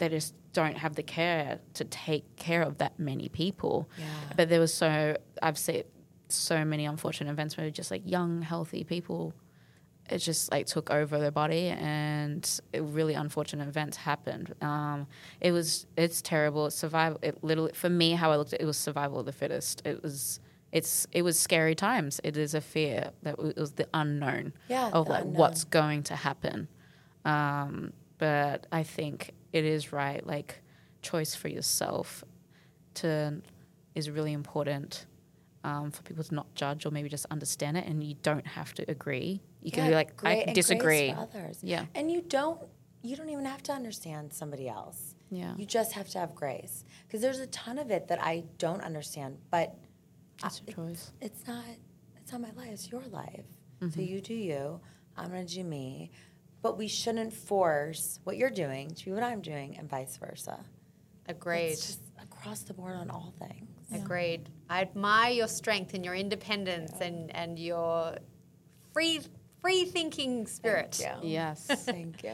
they 0.03 0.09
just 0.09 0.35
don't 0.53 0.77
have 0.77 0.97
the 0.97 1.03
care 1.03 1.61
to 1.75 1.85
take 1.85 2.25
care 2.37 2.63
of 2.63 2.79
that 2.79 2.99
many 2.99 3.29
people. 3.29 3.89
Yeah. 3.97 4.05
but 4.37 4.49
there 4.49 4.59
was 4.61 4.75
so 4.75 5.17
i've 5.41 5.57
seen 5.57 5.85
so 6.29 6.65
many 6.65 6.85
unfortunate 6.87 7.31
events 7.31 7.57
where 7.57 7.71
just 7.71 7.91
like 7.91 8.03
young 8.05 8.43
healthy 8.43 8.83
people 8.85 9.33
it 10.11 10.19
just 10.19 10.51
like 10.51 10.67
took 10.67 10.91
over 10.91 11.19
their 11.21 11.31
body 11.31 11.69
and 11.69 12.61
it, 12.73 12.83
really 12.83 13.15
unfortunate 13.15 13.69
events 13.69 13.97
happened. 13.97 14.53
Um, 14.61 15.07
it 15.41 15.53
was 15.53 15.87
it's 15.97 16.21
terrible. 16.21 16.67
It's 16.67 16.75
survival 16.77 17.19
it 17.23 17.35
literally 17.45 17.73
for 17.73 17.89
me 17.89 18.13
how 18.13 18.33
i 18.33 18.37
looked 18.37 18.53
at 18.53 18.61
it, 18.61 18.65
it 18.65 18.67
was 18.67 18.77
survival 18.77 19.21
of 19.21 19.27
the 19.27 19.33
fittest. 19.33 19.81
It 19.87 20.03
was 20.03 20.41
it's 20.73 21.07
it 21.13 21.23
was 21.23 21.39
scary 21.39 21.77
times. 21.77 22.21
It 22.25 22.37
is 22.37 22.53
a 22.55 22.61
fear 22.61 23.13
that 23.23 23.37
it 23.39 23.57
was 23.57 23.73
the 23.73 23.87
unknown 23.95 24.53
Yeah, 24.69 24.89
of 24.93 25.07
the 25.07 25.13
like 25.13 25.25
what's 25.25 25.63
going 25.65 26.03
to 26.05 26.17
happen. 26.17 26.67
Um, 27.25 27.93
but 28.19 28.67
i 28.71 28.83
think 28.83 29.31
it 29.53 29.65
is 29.65 29.93
right 29.93 30.27
like 30.27 30.61
choice 31.03 31.35
for 31.35 31.49
yourself 31.49 32.25
to 32.95 33.41
is 33.95 34.11
really 34.11 34.33
important 34.33 35.07
um, 35.65 35.91
for 35.91 36.03
people 36.03 36.25
to 36.25 36.35
not 36.35 36.53
judge 36.55 36.87
or 36.87 36.91
maybe 36.91 37.09
just 37.09 37.27
understand 37.31 37.77
it 37.77 37.87
and 37.87 38.03
you 38.03 38.15
don't 38.23 38.47
have 38.47 38.73
to 38.75 38.85
agree 38.91 39.41
you 39.63 39.71
can 39.71 39.89
be 39.89 39.95
like 39.95 40.13
i 40.25 40.53
disagree. 40.53 41.15
Yeah. 41.63 41.87
And 41.95 42.11
you 42.11 42.23
don't 42.23 42.61
you 43.03 43.17
don't 43.17 43.29
even 43.31 43.45
have 43.45 43.63
to 43.65 43.73
understand 43.73 44.33
somebody 44.33 44.69
else. 44.69 45.15
Yeah. 45.31 45.55
You 45.57 45.67
just 45.67 45.93
have 45.93 46.09
to 46.11 46.19
have 46.19 46.35
grace. 46.35 46.85
Because 47.07 47.21
there's 47.21 47.41
a 47.41 47.49
ton 47.49 47.79
of 47.79 47.91
it 47.91 48.09
that 48.09 48.23
I 48.23 48.45
don't 48.59 48.83
understand, 48.83 49.39
but 49.51 49.75
It's 50.45 50.63
a 50.67 50.73
choice. 50.73 51.13
It's 51.21 51.47
not 51.47 51.65
it's 52.17 52.33
not 52.33 52.41
my 52.41 52.51
life, 52.57 52.71
it's 52.73 52.91
your 52.91 53.03
life. 53.11 53.45
Mm-hmm. 53.81 53.91
So 53.91 54.01
you 54.01 54.21
do 54.21 54.35
you, 54.35 54.81
I'm 55.17 55.29
gonna 55.29 55.45
do 55.45 55.65
me. 55.65 56.11
But 56.63 56.79
we 56.79 56.89
shouldn't 56.89 57.33
force 57.33 58.21
what 58.25 58.37
you're 58.37 58.51
doing 58.51 58.91
to 58.91 59.05
be 59.05 59.13
what 59.13 59.23
I'm 59.23 59.41
doing 59.43 59.77
and 59.77 59.89
vice 59.91 60.17
versa. 60.17 60.61
Agreed. 61.29 61.73
It's 61.73 61.87
just 61.87 62.01
across 62.23 62.63
the 62.63 62.75
board 62.75 62.97
on 62.97 63.11
all 63.11 63.33
things. 63.39 63.69
Agreed. 63.95 64.49
I 64.71 64.81
admire 64.83 65.33
your 65.33 65.49
strength 65.49 65.95
and 65.95 66.05
your 66.05 66.15
independence 66.15 66.93
and, 67.01 67.35
and 67.35 67.59
your 67.59 68.17
free 68.93 69.21
free 69.61 69.85
thinking 69.85 70.47
spirit. 70.47 70.95
Thank 70.95 71.25
you. 71.25 71.31
yes 71.31 71.67
Thank 71.71 72.23
you. 72.25 72.33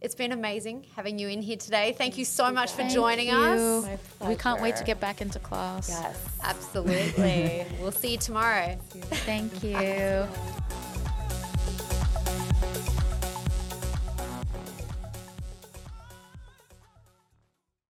It's 0.00 0.14
been 0.14 0.32
amazing 0.32 0.86
having 0.96 1.18
you 1.18 1.28
in 1.28 1.40
here 1.40 1.56
today. 1.56 1.94
Thank 1.96 2.18
you 2.18 2.24
so 2.24 2.50
much 2.50 2.70
for 2.72 2.78
Thank 2.78 2.92
joining 2.92 3.28
you. 3.28 3.34
us. 3.34 3.88
My 4.20 4.28
we 4.28 4.36
can't 4.36 4.60
wait 4.60 4.76
to 4.76 4.84
get 4.84 5.00
back 5.00 5.20
into 5.20 5.38
class 5.38 5.88
Yes. 5.88 6.18
Absolutely. 6.42 7.66
we'll 7.80 7.92
see 7.92 8.12
you 8.12 8.18
tomorrow. 8.18 8.76
thank 9.24 9.62
you 9.62 10.26